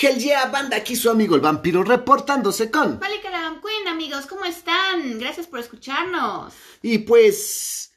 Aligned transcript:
Hell 0.00 0.18
yeah, 0.18 0.46
banda, 0.46 0.78
aquí 0.78 0.96
su 0.96 1.10
amigo 1.10 1.34
el 1.34 1.42
vampiro 1.42 1.82
reportándose 1.82 2.70
con... 2.70 2.98
Vale, 2.98 3.20
Queen, 3.20 3.88
amigos, 3.88 4.26
¿cómo 4.26 4.44
están? 4.44 5.18
Gracias 5.18 5.46
por 5.46 5.60
escucharnos. 5.60 6.54
Y 6.80 6.98
pues... 6.98 7.92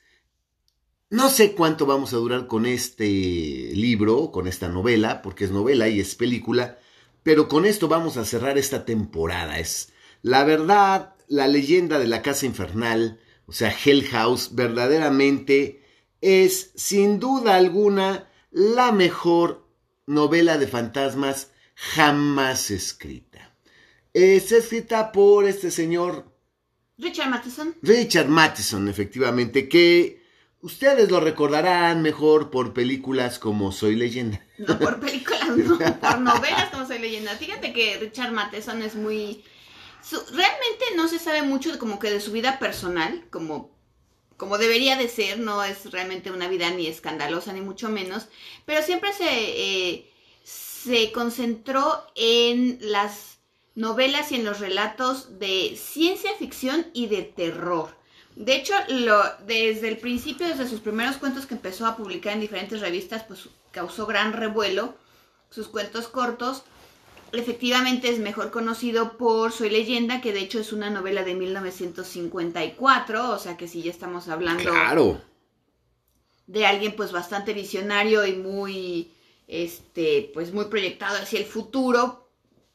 No 1.10 1.30
sé 1.30 1.54
cuánto 1.54 1.86
vamos 1.86 2.14
a 2.14 2.18
durar 2.18 2.48
con 2.48 2.66
este 2.66 3.06
libro, 3.06 4.32
con 4.32 4.48
esta 4.48 4.68
novela, 4.68 5.22
porque 5.22 5.46
es 5.46 5.52
novela 5.52 5.88
y 5.88 6.02
es 6.02 6.16
película, 6.16 6.78
pero 7.24 7.48
con 7.48 7.66
esto 7.66 7.88
vamos 7.88 8.18
a 8.18 8.26
cerrar 8.26 8.58
esta 8.58 8.84
temporada. 8.84 9.60
Es 9.60 9.94
la 10.22 10.44
verdad, 10.44 11.16
la 11.28 11.48
leyenda 11.48 12.00
de 12.00 12.08
la 12.08 12.22
casa 12.22 12.46
infernal, 12.46 13.22
o 13.46 13.54
sea, 13.54 13.74
Hell 13.74 14.06
House, 14.08 14.54
verdaderamente 14.54 15.84
es 16.20 16.72
sin 16.76 17.20
duda 17.20 17.56
alguna 17.56 18.30
la 18.52 18.92
mejor 18.92 19.66
novela 20.06 20.58
de 20.58 20.68
fantasmas 20.68 21.52
jamás 21.76 22.72
escrita. 22.72 23.56
Es 24.14 24.52
escrita 24.52 25.12
por 25.12 25.46
este 25.46 25.72
señor... 25.72 26.34
Richard 26.98 27.30
Matheson. 27.30 27.76
Richard 27.82 28.30
Matheson, 28.30 28.88
efectivamente, 28.88 29.68
que 29.68 30.24
ustedes 30.62 31.12
lo 31.12 31.20
recordarán 31.20 32.02
mejor 32.02 32.50
por 32.50 32.74
películas 32.74 33.38
como 33.38 33.74
Soy 33.74 33.98
leyenda. 33.98 34.42
No, 34.58 34.80
por 34.80 35.00
películas, 35.02 35.58
no, 35.58 35.78
por 35.78 36.20
novelas 36.20 36.70
como 36.72 36.88
Soy 36.88 37.00
leyenda. 37.00 37.32
Fíjate 37.36 37.74
que 37.74 37.98
Richard 38.00 38.32
Matheson 38.32 38.82
es 38.82 38.96
muy... 38.96 39.44
realmente 40.32 40.86
no 40.96 41.10
se 41.10 41.20
sabe 41.20 41.42
mucho 41.42 41.78
como 41.78 42.00
que 42.00 42.10
de 42.10 42.22
su 42.22 42.32
vida 42.32 42.58
personal, 42.60 43.26
como 43.30 43.76
como 44.38 44.58
debería 44.58 44.98
de 44.98 45.08
ser, 45.08 45.40
no 45.40 45.64
es 45.64 45.92
realmente 45.92 46.32
una 46.32 46.48
vida 46.48 46.70
ni 46.70 46.88
escandalosa 46.88 47.54
ni 47.54 47.62
mucho 47.62 47.90
menos, 47.90 48.28
pero 48.66 48.82
siempre 48.82 49.14
se, 49.14 49.26
eh, 49.26 50.12
se 50.86 51.12
concentró 51.12 52.06
en 52.16 52.78
las 52.80 53.40
novelas 53.74 54.32
y 54.32 54.36
en 54.36 54.46
los 54.46 54.60
relatos 54.60 55.40
de 55.40 55.76
ciencia 55.78 56.32
ficción 56.38 56.86
y 56.94 57.08
de 57.08 57.24
terror. 57.24 57.90
De 58.36 58.56
hecho, 58.56 58.74
lo, 58.90 59.24
desde 59.48 59.88
el 59.88 59.98
principio, 59.98 60.48
desde 60.48 60.68
sus 60.68 60.82
primeros 60.82 61.18
cuentos 61.18 61.46
que 61.46 61.56
empezó 61.56 61.88
a 61.88 61.98
publicar 61.98 62.34
en 62.34 62.42
diferentes 62.42 62.82
revistas, 62.82 63.24
pues 63.24 63.50
causó 63.72 64.06
gran 64.06 64.34
revuelo. 64.34 64.94
Sus 65.50 65.68
cuentos 65.68 66.08
cortos, 66.08 66.64
efectivamente 67.32 68.10
es 68.10 68.20
mejor 68.20 68.52
conocido 68.52 69.18
por 69.18 69.52
Soy 69.52 69.70
leyenda, 69.70 70.22
que 70.22 70.34
de 70.34 70.42
hecho 70.42 70.60
es 70.60 70.72
una 70.72 70.90
novela 70.90 71.24
de 71.24 71.34
1954, 71.34 73.32
o 73.32 73.40
sea 73.40 73.58
que 73.58 73.68
sí 73.68 73.82
ya 73.82 73.92
estamos 73.92 74.28
hablando 74.28 74.70
claro. 74.70 75.22
de 76.46 76.66
alguien 76.66 76.96
pues 76.96 77.12
bastante 77.12 77.54
visionario 77.54 78.26
y 78.26 78.34
muy 78.34 79.15
este, 79.48 80.32
pues 80.34 80.54
muy 80.54 80.66
proyectado 80.66 81.18
hacia 81.18 81.40
el 81.40 81.46
futuro. 81.46 82.28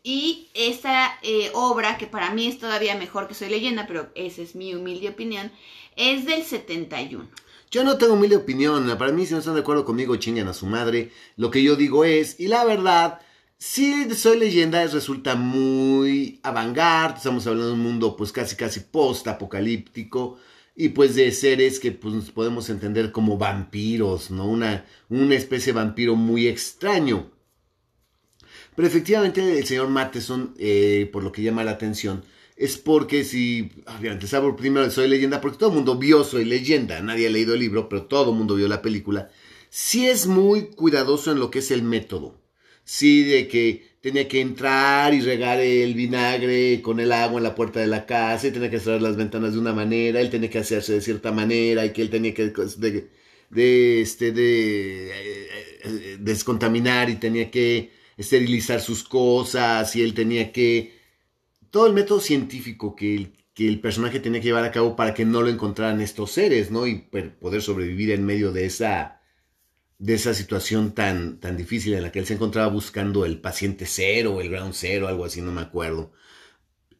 Y 0.02 0.48
esta 0.54 1.18
eh, 1.22 1.50
obra, 1.52 1.98
que 1.98 2.06
para 2.06 2.32
mí 2.32 2.46
es 2.46 2.58
todavía 2.58 2.94
mejor 2.96 3.28
que 3.28 3.34
Soy 3.34 3.50
leyenda, 3.50 3.86
pero 3.86 4.10
esa 4.14 4.40
es 4.40 4.54
mi 4.54 4.74
humilde 4.74 5.10
opinión, 5.10 5.52
es 5.96 6.24
del 6.24 6.42
71. 6.42 7.28
Yo 7.70 7.84
no 7.84 7.98
tengo 7.98 8.14
humilde 8.14 8.36
opinión, 8.36 8.96
para 8.98 9.12
mí 9.12 9.26
si 9.26 9.34
no 9.34 9.38
están 9.38 9.54
de 9.54 9.60
acuerdo 9.60 9.84
conmigo 9.84 10.16
chingan 10.16 10.48
a 10.48 10.54
su 10.54 10.66
madre. 10.66 11.12
Lo 11.36 11.50
que 11.50 11.62
yo 11.62 11.76
digo 11.76 12.04
es, 12.04 12.40
y 12.40 12.48
la 12.48 12.64
verdad, 12.64 13.20
si 13.58 14.12
Soy 14.14 14.38
leyenda 14.38 14.84
resulta 14.86 15.36
muy 15.36 16.40
avant 16.42 16.76
estamos 17.14 17.46
hablando 17.46 17.68
de 17.68 17.74
un 17.74 17.82
mundo 17.82 18.16
pues 18.16 18.32
casi 18.32 18.56
casi 18.56 18.80
post-apocalíptico 18.80 20.38
y 20.80 20.88
pues 20.88 21.14
de 21.14 21.30
seres 21.30 21.78
que 21.78 21.92
pues, 21.92 22.30
podemos 22.30 22.70
entender 22.70 23.12
como 23.12 23.36
vampiros, 23.36 24.30
¿no? 24.30 24.46
Una, 24.46 24.86
una 25.10 25.34
especie 25.34 25.74
de 25.74 25.78
vampiro 25.78 26.16
muy 26.16 26.48
extraño. 26.48 27.30
Pero 28.74 28.88
efectivamente 28.88 29.58
el 29.58 29.66
señor 29.66 29.88
Matheson, 29.88 30.54
eh, 30.58 31.10
por 31.12 31.22
lo 31.22 31.32
que 31.32 31.42
llama 31.42 31.64
la 31.64 31.72
atención, 31.72 32.24
es 32.56 32.78
porque 32.78 33.24
si, 33.24 33.70
obviamente, 33.98 34.26
sabe 34.26 34.50
primero 34.54 34.90
Soy 34.90 35.06
leyenda, 35.06 35.42
porque 35.42 35.58
todo 35.58 35.68
el 35.68 35.74
mundo 35.76 35.98
vio 35.98 36.24
Soy 36.24 36.46
leyenda, 36.46 37.02
nadie 37.02 37.26
ha 37.26 37.30
leído 37.30 37.52
el 37.52 37.60
libro, 37.60 37.90
pero 37.90 38.04
todo 38.04 38.30
el 38.30 38.38
mundo 38.38 38.54
vio 38.54 38.66
la 38.66 38.80
película, 38.80 39.30
sí 39.68 40.08
es 40.08 40.26
muy 40.26 40.68
cuidadoso 40.68 41.30
en 41.30 41.40
lo 41.40 41.50
que 41.50 41.58
es 41.58 41.70
el 41.70 41.82
método. 41.82 42.40
Sí, 42.84 43.24
de 43.24 43.48
que 43.48 43.89
tenía 44.00 44.28
que 44.28 44.40
entrar 44.40 45.14
y 45.14 45.20
regar 45.20 45.60
el 45.60 45.94
vinagre 45.94 46.80
con 46.82 47.00
el 47.00 47.12
agua 47.12 47.38
en 47.38 47.44
la 47.44 47.54
puerta 47.54 47.80
de 47.80 47.86
la 47.86 48.06
casa 48.06 48.48
y 48.48 48.50
tenía 48.52 48.70
que 48.70 48.80
cerrar 48.80 49.02
las 49.02 49.16
ventanas 49.16 49.52
de 49.52 49.58
una 49.58 49.72
manera, 49.74 50.20
él 50.20 50.30
tenía 50.30 50.50
que 50.50 50.58
hacerse 50.58 50.94
de 50.94 51.00
cierta 51.02 51.32
manera 51.32 51.84
y 51.84 51.92
que 51.92 52.02
él 52.02 52.10
tenía 52.10 52.34
que 52.34 52.52
de, 53.50 54.00
este, 54.00 54.32
de, 54.32 55.10
eh, 55.10 56.16
descontaminar 56.20 57.10
y 57.10 57.16
tenía 57.16 57.50
que 57.50 57.92
esterilizar 58.16 58.80
sus 58.80 59.02
cosas 59.04 59.94
y 59.96 60.02
él 60.02 60.14
tenía 60.14 60.52
que... 60.52 60.98
Todo 61.70 61.86
el 61.86 61.94
método 61.94 62.20
científico 62.20 62.96
que 62.96 63.14
el, 63.14 63.32
que 63.54 63.68
el 63.68 63.80
personaje 63.80 64.20
tenía 64.20 64.40
que 64.40 64.48
llevar 64.48 64.64
a 64.64 64.72
cabo 64.72 64.96
para 64.96 65.14
que 65.14 65.24
no 65.24 65.42
lo 65.42 65.48
encontraran 65.48 66.00
estos 66.00 66.32
seres, 66.32 66.70
¿no? 66.70 66.86
Y 66.86 66.96
poder 67.40 67.62
sobrevivir 67.62 68.10
en 68.12 68.24
medio 68.26 68.52
de 68.52 68.66
esa 68.66 69.19
de 70.00 70.14
esa 70.14 70.32
situación 70.32 70.92
tan, 70.92 71.38
tan 71.40 71.58
difícil 71.58 71.92
en 71.92 72.02
la 72.02 72.10
que 72.10 72.20
él 72.20 72.26
se 72.26 72.32
encontraba 72.32 72.68
buscando 72.68 73.26
el 73.26 73.38
paciente 73.38 73.84
cero, 73.86 74.40
el 74.40 74.48
ground 74.48 74.72
cero, 74.74 75.08
algo 75.08 75.26
así, 75.26 75.42
no 75.42 75.52
me 75.52 75.60
acuerdo. 75.60 76.12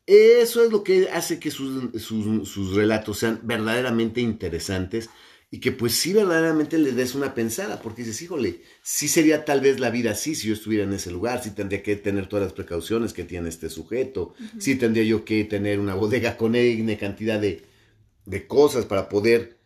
Eso 0.06 0.62
es 0.62 0.70
lo 0.70 0.84
que 0.84 1.08
hace 1.08 1.40
que 1.40 1.50
sus, 1.50 1.98
sus, 2.02 2.74
relatos 2.74 3.18
sean 3.18 3.40
verdaderamente 3.42 4.20
interesantes 4.20 5.08
y 5.50 5.60
que 5.60 5.72
pues 5.72 5.94
sí 5.94 6.12
verdaderamente 6.12 6.76
le 6.76 6.92
des 6.92 7.14
una 7.14 7.32
pensada, 7.34 7.80
porque 7.80 8.02
dices, 8.02 8.20
híjole, 8.20 8.60
sí 8.82 9.08
sería 9.08 9.46
tal 9.46 9.62
vez 9.62 9.80
la 9.80 9.88
vida 9.88 10.10
así 10.10 10.34
si 10.34 10.48
yo 10.48 10.54
estuviera 10.54 10.84
en 10.84 10.92
ese 10.92 11.10
lugar, 11.10 11.42
sí 11.42 11.52
tendría 11.52 11.82
que 11.82 11.96
tener 11.96 12.28
todas 12.28 12.44
las 12.44 12.52
precauciones 12.52 13.14
que 13.14 13.24
tiene 13.24 13.48
este 13.48 13.70
sujeto, 13.70 14.34
sí 14.58 14.74
tendría 14.74 15.04
yo 15.04 15.24
que 15.24 15.44
tener 15.44 15.80
una 15.80 15.94
bodega 15.94 16.36
con 16.36 16.54
N 16.54 16.98
cantidad 16.98 17.40
de, 17.40 17.62
de 18.26 18.46
cosas 18.46 18.84
para 18.84 19.08
poder 19.08 19.59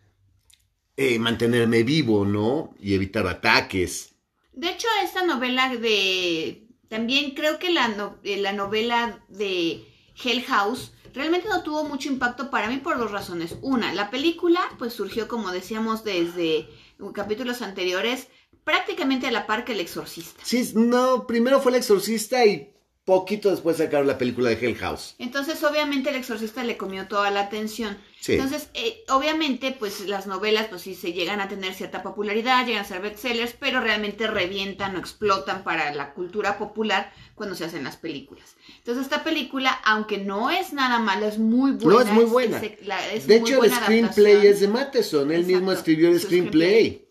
eh, 0.97 1.19
mantenerme 1.19 1.83
vivo, 1.83 2.25
¿no? 2.25 2.75
Y 2.81 2.95
evitar 2.95 3.27
ataques. 3.27 4.15
De 4.53 4.71
hecho, 4.71 4.87
esta 5.03 5.25
novela 5.25 5.75
de... 5.75 6.69
También 6.89 7.33
creo 7.33 7.59
que 7.59 7.71
la, 7.71 8.15
eh, 8.23 8.37
la 8.37 8.53
novela 8.53 9.25
de 9.29 9.85
Hell 10.23 10.43
House 10.45 10.93
realmente 11.13 11.49
no 11.49 11.63
tuvo 11.63 11.85
mucho 11.85 12.09
impacto 12.09 12.51
para 12.51 12.69
mí 12.69 12.77
por 12.77 12.99
dos 12.99 13.11
razones. 13.11 13.57
Una, 13.63 13.93
la 13.95 14.11
película 14.11 14.61
pues 14.79 14.93
surgió, 14.93 15.27
como 15.27 15.51
decíamos 15.51 16.05
desde 16.05 16.69
capítulos 17.13 17.63
anteriores, 17.63 18.29
prácticamente 18.65 19.27
a 19.27 19.33
la 19.33 19.47
par 19.47 19.65
que 19.65 19.73
El 19.73 19.81
Exorcista. 19.81 20.41
Sí, 20.45 20.73
no, 20.75 21.27
primero 21.27 21.61
fue 21.61 21.73
El 21.73 21.79
Exorcista 21.79 22.45
y 22.47 22.74
poquito 23.05 23.51
después 23.51 23.77
sacaron 23.77 24.07
la 24.07 24.17
película 24.17 24.49
de 24.49 24.57
Hell 24.57 24.77
House. 24.77 25.15
Entonces, 25.19 25.63
obviamente, 25.63 26.11
el 26.11 26.17
exorcista 26.17 26.65
le 26.65 26.79
comió 26.79 27.07
toda 27.07 27.31
la 27.31 27.41
atención. 27.41 27.99
Entonces, 28.27 28.71
eh, 28.73 29.05
obviamente, 29.11 29.77
pues 29.79 30.09
las 30.09 30.27
novelas, 30.27 30.69
pues 30.69 30.81
sí 30.81 30.95
se 30.95 31.13
llegan 31.13 31.43
a 31.43 31.49
tener 31.49 31.75
cierta 31.75 32.03
popularidad, 32.03 32.65
llegan 32.65 32.83
a 32.83 32.89
ser 32.89 33.03
bestsellers, 33.03 33.53
pero 33.53 33.83
realmente 33.83 34.27
revientan 34.27 34.97
o 34.97 34.99
explotan 34.99 35.63
para 35.63 35.95
la 35.95 36.15
cultura 36.15 36.57
popular 36.57 37.13
cuando 37.35 37.55
se 37.55 37.67
hacen 37.67 37.85
las 37.85 37.99
películas. 37.99 38.57
Entonces, 38.79 39.05
esta 39.05 39.23
película, 39.23 39.71
aunque 39.85 40.17
no 40.17 40.51
es 40.51 40.73
nada 40.73 40.99
mala, 40.99 41.29
es 41.29 41.39
muy 41.39 41.73
buena. 41.73 41.93
No, 41.93 42.01
es 42.01 42.11
muy 42.11 42.25
buena. 42.25 42.59
de 42.59 43.37
hecho, 43.37 43.63
el 43.63 43.71
screenplay 43.71 44.47
es 44.47 44.61
de 44.61 44.69
Matheson, 44.69 45.31
él 45.31 45.45
mismo 45.45 45.73
escribió 45.73 46.09
el 46.09 46.19
screenplay. 46.19 47.05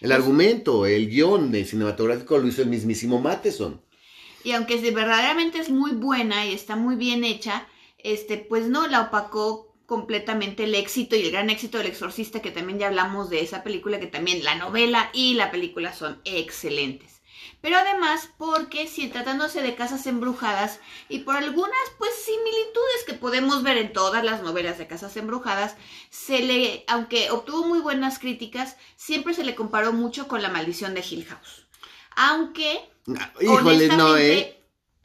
El 0.00 0.12
argumento, 0.12 0.86
el 0.86 1.08
guion 1.08 1.50
de 1.52 1.64
cinematográfico 1.64 2.38
lo 2.38 2.48
hizo 2.48 2.62
el 2.62 2.68
mismísimo 2.68 3.20
Matheson. 3.20 3.80
Y 4.44 4.52
aunque 4.52 4.76
verdaderamente 4.90 5.58
es 5.58 5.70
muy 5.70 5.92
buena 5.92 6.46
y 6.46 6.54
está 6.54 6.76
muy 6.76 6.96
bien 6.96 7.24
hecha, 7.24 7.66
este, 7.98 8.38
pues 8.38 8.66
no 8.68 8.86
la 8.86 9.02
opacó 9.02 9.68
completamente 9.86 10.64
el 10.64 10.74
éxito 10.74 11.16
y 11.16 11.22
el 11.22 11.30
gran 11.32 11.50
éxito 11.50 11.78
del 11.78 11.86
exorcista, 11.86 12.42
que 12.42 12.50
también 12.50 12.78
ya 12.78 12.88
hablamos 12.88 13.30
de 13.30 13.40
esa 13.40 13.62
película, 13.62 13.98
que 13.98 14.06
también 14.06 14.44
la 14.44 14.54
novela 14.54 15.10
y 15.14 15.34
la 15.34 15.50
película 15.50 15.92
son 15.92 16.20
excelentes. 16.24 17.18
Pero 17.60 17.76
además 17.76 18.28
porque 18.38 18.86
si 18.86 19.08
tratándose 19.08 19.62
de 19.62 19.74
casas 19.74 20.06
embrujadas 20.06 20.80
y 21.08 21.20
por 21.20 21.36
algunas 21.36 21.78
pues 21.98 22.10
similitudes 22.24 23.04
que 23.06 23.14
podemos 23.14 23.62
ver 23.62 23.78
en 23.78 23.92
todas 23.92 24.22
las 24.22 24.42
novelas 24.42 24.78
de 24.78 24.86
casas 24.86 25.16
embrujadas, 25.16 25.76
se 26.10 26.40
le, 26.42 26.84
aunque 26.86 27.30
obtuvo 27.30 27.66
muy 27.66 27.80
buenas 27.80 28.18
críticas, 28.18 28.76
siempre 28.96 29.34
se 29.34 29.44
le 29.44 29.54
comparó 29.54 29.92
mucho 29.92 30.28
con 30.28 30.42
la 30.42 30.50
maldición 30.50 30.94
de 30.94 31.04
Hill 31.08 31.24
House. 31.26 31.66
Aunque 32.14 32.80
Híjole, 33.40 33.88
no, 33.88 34.16
¿eh? 34.16 34.56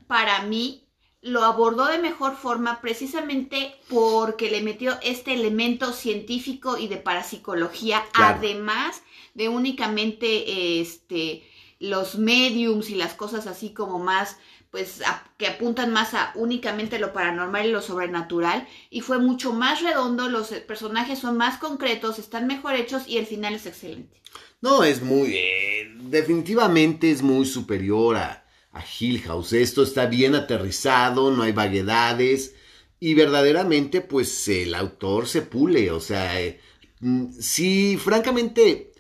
Para 0.08 0.44
mí 0.44 0.84
lo 1.22 1.44
abordó 1.44 1.86
de 1.86 2.00
mejor 2.00 2.36
forma 2.36 2.82
precisamente 2.82 3.76
porque 3.88 4.52
le 4.52 4.62
metió 4.62 5.00
este 5.02 5.34
elemento 5.34 5.94
científico 5.94 6.78
y 6.78 6.88
de 6.88 6.98
parapsicología, 6.98 8.04
además 8.14 9.02
de 9.34 9.50
únicamente 9.50 10.82
este 10.82 11.50
los 11.80 12.18
mediums 12.18 12.90
y 12.90 12.96
las 12.96 13.14
cosas 13.14 13.48
así 13.48 13.74
como 13.74 14.00
más 14.00 14.38
pues 14.70 15.02
que 15.38 15.48
apuntan 15.48 15.94
más 15.94 16.14
a 16.14 16.32
únicamente 16.36 16.98
lo 16.98 17.14
paranormal 17.14 17.68
y 17.68 17.72
lo 17.72 17.82
sobrenatural 17.82 18.68
y 18.90 19.02
fue 19.02 19.20
mucho 19.20 19.54
más 19.54 19.82
redondo, 19.82 20.30
los 20.30 20.50
personajes 20.50 21.20
son 21.20 21.38
más 21.38 21.60
concretos, 21.60 22.20
están 22.20 22.48
mejor 22.48 22.74
hechos 22.74 23.08
y 23.08 23.18
el 23.18 23.28
final 23.28 23.54
es 23.54 23.66
excelente. 23.66 24.20
No, 24.64 24.86
es 24.86 25.02
muy... 25.02 25.38
Definitivamente 26.04 27.12
es 27.12 27.22
muy 27.22 27.46
superior 27.46 28.16
a, 28.16 28.46
a 28.72 28.82
Hill 28.98 29.20
House. 29.24 29.52
Esto 29.52 29.84
está 29.84 30.06
bien 30.06 30.36
aterrizado, 30.36 31.32
no 31.32 31.44
hay 31.44 31.52
vaguedades. 31.52 32.56
Y 32.98 33.14
verdaderamente 33.14 34.00
pues 34.00 34.48
el 34.48 34.74
autor 34.74 35.28
se 35.28 35.42
pule, 35.42 35.92
o 35.92 36.00
sea, 36.00 36.42
eh, 36.42 36.62
mm, 37.02 37.34
si 37.38 37.98
francamente 37.98 38.94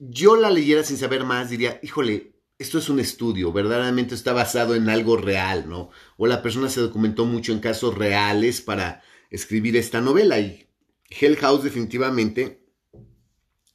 yo 0.00 0.34
la 0.34 0.50
leyera 0.50 0.82
sin 0.82 0.96
saber 0.96 1.22
más, 1.22 1.48
diría, 1.48 1.78
híjole, 1.84 2.32
esto 2.58 2.78
es 2.78 2.88
un 2.88 2.98
estudio, 2.98 3.52
verdaderamente 3.52 4.16
está 4.16 4.32
basado 4.32 4.74
en 4.74 4.88
algo 4.88 5.16
real, 5.16 5.68
¿no? 5.68 5.90
O 6.16 6.26
la 6.26 6.42
persona 6.42 6.68
se 6.68 6.80
documentó 6.80 7.24
mucho 7.24 7.52
en 7.52 7.60
casos 7.60 7.94
reales 7.94 8.60
para 8.60 9.02
escribir 9.30 9.76
esta 9.76 10.00
novela 10.00 10.40
y 10.40 10.66
Hell 11.08 11.36
House 11.36 11.62
definitivamente 11.62 12.67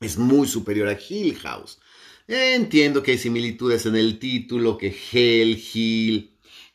es 0.06 0.18
muy 0.18 0.48
superior 0.48 0.88
a 0.88 0.98
Hill 0.98 1.38
House. 1.40 1.80
Entiendo 2.28 3.04
que 3.04 3.12
hay 3.12 3.18
similitudes 3.18 3.86
en 3.86 3.96
el 3.96 4.18
título, 4.20 4.78
que 4.78 4.96
Hell, 5.12 5.62
Hill, 5.74 6.34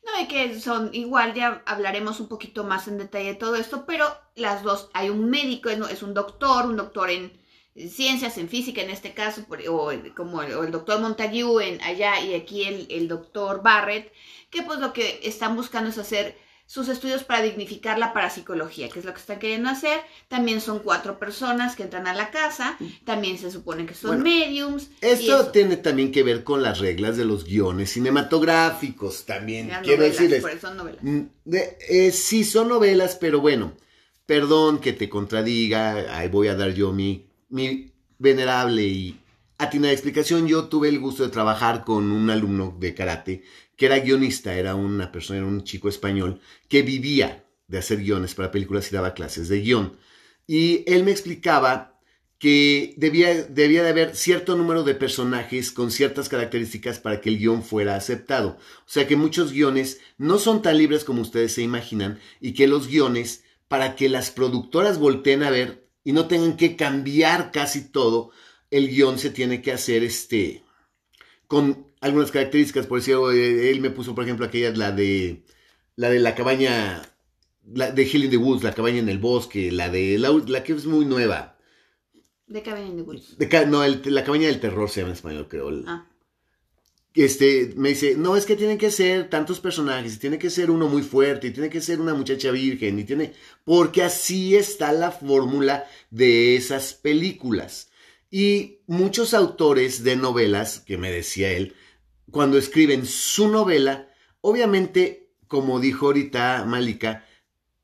no, 0.09 0.17
hay 0.17 0.27
que 0.27 0.59
son 0.59 0.91
igual, 0.95 1.35
ya 1.35 1.63
hablaremos 1.67 2.19
un 2.21 2.29
poquito 2.29 2.65
más 2.65 2.89
en 2.89 2.97
detalle 2.97 3.27
de 3.27 3.35
todo 3.35 3.57
esto, 3.57 3.85
pero 3.87 4.07
las 4.37 4.63
dos, 4.63 4.89
hay 4.95 5.11
un 5.11 5.29
médico, 5.29 5.69
es 5.69 6.03
un 6.03 6.15
doctor, 6.15 6.65
un 6.65 6.77
doctor 6.77 7.11
en 7.11 7.39
ciencias, 7.77 8.39
en 8.39 8.49
física 8.49 8.81
en 8.81 8.91
este 8.91 9.13
caso, 9.13 9.45
o 9.71 9.93
como 10.17 10.43
el, 10.43 10.71
doctor 10.71 11.01
Montague 11.01 11.45
en 11.63 11.83
allá 11.83 12.21
y 12.21 12.35
aquí 12.35 12.65
el, 12.65 12.87
el 12.91 13.07
doctor 13.07 13.63
Barrett, 13.63 14.13
que 14.51 14.63
pues 14.63 14.79
lo 14.79 14.95
que 14.95 15.21
están 15.25 15.55
buscando 15.55 15.91
es 15.91 15.99
hacer 15.99 16.39
sus 16.69 16.91
estudios 16.91 17.25
para 17.25 17.43
dignificar 17.43 17.99
la 17.99 18.13
parapsicología, 18.13 18.91
que 18.91 18.99
es 18.99 19.07
lo 19.07 19.15
que 19.15 19.21
están 19.21 19.39
queriendo 19.39 19.71
hacer. 19.71 20.01
También 20.29 20.61
son 20.61 20.81
cuatro 20.81 21.19
personas 21.19 21.75
que 21.75 21.83
entran 21.83 22.07
a 22.07 22.13
la 22.13 22.31
casa, 22.31 22.77
también 23.07 23.39
se 23.39 23.51
supone 23.51 23.87
que 23.87 23.95
son 23.95 24.23
mediums. 24.23 24.91
Esto 25.01 25.47
tiene 25.47 25.79
también 25.79 26.13
que 26.13 26.23
ver 26.23 26.45
con 26.45 26.63
las 26.63 26.79
reglas 26.79 27.17
de 27.17 27.25
los 27.25 27.45
guiones 27.45 27.91
cinematográficos, 27.93 29.25
también. 29.25 29.71
quiero 29.83 30.03
decirles. 30.03 30.45
son 30.61 30.77
novelas. 30.77 31.03
Mm, 31.03 31.23
eh, 31.55 32.13
sí, 32.13 32.45
son 32.45 32.69
novelas, 32.69 33.17
pero 33.19 33.41
bueno, 33.41 33.73
perdón 34.27 34.79
que 34.79 34.93
te 34.93 35.09
contradiga, 35.09 36.19
ahí 36.19 36.29
voy 36.29 36.49
a 36.49 36.55
dar 36.55 36.75
yo 36.75 36.93
mi, 36.93 37.31
mi 37.49 37.95
venerable 38.19 38.83
y 38.83 39.19
atinada 39.57 39.95
explicación. 39.95 40.47
Yo 40.47 40.65
tuve 40.69 40.91
el 40.91 40.99
gusto 40.99 41.23
de 41.23 41.31
trabajar 41.31 41.83
con 41.83 42.11
un 42.11 42.29
alumno 42.29 42.77
de 42.79 42.95
karate 42.95 43.43
que 43.79 43.87
era 43.87 44.01
guionista, 44.01 44.55
era 44.55 44.75
una 44.75 45.13
persona, 45.13 45.39
era 45.39 45.49
un 45.49 45.63
chico 45.63 45.89
español 45.89 46.41
que 46.69 46.83
vivía 46.83 47.47
de 47.69 47.79
hacer 47.79 47.99
guiones 47.99 48.35
para 48.35 48.51
películas 48.51 48.91
y 48.91 48.95
daba 48.97 49.15
clases 49.15 49.49
de 49.49 49.61
guion. 49.61 49.97
Y 50.49 50.83
él 50.93 51.05
me 51.05 51.13
explicaba 51.13 51.99
que 52.39 52.95
debía, 52.97 53.45
debía 53.45 53.85
de 53.85 53.91
haber 53.91 54.17
cierto 54.17 54.57
número 54.57 54.83
de 54.83 54.97
personajes 54.97 55.71
con 55.71 55.93
ciertas 55.93 56.29
características 56.29 56.99
para 56.99 57.21
que 57.21 57.29
el 57.29 57.39
guion 57.39 57.63
fuera 57.63 57.95
aceptado. 57.95 58.59
O 58.81 58.91
sea 58.91 59.07
que 59.07 59.15
muchos 59.15 59.53
guiones 59.53 60.01
no 60.19 60.39
son 60.39 60.61
tan 60.61 60.77
libres 60.77 61.05
como 61.05 61.23
ustedes 61.23 61.53
se 61.53 61.63
imaginan 61.63 62.19
y 62.41 62.55
que 62.55 62.67
los 62.67 62.89
guiones, 62.89 63.45
para 63.69 63.95
que 63.95 64.09
las 64.09 64.33
productoras 64.33 64.99
volteen 64.99 65.45
a 65.45 65.51
ver 65.51 65.89
y 66.03 66.13
no 66.13 66.27
tengan 66.27 66.57
que 66.57 66.75
cambiar 66.75 67.53
casi 67.53 67.93
todo, 67.93 68.33
el 68.73 68.89
guion 68.89 69.21
se 69.21 69.31
tiene 69.31 69.63
que 69.63 69.71
hacer 69.71 70.03
este, 70.03 70.65
con 71.47 71.88
algunas 72.01 72.31
características, 72.31 72.87
por 72.87 72.99
decirlo, 72.99 73.31
él 73.31 73.81
me 73.81 73.91
puso, 73.91 74.15
por 74.15 74.25
ejemplo, 74.25 74.47
aquella, 74.47 74.71
la 74.73 74.93
de 74.93 75.43
la 75.97 76.11
de 76.11 76.21
la 76.21 76.35
cabaña, 76.35 77.03
la 77.75 77.91
de 77.91 78.03
Hill 78.03 78.25
in 78.25 78.31
the 78.31 78.37
Woods, 78.37 78.63
la 78.63 78.73
cabaña 78.73 78.99
en 78.99 79.09
el 79.09 79.19
bosque, 79.19 79.73
la 79.73 79.91
de 79.91 80.17
la, 80.19 80.63
que 80.63 80.73
es 80.73 80.87
muy 80.87 81.05
nueva. 81.05 81.59
De 82.47 82.63
Cabaña 82.63 82.87
in 82.87 82.97
the 82.97 83.03
Woods. 83.03 83.37
no, 83.67 83.87
la 83.87 84.25
cabaña 84.25 84.47
del 84.47 84.61
terror 84.61 84.89
se 84.89 85.01
llama 85.01 85.11
en 85.11 85.17
español, 85.17 85.49
creo. 85.49 85.71
Ah. 85.87 86.07
Este, 87.15 87.73
me 87.75 87.89
dice, 87.89 88.15
no, 88.17 88.37
es 88.37 88.47
que 88.47 88.55
tienen 88.55 88.79
que 88.79 88.93
ser 88.93 89.29
tantos 89.29 89.59
personajes, 89.59 90.15
y 90.15 90.19
tiene 90.19 90.39
que 90.39 90.51
ser 90.51 90.71
uno 90.71 90.87
muy 90.87 91.03
fuerte, 91.03 91.49
y 91.49 91.51
tiene 91.51 91.69
que 91.69 91.81
ser 91.81 92.01
una 92.01 92.15
muchacha 92.15 92.53
virgen, 92.53 92.97
y 93.01 93.05
tiene, 93.05 93.33
porque 93.65 94.05
así 94.05 94.55
está 94.55 94.93
la 94.93 95.11
fórmula 95.11 95.85
de 96.11 96.55
esas 96.55 96.95
películas. 96.95 97.91
Y 98.31 98.79
muchos 98.87 99.35
autores 99.35 100.05
de 100.05 100.15
novelas, 100.15 100.79
que 100.79 100.97
me 100.97 101.11
decía 101.11 101.51
él, 101.51 101.75
cuando 102.31 102.59
escriben 102.59 103.07
su 103.07 103.49
novela, 103.49 104.09
obviamente, 104.41 105.31
como 105.47 105.81
dijo 105.81 106.07
ahorita 106.07 106.65
Malika, 106.67 107.25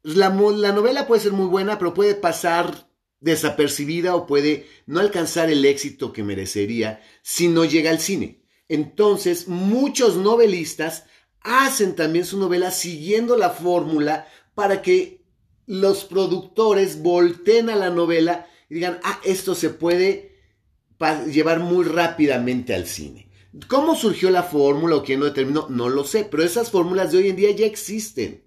la, 0.02 0.28
la, 0.28 0.72
novela 0.72 1.06
puede 1.06 1.22
ser 1.22 1.32
muy 1.32 1.46
buena, 1.46 1.78
pero 1.78 1.94
puede 1.94 2.14
pasar 2.14 2.88
desapercibida 3.20 4.14
o 4.14 4.26
puede 4.26 4.66
no 4.86 5.00
alcanzar 5.00 5.50
el 5.50 5.64
éxito 5.64 6.12
que 6.12 6.22
merecería 6.22 7.00
si 7.22 7.48
no 7.48 7.64
llega 7.64 7.90
al 7.90 8.00
cine. 8.00 8.42
Entonces, 8.68 9.48
muchos 9.48 10.16
novelistas 10.16 11.04
hacen 11.40 11.94
también 11.94 12.26
su 12.26 12.38
novela 12.38 12.70
siguiendo 12.70 13.36
la 13.36 13.50
fórmula 13.50 14.26
para 14.54 14.82
que 14.82 15.24
los 15.66 16.04
productores 16.04 17.02
volteen 17.02 17.70
a 17.70 17.76
la 17.76 17.90
novela 17.90 18.46
y 18.68 18.74
digan, 18.74 18.98
ah, 19.02 19.20
esto 19.24 19.54
se 19.54 19.70
puede 19.70 20.34
llevar 21.30 21.60
muy 21.60 21.84
rápidamente 21.84 22.74
al 22.74 22.86
cine. 22.86 23.28
¿Cómo 23.68 23.94
surgió 23.94 24.30
la 24.30 24.42
fórmula 24.42 24.96
o 24.96 25.02
quién 25.02 25.20
lo 25.20 25.26
determinó? 25.26 25.66
No 25.68 25.88
lo 25.88 26.04
sé, 26.04 26.24
pero 26.24 26.42
esas 26.42 26.70
fórmulas 26.70 27.12
de 27.12 27.18
hoy 27.18 27.28
en 27.28 27.36
día 27.36 27.50
ya 27.52 27.66
existen. 27.66 28.42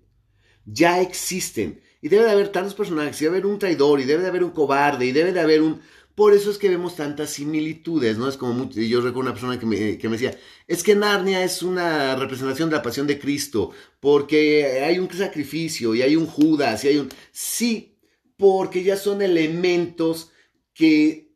Ya 0.66 1.02
existen. 1.02 1.82
Y 2.02 2.10
debe 2.10 2.26
de 2.26 2.32
haber 2.32 2.50
tantos 2.50 2.74
personajes, 2.74 3.20
debe 3.20 3.32
de 3.32 3.38
haber 3.38 3.52
un 3.52 3.60
traidor, 3.60 4.00
y 4.00 4.04
debe 4.06 4.24
de 4.24 4.30
haber 4.30 4.44
un 4.44 4.52
cobarde, 4.52 5.06
y 5.06 5.12
debe 5.12 5.34
de 5.34 5.40
haber 5.40 5.62
un... 5.62 5.82
Por 6.14 6.34
eso 6.34 6.50
es 6.50 6.58
que 6.58 6.70
vemos 6.70 6.96
tantas 6.96 7.30
similitudes, 7.30 8.18
¿no? 8.18 8.28
Es 8.28 8.38
como 8.38 8.70
yo 8.72 9.02
recuerdo 9.02 9.30
una 9.30 9.34
persona 9.34 9.60
que 9.60 9.66
me, 9.66 9.98
que 9.98 10.10
me 10.10 10.18
decía, 10.18 10.38
es 10.68 10.84
que 10.84 10.96
Narnia 10.96 11.44
es 11.44 11.62
una 11.62 12.16
representación 12.16 12.70
de 12.70 12.76
la 12.76 12.82
pasión 12.82 13.08
de 13.08 13.20
Cristo, 13.20 13.72
porque 14.00 14.84
hay 14.84 15.00
un 15.00 15.12
sacrificio, 15.12 15.94
y 15.96 16.02
hay 16.02 16.16
un 16.16 16.26
Judas, 16.26 16.84
y 16.84 16.90
hay 16.90 16.98
un... 16.98 17.10
Sí, 17.32 18.00
porque 18.36 18.84
ya 18.84 18.98
son 18.98 19.22
elementos 19.22 20.32
que 20.74 21.28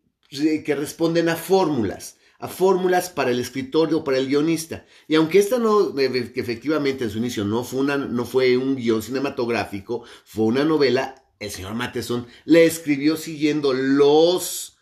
que 0.63 0.75
responden 0.75 1.27
a 1.27 1.35
fórmulas, 1.35 2.17
fórmulas 2.47 3.09
para 3.09 3.31
el 3.31 3.39
escritorio 3.39 3.99
o 3.99 4.03
para 4.03 4.17
el 4.17 4.27
guionista. 4.27 4.85
Y 5.07 5.15
aunque 5.15 5.39
esta 5.39 5.59
no, 5.59 5.93
que 5.95 6.31
efectivamente 6.35 7.03
en 7.03 7.09
su 7.09 7.17
inicio 7.17 7.45
no 7.45 7.63
fue, 7.63 7.81
una, 7.81 7.97
no 7.97 8.25
fue 8.25 8.57
un 8.57 8.75
guion 8.75 9.01
cinematográfico, 9.01 10.03
fue 10.25 10.45
una 10.45 10.63
novela, 10.63 11.23
el 11.39 11.51
señor 11.51 11.75
Mateson 11.75 12.27
le 12.45 12.65
escribió 12.65 13.17
siguiendo 13.17 13.73
los 13.73 14.77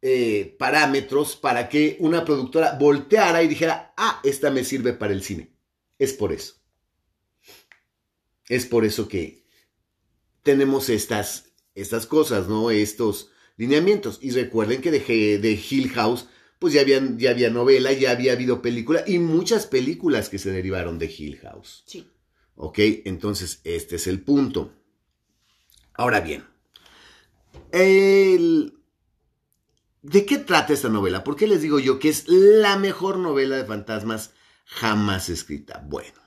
eh, 0.00 0.56
parámetros 0.58 1.36
para 1.36 1.68
que 1.68 1.96
una 2.00 2.24
productora 2.24 2.76
volteara 2.78 3.42
y 3.42 3.48
dijera, 3.48 3.94
ah, 3.96 4.20
esta 4.24 4.50
me 4.50 4.64
sirve 4.64 4.92
para 4.92 5.12
el 5.12 5.22
cine. 5.22 5.54
Es 5.98 6.12
por 6.12 6.32
eso. 6.32 6.54
Es 8.48 8.66
por 8.66 8.84
eso 8.84 9.08
que 9.08 9.44
tenemos 10.42 10.88
estas, 10.88 11.52
estas 11.74 12.06
cosas, 12.06 12.48
¿no? 12.48 12.70
Estos, 12.70 13.32
lineamientos. 13.56 14.18
Y 14.20 14.30
recuerden 14.30 14.80
que 14.80 14.90
de, 14.90 15.38
de 15.38 15.52
Hill 15.52 15.90
House, 15.90 16.26
pues 16.62 16.74
ya, 16.74 16.82
habían, 16.82 17.18
ya 17.18 17.30
había 17.30 17.50
novela, 17.50 17.92
ya 17.92 18.12
había 18.12 18.34
habido 18.34 18.62
película 18.62 19.02
y 19.04 19.18
muchas 19.18 19.66
películas 19.66 20.28
que 20.28 20.38
se 20.38 20.52
derivaron 20.52 20.96
de 20.96 21.06
Hill 21.06 21.38
House. 21.38 21.82
Sí. 21.86 22.08
Ok, 22.54 22.78
entonces 23.04 23.60
este 23.64 23.96
es 23.96 24.06
el 24.06 24.20
punto. 24.20 24.72
Ahora 25.94 26.20
bien, 26.20 26.44
¿de 27.72 28.70
qué 30.24 30.38
trata 30.38 30.72
esta 30.72 30.88
novela? 30.88 31.24
¿Por 31.24 31.34
qué 31.34 31.48
les 31.48 31.62
digo 31.62 31.80
yo 31.80 31.98
que 31.98 32.10
es 32.10 32.28
la 32.28 32.78
mejor 32.78 33.18
novela 33.18 33.56
de 33.56 33.64
fantasmas 33.64 34.30
jamás 34.64 35.30
escrita? 35.30 35.84
Bueno, 35.84 36.20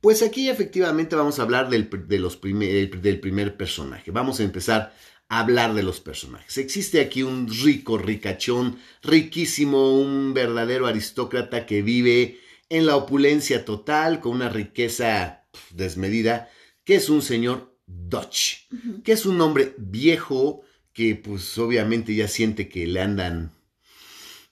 pues 0.00 0.22
aquí 0.22 0.48
efectivamente 0.48 1.16
vamos 1.16 1.40
a 1.40 1.42
hablar 1.42 1.70
del, 1.70 1.90
de 2.06 2.20
los 2.20 2.40
del 2.40 3.18
primer 3.18 3.56
personaje. 3.56 4.12
Vamos 4.12 4.38
a 4.38 4.44
empezar 4.44 4.94
hablar 5.28 5.74
de 5.74 5.82
los 5.82 6.00
personajes. 6.00 6.58
Existe 6.58 7.00
aquí 7.00 7.22
un 7.22 7.48
rico, 7.48 7.98
ricachón, 7.98 8.78
riquísimo, 9.02 9.98
un 9.98 10.34
verdadero 10.34 10.86
aristócrata 10.86 11.66
que 11.66 11.82
vive 11.82 12.40
en 12.68 12.86
la 12.86 12.96
opulencia 12.96 13.64
total, 13.64 14.20
con 14.20 14.32
una 14.32 14.48
riqueza 14.48 15.44
desmedida, 15.70 16.50
que 16.84 16.96
es 16.96 17.08
un 17.08 17.22
señor 17.22 17.76
Dutch, 17.86 18.68
que 19.04 19.12
es 19.12 19.26
un 19.26 19.40
hombre 19.40 19.74
viejo, 19.78 20.62
que 20.92 21.14
pues 21.14 21.56
obviamente 21.58 22.14
ya 22.14 22.28
siente 22.28 22.68
que 22.68 22.86
le 22.86 23.00
andan 23.00 23.52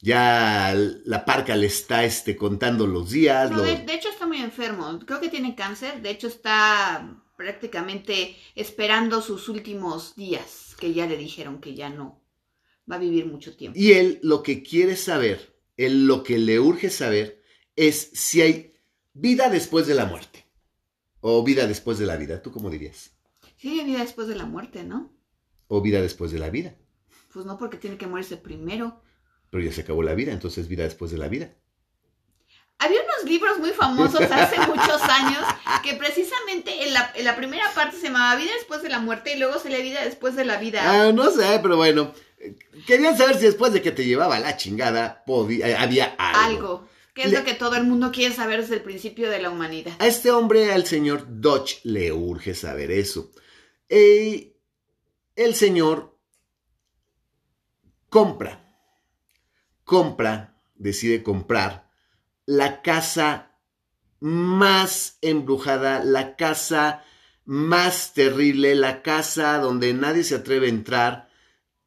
ya 0.04 0.74
la 0.76 1.24
parca 1.24 1.56
le 1.56 1.66
está 1.66 2.04
este, 2.04 2.36
contando 2.36 2.86
los 2.86 3.10
días. 3.10 3.50
de, 3.56 3.94
hecho 3.94 4.10
está 4.10 4.26
muy 4.26 4.36
enfermo. 4.36 5.00
Creo 5.06 5.18
que 5.18 5.30
tiene 5.30 5.54
cáncer. 5.54 6.02
De 6.02 6.10
hecho 6.10 6.26
está 6.26 7.23
prácticamente 7.36 8.36
esperando 8.54 9.22
sus 9.22 9.48
últimos 9.48 10.14
días, 10.14 10.76
que 10.78 10.92
ya 10.92 11.06
le 11.06 11.16
dijeron 11.16 11.60
que 11.60 11.74
ya 11.74 11.90
no 11.90 12.22
va 12.90 12.96
a 12.96 13.00
vivir 13.00 13.26
mucho 13.26 13.56
tiempo. 13.56 13.78
Y 13.78 13.92
él 13.92 14.20
lo 14.22 14.42
que 14.42 14.62
quiere 14.62 14.96
saber, 14.96 15.58
él 15.76 16.06
lo 16.06 16.22
que 16.22 16.38
le 16.38 16.60
urge 16.60 16.90
saber 16.90 17.42
es 17.76 18.10
si 18.14 18.42
hay 18.42 18.74
vida 19.12 19.48
después 19.48 19.86
de 19.86 19.94
la 19.94 20.06
muerte 20.06 20.46
o 21.20 21.42
vida 21.42 21.66
después 21.66 21.98
de 21.98 22.06
la 22.06 22.16
vida. 22.16 22.42
¿Tú 22.42 22.52
cómo 22.52 22.70
dirías? 22.70 23.16
Sí, 23.56 23.80
hay 23.80 23.86
vida 23.86 24.00
después 24.00 24.28
de 24.28 24.36
la 24.36 24.46
muerte, 24.46 24.84
¿no? 24.84 25.16
O 25.68 25.80
vida 25.80 26.02
después 26.02 26.30
de 26.30 26.38
la 26.38 26.50
vida. 26.50 26.76
Pues 27.32 27.46
no, 27.46 27.58
porque 27.58 27.78
tiene 27.78 27.96
que 27.96 28.06
morirse 28.06 28.36
primero. 28.36 29.02
Pero 29.50 29.64
ya 29.64 29.72
se 29.72 29.80
acabó 29.80 30.02
la 30.02 30.14
vida, 30.14 30.32
entonces 30.32 30.68
vida 30.68 30.84
después 30.84 31.10
de 31.10 31.18
la 31.18 31.28
vida 31.28 31.56
Había 32.84 33.00
unos 33.00 33.30
libros 33.30 33.58
muy 33.58 33.70
famosos 33.70 34.20
hace 34.20 34.58
muchos 34.66 35.00
años 35.02 35.42
que 35.82 35.94
precisamente 35.94 36.86
en 36.86 36.92
la, 36.92 37.10
en 37.14 37.24
la, 37.24 37.34
primera 37.34 37.64
parte 37.74 37.96
se 37.96 38.08
llamaba 38.08 38.36
Vida 38.36 38.50
después 38.54 38.82
de 38.82 38.90
la 38.90 38.98
muerte 38.98 39.34
y 39.34 39.38
luego 39.38 39.58
se 39.58 39.70
le 39.70 39.80
Vida 39.80 40.04
después 40.04 40.36
de 40.36 40.44
la 40.44 40.58
vida. 40.58 40.82
Ah, 40.84 41.12
no 41.12 41.30
sé, 41.30 41.60
pero 41.62 41.78
bueno. 41.78 42.12
Querían 42.86 43.16
saber 43.16 43.36
si 43.36 43.46
después 43.46 43.72
de 43.72 43.80
que 43.80 43.90
te 43.90 44.04
llevaba 44.04 44.38
la 44.38 44.58
chingada 44.58 45.24
podía, 45.24 45.68
eh, 45.68 45.76
había 45.76 46.14
algo. 46.18 46.40
Algo. 46.40 46.88
Que 47.14 47.22
es 47.22 47.32
lo 47.32 47.44
que 47.44 47.54
todo 47.54 47.76
el 47.76 47.84
mundo 47.84 48.12
quiere 48.12 48.34
saber 48.34 48.60
desde 48.60 48.74
el 48.74 48.82
principio 48.82 49.30
de 49.30 49.40
la 49.40 49.48
humanidad. 49.48 49.92
A 49.98 50.06
este 50.06 50.30
hombre, 50.30 50.72
al 50.72 50.84
señor 50.84 51.24
Dodge, 51.26 51.80
le 51.84 52.12
urge 52.12 52.54
saber 52.54 52.90
eso. 52.90 53.30
Eh, 53.88 54.52
el 55.36 55.54
señor 55.54 56.18
compra, 58.10 58.76
compra, 59.84 60.60
decide 60.74 61.22
comprar 61.22 61.83
la 62.46 62.82
casa 62.82 63.58
más 64.20 65.18
embrujada, 65.20 66.02
la 66.04 66.36
casa 66.36 67.04
más 67.44 68.14
terrible, 68.14 68.74
la 68.74 69.02
casa 69.02 69.58
donde 69.58 69.92
nadie 69.92 70.24
se 70.24 70.36
atreve 70.36 70.66
a 70.66 70.70
entrar, 70.70 71.28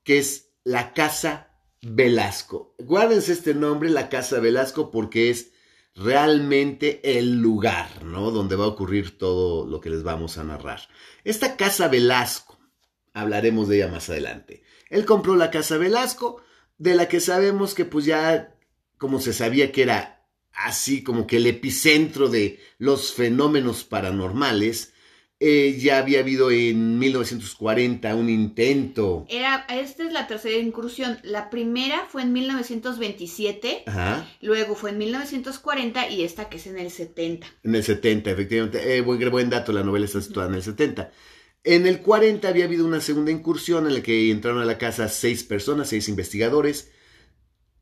que 0.04 0.20
es 0.20 0.52
la 0.64 0.94
casa 0.94 1.48
Velasco. 1.82 2.76
Guárdense 2.80 3.34
este 3.34 3.54
nombre, 3.54 3.90
la 3.90 4.10
Casa 4.10 4.40
Velasco, 4.40 4.92
porque 4.92 5.30
es 5.30 5.52
realmente 5.96 7.18
el 7.18 7.40
lugar, 7.40 8.04
¿no? 8.04 8.32
Donde 8.32 8.56
va 8.56 8.66
a 8.66 8.70
ocurrir 8.70 9.18
todo 9.18 9.66
lo 9.66 9.80
que 9.80 9.90
les 9.90 10.04
vamos 10.04 10.38
a 10.38 10.44
narrar. 10.44 10.82
Esta 11.24 11.56
Casa 11.56 11.88
Velasco, 11.88 12.58
hablaremos 13.14 13.68
de 13.68 13.78
ella 13.78 13.88
más 13.88 14.10
adelante. 14.10 14.64
Él 14.90 15.06
compró 15.06 15.36
la 15.36 15.52
Casa 15.52 15.78
Velasco, 15.78 16.42
de 16.78 16.96
la 16.96 17.08
que 17.08 17.20
sabemos 17.20 17.74
que 17.74 17.86
pues 17.86 18.06
ya, 18.06 18.56
como 18.98 19.20
se 19.20 19.34
sabía 19.34 19.72
que 19.72 19.84
era 19.84 20.17
así 20.58 21.04
como 21.04 21.28
que 21.28 21.38
el 21.38 21.48
epicentro 21.48 22.28
de 22.28 22.60
los 22.80 23.14
fenómenos 23.14 23.84
paranormales, 23.84 24.94
eh, 25.40 25.78
ya 25.80 26.00
había 26.00 26.22
habido 26.22 26.50
en 26.50 26.98
1940 26.98 28.16
un 28.16 28.28
intento. 28.28 29.28
Era, 29.30 29.68
esta 29.70 30.04
es 30.04 30.12
la 30.12 30.26
tercera 30.26 30.58
incursión. 30.58 31.20
La 31.22 31.52
primera 31.52 32.08
fue 32.10 32.24
en 32.24 32.34
1927, 32.34 33.84
luego 34.42 34.74
fue 34.74 34.90
en 34.90 34.98
1940 34.98 36.10
y 36.10 36.24
esta 36.24 36.50
que 36.50 36.58
es 36.58 36.66
en 36.66 36.80
el 36.80 36.90
70. 36.90 37.48
En 37.64 37.76
el 37.76 37.84
70, 37.84 38.32
efectivamente. 38.32 38.98
Eh, 38.98 39.02
buen, 39.02 39.30
buen 39.30 39.52
dato, 39.52 39.72
la 39.72 39.84
novela 39.84 40.06
está 40.06 40.22
situada 40.22 40.50
en 40.50 40.56
el 40.56 40.64
70. 40.64 41.12
En 41.64 41.86
el 41.86 42.02
40 42.02 42.48
había 42.48 42.66
habido 42.66 42.86
una 42.86 43.00
segunda 43.00 43.32
incursión 43.32 43.86
en 43.86 43.94
la 43.94 44.02
que 44.02 44.32
entraron 44.32 44.62
a 44.62 44.66
la 44.66 44.80
casa 44.80 45.08
seis 45.08 45.44
personas, 45.44 45.90
seis 45.90 46.10
investigadores, 46.10 46.92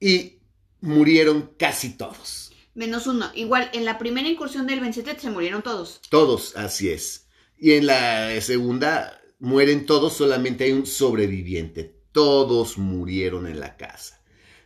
y 0.02 0.40
murieron 0.82 1.52
casi 1.58 1.96
todos. 1.96 2.45
Menos 2.76 3.08
uno. 3.08 3.32
Igual, 3.34 3.70
en 3.74 3.86
la 3.86 3.98
primera 3.98 4.28
incursión 4.28 4.68
del 4.68 4.82
27 4.82 5.20
se 5.20 5.30
murieron 5.30 5.64
todos. 5.64 6.02
Todos, 6.10 6.56
así 6.58 6.90
es. 6.90 7.28
Y 7.58 7.72
en 7.72 7.88
la 7.88 8.40
segunda 8.42 9.22
mueren 9.40 9.86
todos, 9.86 10.14
solamente 10.14 10.66
hay 10.66 10.74
un 10.74 10.86
sobreviviente. 10.86 12.04
Todos 12.12 12.78
murieron 12.78 13.48
en 13.48 13.62
la 13.62 13.78
casa. 13.78 14.22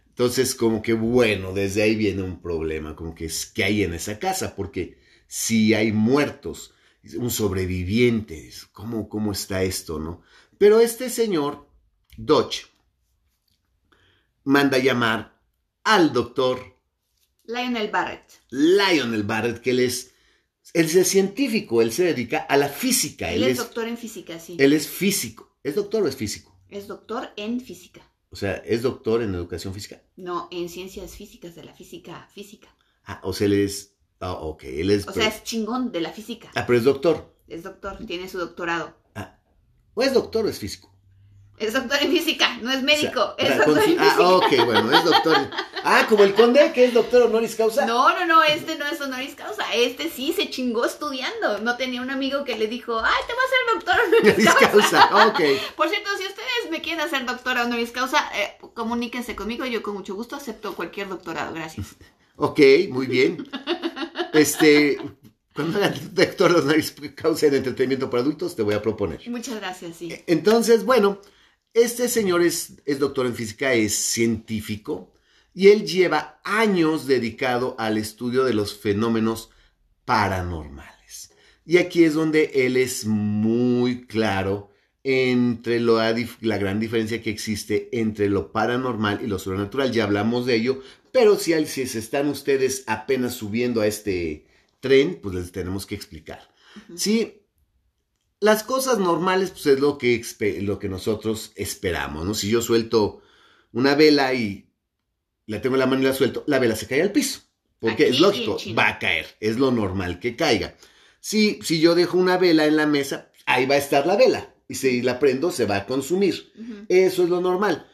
Entonces, 0.07 0.55
como 0.55 0.81
que 0.81 0.93
bueno, 0.93 1.53
desde 1.53 1.83
ahí 1.83 1.95
viene 1.95 2.23
un 2.23 2.41
problema, 2.41 2.95
como 2.95 3.13
que 3.13 3.25
es 3.25 3.45
que 3.45 3.63
hay 3.63 3.83
en 3.83 3.93
esa 3.93 4.19
casa, 4.19 4.55
porque 4.55 4.99
si 5.27 5.73
hay 5.75 5.91
muertos, 5.91 6.73
un 7.15 7.29
sobreviviente, 7.29 8.51
¿cómo, 8.73 9.07
cómo 9.07 9.31
está 9.31 9.63
esto, 9.63 9.99
no? 9.99 10.21
Pero 10.57 10.81
este 10.81 11.09
señor, 11.09 11.69
Dodge, 12.17 12.65
manda 14.43 14.77
llamar 14.79 15.39
al 15.83 16.11
doctor 16.11 16.78
Lionel 17.49 17.89
Barrett. 17.89 18.41
Lionel 18.51 19.23
Barrett, 19.23 19.59
que 19.59 19.71
él 19.71 19.79
es 19.79 20.13
él 20.73 20.85
es 20.85 21.07
científico, 21.07 21.81
él 21.81 21.91
se 21.91 22.03
dedica 22.03 22.39
a 22.39 22.55
la 22.57 22.69
física. 22.69 23.31
Él, 23.31 23.43
es, 23.43 23.57
doctor 23.57 23.87
en 23.87 23.97
física, 23.97 24.39
sí. 24.39 24.55
Él 24.59 24.71
es 24.71 24.87
físico. 24.87 25.57
¿Es 25.63 25.73
doctor 25.73 26.03
o 26.03 26.07
es 26.07 26.15
físico? 26.15 26.55
Es 26.69 26.87
doctor 26.87 27.29
en 27.37 27.59
física. 27.59 28.01
O 28.29 28.35
sea, 28.35 28.57
¿es 28.57 28.83
doctor 28.83 29.23
en 29.23 29.33
educación 29.33 29.73
física? 29.73 30.03
No, 30.15 30.47
en 30.51 30.69
ciencias 30.69 31.15
físicas, 31.15 31.55
de 31.55 31.63
la 31.63 31.73
física 31.73 32.29
física. 32.35 32.69
Ah, 33.03 33.19
o 33.23 33.33
sea, 33.33 33.47
él 33.47 33.53
es... 33.53 33.95
Ah, 34.19 34.33
ok, 34.33 34.65
él 34.65 34.91
es... 34.91 35.07
O 35.07 35.11
sea, 35.11 35.27
es 35.27 35.43
chingón 35.43 35.91
de 35.91 36.01
la 36.01 36.11
física. 36.11 36.51
Ah, 36.53 36.67
pero 36.67 36.77
es 36.77 36.85
doctor. 36.85 37.35
Es 37.47 37.63
doctor, 37.63 37.97
tiene 38.05 38.29
su 38.29 38.37
doctorado. 38.37 38.95
Ah, 39.15 39.39
¿o 39.95 40.03
es 40.03 40.13
doctor 40.13 40.45
o 40.45 40.49
es 40.49 40.59
físico? 40.59 40.95
Es 41.59 41.73
doctor 41.73 41.97
en 42.01 42.11
física, 42.11 42.57
no 42.61 42.71
es 42.71 42.81
médico, 42.83 43.35
es 43.37 43.57
doctor 43.57 43.77
en 43.79 43.83
física. 43.83 44.15
Ah, 44.17 44.29
ok, 44.29 44.65
bueno, 44.65 44.97
es 44.97 45.03
doctor. 45.03 45.49
Ah, 45.83 46.05
como 46.07 46.23
el 46.23 46.33
conde, 46.33 46.71
que 46.73 46.85
es 46.85 46.93
doctor 46.93 47.23
honoris 47.23 47.55
causa. 47.55 47.85
No, 47.85 48.17
no, 48.17 48.25
no, 48.25 48.43
este 48.43 48.77
no 48.77 48.85
es 48.85 48.99
honoris 49.01 49.35
causa. 49.35 49.65
Este 49.73 50.09
sí 50.09 50.33
se 50.33 50.49
chingó 50.49 50.85
estudiando. 50.85 51.59
No 51.59 51.75
tenía 51.75 52.01
un 52.01 52.11
amigo 52.11 52.45
que 52.45 52.55
le 52.57 52.67
dijo, 52.67 52.99
ay, 53.03 53.21
te 53.27 53.33
vas 53.33 53.45
a 53.45 53.49
ser 53.49 53.73
doctor 53.73 53.95
honoris 54.07 54.53
causa. 54.55 55.09
Por 55.75 55.89
cierto, 55.89 56.09
si 56.17 56.25
ustedes 56.25 56.71
me 56.71 56.81
quieren 56.81 57.01
hacer 57.01 57.25
doctor 57.25 57.57
honoris 57.57 57.91
causa, 57.91 58.23
eh, 58.35 58.57
comuníquense 58.73 59.35
conmigo. 59.35 59.65
Yo 59.65 59.83
con 59.83 59.95
mucho 59.95 60.15
gusto 60.15 60.37
acepto 60.37 60.75
cualquier 60.75 61.09
doctorado. 61.09 61.53
Gracias. 61.53 61.87
Ok, 62.41 62.61
muy 62.89 63.05
bien. 63.05 63.49
Este, 64.31 64.97
cuando 65.53 65.77
hagan 65.77 65.93
doctor 66.13 66.55
honoris 66.55 66.95
causa 67.13 67.47
en 67.47 67.55
entretenimiento 67.55 68.09
para 68.09 68.21
adultos, 68.21 68.55
te 68.55 68.61
voy 68.61 68.75
a 68.75 68.81
proponer. 68.81 69.19
Muchas 69.29 69.55
gracias, 69.55 69.97
sí. 69.97 70.23
Entonces, 70.25 70.85
bueno. 70.85 71.19
Este 71.73 72.07
señor 72.07 72.41
es, 72.41 72.81
doctor 72.99 73.27
en 73.27 73.35
física, 73.35 73.73
es 73.73 73.93
científico 73.93 75.13
y 75.53 75.67
él 75.67 75.85
lleva 75.85 76.39
años 76.43 77.05
dedicado 77.05 77.75
al 77.77 77.97
estudio 77.97 78.43
de 78.43 78.53
los 78.53 78.75
fenómenos 78.75 79.51
paranormales. 80.05 81.31
Y 81.65 81.77
aquí 81.77 82.03
es 82.03 82.15
donde 82.15 82.51
él 82.65 82.77
es 82.77 83.05
muy 83.05 84.07
claro 84.07 84.71
entre 85.03 85.79
la, 85.79 86.15
la 86.41 86.57
gran 86.57 86.79
diferencia 86.79 87.21
que 87.21 87.29
existe 87.29 87.89
entre 87.91 88.29
lo 88.29 88.51
paranormal 88.51 89.21
y 89.23 89.27
lo 89.27 89.37
sobrenatural. 89.37 89.91
Ya 89.91 90.05
hablamos 90.05 90.47
de 90.47 90.55
ello, 90.55 90.81
pero 91.11 91.37
si, 91.37 91.53
si 91.67 91.85
se 91.85 91.99
están 91.99 92.27
ustedes 92.27 92.83
apenas 92.87 93.35
subiendo 93.35 93.81
a 93.81 93.87
este 93.87 94.45
tren, 94.79 95.19
pues 95.21 95.35
les 95.35 95.51
tenemos 95.51 95.85
que 95.85 95.95
explicar. 95.95 96.49
Sí, 96.95 97.38
las 98.39 98.63
cosas 98.63 98.99
normales, 98.99 99.51
pues 99.51 99.65
es 99.65 99.79
lo 99.79 99.97
que, 99.97 100.23
lo 100.61 100.79
que 100.79 100.89
nosotros 100.89 101.51
esperamos, 101.55 102.25
¿no? 102.25 102.33
Si 102.33 102.49
yo 102.49 102.61
suelto 102.61 103.21
una 103.73 103.95
vela 103.95 104.33
y 104.33 104.69
la 105.45 105.61
tengo 105.61 105.75
en 105.75 105.79
la 105.79 105.87
mano 105.87 106.01
y 106.01 106.05
la 106.05 106.13
suelto, 106.13 106.43
la 106.47 106.59
vela 106.59 106.75
se 106.75 106.87
cae 106.87 107.01
al 107.01 107.11
piso. 107.11 107.41
Porque 107.79 108.07
es 108.09 108.19
lógico, 108.19 108.57
va 108.77 108.89
a 108.89 108.99
caer, 108.99 109.25
es 109.39 109.57
lo 109.57 109.71
normal 109.71 110.19
que 110.19 110.35
caiga. 110.35 110.75
Si, 111.21 111.59
si 111.63 111.79
yo 111.79 111.95
dejo 111.95 112.17
una 112.17 112.37
vela 112.37 112.65
en 112.65 112.75
la 112.75 112.85
mesa, 112.85 113.31
ahí 113.45 113.65
va 113.65 113.75
a 113.75 113.79
estar 113.79 114.05
la 114.05 114.17
vela. 114.17 114.53
Y 114.67 114.75
si 114.75 115.01
la 115.01 115.17
prendo, 115.17 115.51
se 115.51 115.65
va 115.65 115.77
a 115.77 115.85
consumir. 115.85 116.53
Eso 116.89 117.23
es 117.23 117.29
lo 117.29 117.41
normal. 117.41 117.89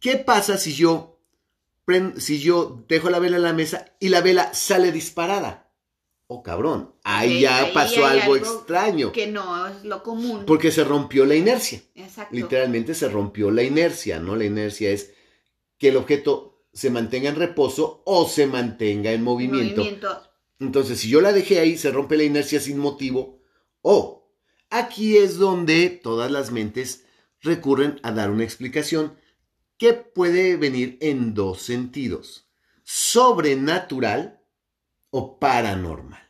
¿Qué 0.00 0.16
pasa 0.16 0.56
si 0.56 0.74
yo, 0.74 1.20
si 2.16 2.40
yo 2.40 2.84
dejo 2.88 3.10
la 3.10 3.18
vela 3.18 3.36
en 3.36 3.42
la 3.42 3.52
mesa 3.52 3.94
y 4.00 4.08
la 4.08 4.20
vela 4.20 4.52
sale 4.54 4.90
disparada? 4.90 5.65
Oh 6.28 6.42
cabrón, 6.42 6.94
ahí 7.04 7.40
ya 7.42 7.70
pasó 7.72 8.04
algo, 8.04 8.36
extraño. 8.36 9.12
Que 9.12 9.26
no 9.26 9.66
es 9.66 9.84
lo 9.84 10.02
común. 10.02 10.44
Porque 10.46 10.70
se 10.70 10.84
rompió 10.84 11.24
la 11.24 11.34
inercia. 11.34 11.82
Exacto. 11.94 12.34
Literalmente 12.34 12.94
se 12.94 13.08
rompió 13.08 13.50
la 13.50 13.62
inercia, 13.62 14.18
¿no? 14.18 14.36
La 14.36 14.44
inercia 14.44 14.90
es 14.90 15.12
que 15.78 15.88
el 15.88 15.96
objeto 15.96 16.64
se 16.72 16.90
mantenga 16.90 17.28
en 17.28 17.36
reposo 17.36 18.02
o 18.04 18.28
se 18.28 18.46
mantenga 18.46 19.12
en 19.12 19.22
movimiento. 19.22 19.82
movimiento. 19.82 20.22
Entonces, 20.58 21.00
si 21.00 21.08
yo 21.08 21.20
la 21.20 21.32
dejé 21.32 21.60
ahí, 21.60 21.76
se 21.76 21.90
rompe 21.90 22.16
la 22.16 22.24
inercia 22.24 22.60
sin 22.60 22.78
motivo. 22.78 23.40
O 23.82 24.30
aquí 24.70 25.16
es 25.16 25.38
donde 25.38 25.90
todas 25.90 26.30
las 26.30 26.50
mentes 26.50 27.04
recurren 27.40 28.00
a 28.02 28.12
dar 28.12 28.30
una 28.30 28.44
explicación 28.44 29.16
que 29.78 29.92
puede 29.94 30.56
venir 30.56 30.98
en 31.00 31.34
dos 31.34 31.62
sentidos. 31.62 32.48
Sobrenatural 32.82 34.35
o 35.16 35.38
paranormal. 35.38 36.20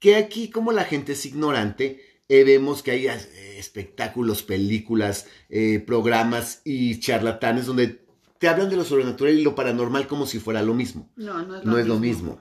Que 0.00 0.16
aquí, 0.16 0.50
como 0.50 0.72
la 0.72 0.84
gente 0.84 1.12
es 1.12 1.24
ignorante, 1.24 2.00
eh, 2.28 2.42
vemos 2.42 2.82
que 2.82 2.90
hay 2.90 3.06
eh, 3.06 3.58
espectáculos, 3.58 4.42
películas, 4.42 5.26
eh, 5.48 5.78
programas 5.78 6.60
y 6.64 6.98
charlatanes 6.98 7.66
donde 7.66 8.04
te 8.38 8.48
hablan 8.48 8.70
de 8.70 8.76
lo 8.76 8.84
sobrenatural 8.84 9.38
y 9.38 9.42
lo 9.42 9.54
paranormal 9.54 10.08
como 10.08 10.26
si 10.26 10.40
fuera 10.40 10.62
lo 10.62 10.74
mismo. 10.74 11.12
No, 11.14 11.42
no 11.42 11.58
es 11.58 11.64
lo, 11.64 11.78
es 11.78 11.86
lo 11.86 12.00
mismo. 12.00 12.40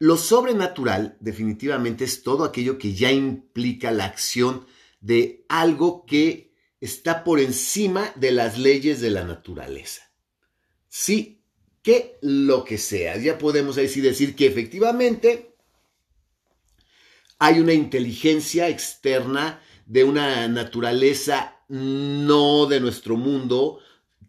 Lo 0.00 0.16
sobrenatural 0.16 1.16
definitivamente 1.20 2.04
es 2.04 2.24
todo 2.24 2.42
aquello 2.42 2.78
que 2.78 2.94
ya 2.94 3.12
implica 3.12 3.92
la 3.92 4.06
acción 4.06 4.66
de 5.00 5.46
algo 5.48 6.04
que 6.04 6.52
está 6.80 7.22
por 7.22 7.38
encima 7.38 8.10
de 8.16 8.32
las 8.32 8.58
leyes 8.58 9.00
de 9.00 9.10
la 9.10 9.22
naturaleza. 9.22 10.02
Sí, 10.88 11.41
que 11.82 12.18
lo 12.22 12.64
que 12.64 12.78
sea. 12.78 13.16
Ya 13.16 13.38
podemos 13.38 13.76
así 13.78 14.00
decir 14.00 14.34
que 14.36 14.46
efectivamente 14.46 15.56
hay 17.38 17.58
una 17.58 17.72
inteligencia 17.72 18.68
externa 18.68 19.60
de 19.86 20.04
una 20.04 20.46
naturaleza 20.48 21.56
no 21.68 22.66
de 22.66 22.80
nuestro 22.80 23.16
mundo, 23.16 23.80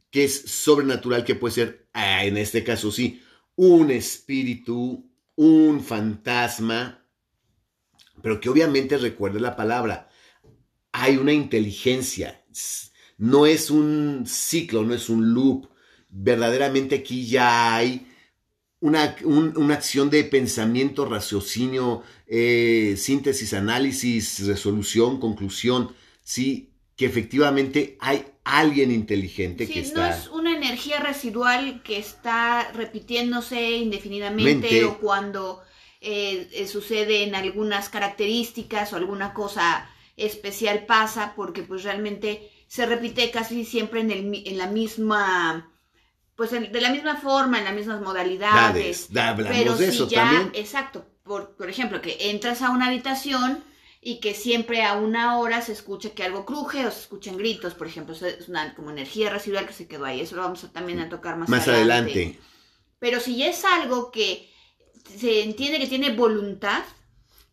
que 0.10 0.24
es 0.24 0.42
sobrenatural, 0.42 1.24
que 1.24 1.36
puede 1.36 1.54
ser, 1.54 1.88
ah, 1.94 2.26
en 2.26 2.38
este 2.38 2.64
caso 2.64 2.92
sí, 2.92 3.22
un 3.56 3.92
espíritu, 3.92 5.10
un 5.36 5.84
fantasma, 5.84 7.06
pero 8.22 8.40
que 8.40 8.50
obviamente 8.50 8.98
recuerde 8.98 9.40
la 9.40 9.56
palabra. 9.56 10.10
Hay 10.92 11.18
una 11.18 11.34
inteligencia, 11.34 12.44
no 13.18 13.46
es 13.46 13.70
un 13.70 14.26
ciclo, 14.26 14.84
no 14.84 14.94
es 14.94 15.10
un 15.10 15.34
loop. 15.34 15.68
Verdaderamente 16.16 16.94
aquí 16.94 17.26
ya 17.26 17.76
hay 17.76 18.06
una, 18.80 19.16
acción 19.74 20.12
de 20.12 20.24
pensamiento, 20.26 21.06
raciocinio, 21.06 22.04
eh, 22.28 22.94
síntesis, 22.98 23.54
análisis, 23.54 24.46
resolución, 24.46 25.20
conclusión, 25.20 25.96
sí, 26.22 26.70
que 26.96 27.08
efectivamente 27.08 27.98
hay 28.00 28.26
alguien 28.44 28.92
inteligente 28.92 29.68
que 29.68 29.80
está... 29.80 30.10
No 30.10 30.16
es 30.16 30.28
una 30.28 30.56
energía 30.56 31.00
residual 31.00 31.82
que 31.82 31.98
está 31.98 32.72
repitiéndose 32.74 33.72
indefinidamente 33.72 34.86
o 34.86 35.00
cuando 35.00 35.64
eh, 36.00 36.48
eh, 36.54 36.68
sucede 36.68 37.24
en 37.24 37.34
algunas 37.34 37.90
características 37.90 38.94
o 38.94 38.98
alguna 38.98 39.34
cosa 39.34 39.90
especial 40.16 40.86
pasa, 40.86 41.34
porque 41.36 41.64
pues 41.64 41.84
realmente 41.84 42.52
se 42.68 42.86
repite 42.86 43.32
casi 43.32 43.66
siempre 43.66 44.02
en, 44.02 44.12
el, 44.12 44.44
en 44.46 44.58
la 44.60 44.68
misma 44.68 45.73
pues 46.36 46.52
de 46.52 46.82
la 46.82 46.90
misma 46.90 47.18
forma, 47.18 47.60
en 47.60 47.66
las 47.66 47.76
mismas 47.76 48.02
modalidades. 48.02 49.10
pero 49.12 49.78
de 49.78 49.88
eso 49.88 50.08
ya, 50.08 50.50
exacto, 50.54 51.06
por, 51.24 51.56
por 51.56 51.70
ejemplo, 51.70 52.02
que 52.02 52.32
entras 52.32 52.62
a 52.62 52.72
una 52.72 52.88
habitación 52.88 53.64
y 54.02 54.20
que 54.20 54.34
siempre 54.34 54.84
a 54.84 54.94
una 54.96 55.38
hora 55.38 55.62
se 55.62 55.72
escucha 55.72 56.10
que 56.10 56.24
algo 56.24 56.46
cruje 56.46 56.86
o 56.86 56.92
se 56.92 57.00
escuchan 57.02 57.38
gritos, 57.38 57.74
por 57.74 57.88
ejemplo, 57.88 58.14
es 58.14 58.50
una 58.50 58.76
como 58.76 58.92
energía 58.92 59.30
residual 59.30 59.66
que 59.66 59.74
se 59.74 59.88
quedó 59.88 60.06
ahí, 60.06 60.22
eso 60.22 60.36
lo 60.36 60.42
vamos 60.42 60.64
a, 60.64 60.72
también 60.72 61.00
a 61.00 61.10
tocar 61.10 61.38
más, 61.38 61.48
más 61.48 61.68
adelante. 61.68 62.40
Pero 63.00 63.20
si 63.20 63.38
ya 63.38 63.48
es 63.48 63.64
algo 63.64 64.12
que 64.12 64.52
se 65.18 65.44
entiende 65.44 65.80
que 65.80 65.88
tiene 65.88 66.16
voluntad, 66.16 66.84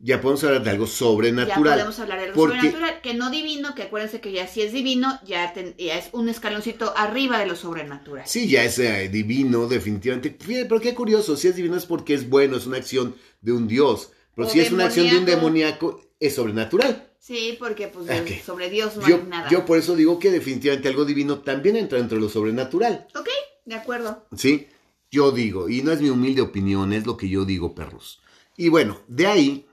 ya 0.03 0.21
podemos 0.21 0.43
hablar 0.45 0.65
de 0.65 0.71
algo 0.71 0.87
sobrenatural. 0.87 1.65
Ya 1.65 1.75
podemos 1.75 1.99
hablar 1.99 2.19
de 2.19 2.25
algo 2.27 2.47
sobrenatural, 2.47 3.01
que 3.03 3.15
no 3.15 3.31
divino, 3.31 3.75
que 3.75 3.83
acuérdense 3.83 4.21
que 4.21 4.33
ya 4.33 4.47
si 4.47 4.63
es 4.63 4.73
divino, 4.73 5.21
ya, 5.27 5.53
es 5.77 6.09
un 6.13 6.29
escaloncito 6.29 6.95
arriba 6.97 7.39
de 7.39 7.47
lo 7.47 7.55
sobrenatural. 7.55 8.27
Sí, 8.27 8.49
ya 8.49 8.65
es 8.65 8.79
eh, 8.79 9.09
divino, 9.11 9.67
definitivamente. 9.67 10.37
Fíjate, 10.41 10.67
pero 10.67 10.81
qué 10.81 10.95
curioso, 10.95 11.37
si 11.37 11.49
es 11.49 11.57
divino 11.57 11.77
es 11.77 11.85
porque 11.85 12.15
es 12.15 12.29
bueno, 12.29 12.57
es 12.57 12.67
una 12.67 12.79
acción 12.79 13.15
de 13.43 13.53
un 13.53 13.69
dios. 13.69 14.13
Pero 14.35 14.49
si 14.49 14.61
es 14.61 14.73
una 14.73 14.87
acción 14.87 15.11
de 15.11 15.19
un 15.19 15.25
demoníaco, 15.27 16.03
es 16.19 16.35
sobrenatural. 16.35 17.09
Sí, 17.19 17.57
porque 17.59 17.89
pues 17.89 18.07
sobre 18.45 18.71
Dios 18.71 18.97
no 18.97 19.05
hay 19.05 19.23
nada. 19.29 19.51
Yo 19.51 19.67
por 19.67 19.77
eso 19.77 19.95
digo 19.95 20.19
que 20.19 20.31
definitivamente 20.31 20.89
algo 20.89 21.05
divino 21.05 21.41
también 21.41 21.77
entra 21.77 21.99
dentro 21.99 22.17
de 22.17 22.23
lo 22.23 22.31
sobrenatural. 22.31 23.07
Ok, 23.15 23.29
de 23.67 23.75
acuerdo. 23.75 24.27
Sí, 24.35 24.69
yo 25.11 25.31
digo, 25.31 25.69
y 25.69 25.83
no 25.83 25.93
es 25.93 26.01
mi 26.01 26.09
humilde 26.09 26.41
opinión, 26.41 26.95
es 26.95 27.07
lo 27.07 27.19
que 27.19 27.29
yo 27.29 27.45
digo, 27.45 27.75
perros. 27.75 28.23
Y 28.57 28.71
bueno, 28.71 29.01
de 29.07 29.27
ahí 29.27 29.67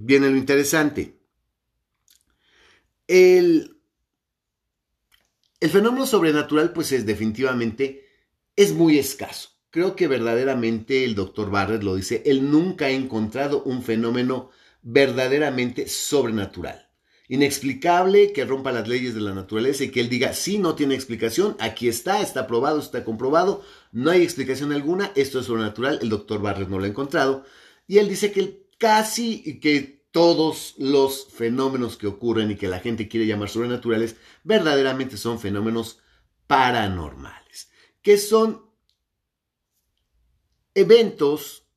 viene 0.00 0.30
lo 0.30 0.36
interesante. 0.36 1.20
El, 3.06 3.76
el 5.60 5.70
fenómeno 5.70 6.06
sobrenatural, 6.06 6.72
pues 6.72 6.92
es 6.92 7.04
definitivamente, 7.04 8.06
es 8.56 8.72
muy 8.72 8.98
escaso. 8.98 9.50
Creo 9.70 9.94
que 9.94 10.08
verdaderamente 10.08 11.04
el 11.04 11.14
doctor 11.14 11.50
Barrett 11.50 11.82
lo 11.82 11.94
dice, 11.94 12.22
él 12.24 12.50
nunca 12.50 12.86
ha 12.86 12.90
encontrado 12.90 13.62
un 13.64 13.82
fenómeno 13.82 14.50
verdaderamente 14.82 15.86
sobrenatural. 15.86 16.88
Inexplicable 17.28 18.32
que 18.32 18.44
rompa 18.44 18.72
las 18.72 18.88
leyes 18.88 19.14
de 19.14 19.20
la 19.20 19.34
naturaleza 19.34 19.84
y 19.84 19.90
que 19.90 20.00
él 20.00 20.08
diga, 20.08 20.32
sí, 20.32 20.58
no 20.58 20.74
tiene 20.74 20.96
explicación, 20.96 21.56
aquí 21.60 21.88
está, 21.88 22.22
está 22.22 22.48
probado, 22.48 22.80
está 22.80 23.04
comprobado, 23.04 23.62
no 23.92 24.10
hay 24.10 24.22
explicación 24.22 24.72
alguna, 24.72 25.12
esto 25.14 25.38
es 25.38 25.46
sobrenatural, 25.46 26.00
el 26.02 26.08
doctor 26.08 26.42
Barrett 26.42 26.68
no 26.68 26.78
lo 26.78 26.86
ha 26.86 26.88
encontrado. 26.88 27.44
Y 27.86 27.98
él 27.98 28.08
dice 28.08 28.32
que 28.32 28.40
él 28.40 28.59
casi 28.80 29.60
que 29.60 30.06
todos 30.10 30.74
los 30.78 31.28
fenómenos 31.28 31.96
que 31.96 32.06
ocurren 32.08 32.50
y 32.50 32.56
que 32.56 32.66
la 32.66 32.80
gente 32.80 33.08
quiere 33.08 33.26
llamar 33.26 33.50
sobrenaturales, 33.50 34.16
verdaderamente 34.42 35.18
son 35.18 35.38
fenómenos 35.38 36.00
paranormales, 36.46 37.70
que 38.02 38.16
son 38.16 38.64
eventos 40.74 41.68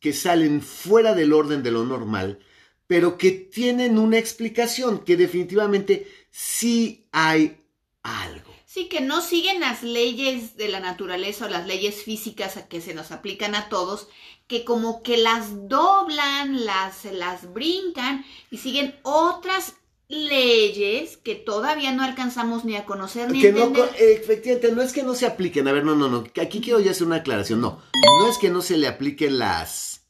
que 0.00 0.14
salen 0.14 0.62
fuera 0.62 1.14
del 1.14 1.34
orden 1.34 1.62
de 1.62 1.70
lo 1.70 1.84
normal, 1.84 2.40
pero 2.86 3.18
que 3.18 3.32
tienen 3.32 3.98
una 3.98 4.18
explicación, 4.18 5.04
que 5.04 5.16
definitivamente 5.16 6.10
sí 6.30 7.06
hay 7.12 7.64
algo. 8.02 8.56
Sí, 8.64 8.88
que 8.88 9.00
no 9.00 9.20
siguen 9.20 9.60
las 9.60 9.82
leyes 9.82 10.56
de 10.56 10.68
la 10.68 10.80
naturaleza 10.80 11.46
o 11.46 11.48
las 11.48 11.66
leyes 11.66 12.02
físicas 12.02 12.62
que 12.68 12.80
se 12.80 12.94
nos 12.94 13.10
aplican 13.10 13.54
a 13.54 13.68
todos, 13.68 14.08
que 14.46 14.64
como 14.64 15.02
que 15.02 15.16
las 15.16 15.68
doblan, 15.68 16.64
las, 16.64 17.04
las 17.06 17.52
brincan 17.52 18.24
y 18.50 18.58
siguen 18.58 18.94
otras 19.02 19.74
leyes 20.08 21.16
que 21.16 21.34
todavía 21.34 21.92
no 21.92 22.04
alcanzamos 22.04 22.64
ni 22.64 22.76
a 22.76 22.84
conocer 22.84 23.30
ni 23.30 23.40
que 23.40 23.48
entender. 23.48 23.84
No, 23.84 23.98
efectivamente, 23.98 24.72
no 24.72 24.82
es 24.82 24.92
que 24.92 25.02
no 25.02 25.14
se 25.14 25.26
apliquen. 25.26 25.66
A 25.66 25.72
ver, 25.72 25.84
no, 25.84 25.96
no, 25.96 26.08
no. 26.08 26.24
Aquí 26.40 26.60
quiero 26.60 26.80
ya 26.80 26.92
hacer 26.92 27.06
una 27.06 27.16
aclaración. 27.16 27.60
No, 27.60 27.82
no 28.20 28.30
es 28.30 28.38
que 28.38 28.50
no 28.50 28.62
se 28.62 28.76
le 28.76 28.86
apliquen 28.86 29.38
las. 29.38 30.06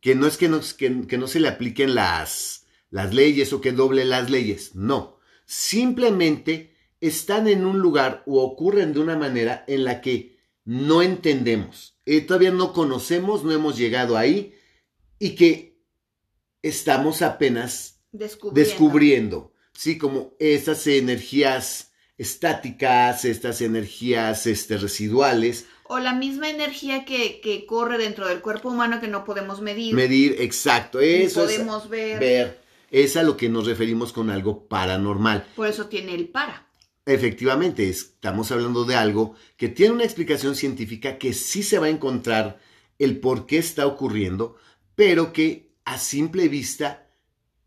Que 0.00 0.14
no 0.14 0.26
es 0.26 0.36
que 0.36 0.48
no, 0.48 0.60
que, 0.76 1.06
que 1.06 1.16
no 1.16 1.26
se 1.26 1.40
le 1.40 1.48
apliquen 1.48 1.94
las, 1.94 2.66
las 2.90 3.14
leyes 3.14 3.52
o 3.54 3.62
que 3.62 3.72
doble 3.72 4.04
las 4.04 4.28
leyes. 4.28 4.74
No. 4.74 5.18
Simplemente 5.46 6.74
están 7.00 7.48
en 7.48 7.64
un 7.64 7.78
lugar 7.78 8.22
o 8.26 8.42
ocurren 8.42 8.92
de 8.92 9.00
una 9.00 9.16
manera 9.16 9.64
en 9.66 9.84
la 9.84 10.02
que 10.02 10.33
no 10.64 11.02
entendemos. 11.02 11.98
Eh, 12.06 12.20
todavía 12.20 12.50
no 12.50 12.72
conocemos, 12.72 13.44
no 13.44 13.52
hemos 13.52 13.76
llegado 13.76 14.16
ahí 14.16 14.54
y 15.18 15.34
que 15.34 15.78
estamos 16.62 17.22
apenas 17.22 18.02
descubriendo. 18.12 19.52
sí, 19.72 19.98
como 19.98 20.34
estas 20.38 20.86
energías 20.86 21.92
estáticas, 22.16 23.24
estas 23.24 23.60
energías 23.60 24.46
este, 24.46 24.78
residuales. 24.78 25.66
O 25.84 25.98
la 25.98 26.14
misma 26.14 26.48
energía 26.48 27.04
que, 27.04 27.40
que, 27.40 27.66
corre 27.66 27.98
dentro 27.98 28.28
del 28.28 28.40
cuerpo 28.40 28.70
humano 28.70 29.00
que 29.00 29.08
no 29.08 29.24
podemos 29.24 29.60
medir. 29.60 29.94
Medir, 29.94 30.36
exacto. 30.40 31.00
Eso 31.00 31.42
podemos 31.42 31.88
ver. 31.88 32.20
Ver. 32.20 32.64
Es 32.90 33.16
a 33.16 33.22
lo 33.22 33.36
que 33.36 33.48
nos 33.48 33.66
referimos 33.66 34.12
con 34.12 34.30
algo 34.30 34.66
paranormal. 34.66 35.44
Por 35.56 35.66
eso 35.66 35.86
tiene 35.86 36.14
el 36.14 36.28
para. 36.28 36.68
Efectivamente, 37.06 37.88
estamos 37.88 38.50
hablando 38.50 38.84
de 38.84 38.96
algo 38.96 39.34
que 39.56 39.68
tiene 39.68 39.94
una 39.94 40.04
explicación 40.04 40.54
científica 40.54 41.18
que 41.18 41.34
sí 41.34 41.62
se 41.62 41.78
va 41.78 41.86
a 41.86 41.90
encontrar 41.90 42.58
el 42.98 43.20
por 43.20 43.46
qué 43.46 43.58
está 43.58 43.86
ocurriendo, 43.86 44.56
pero 44.94 45.32
que 45.32 45.74
a 45.84 45.98
simple 45.98 46.48
vista 46.48 47.10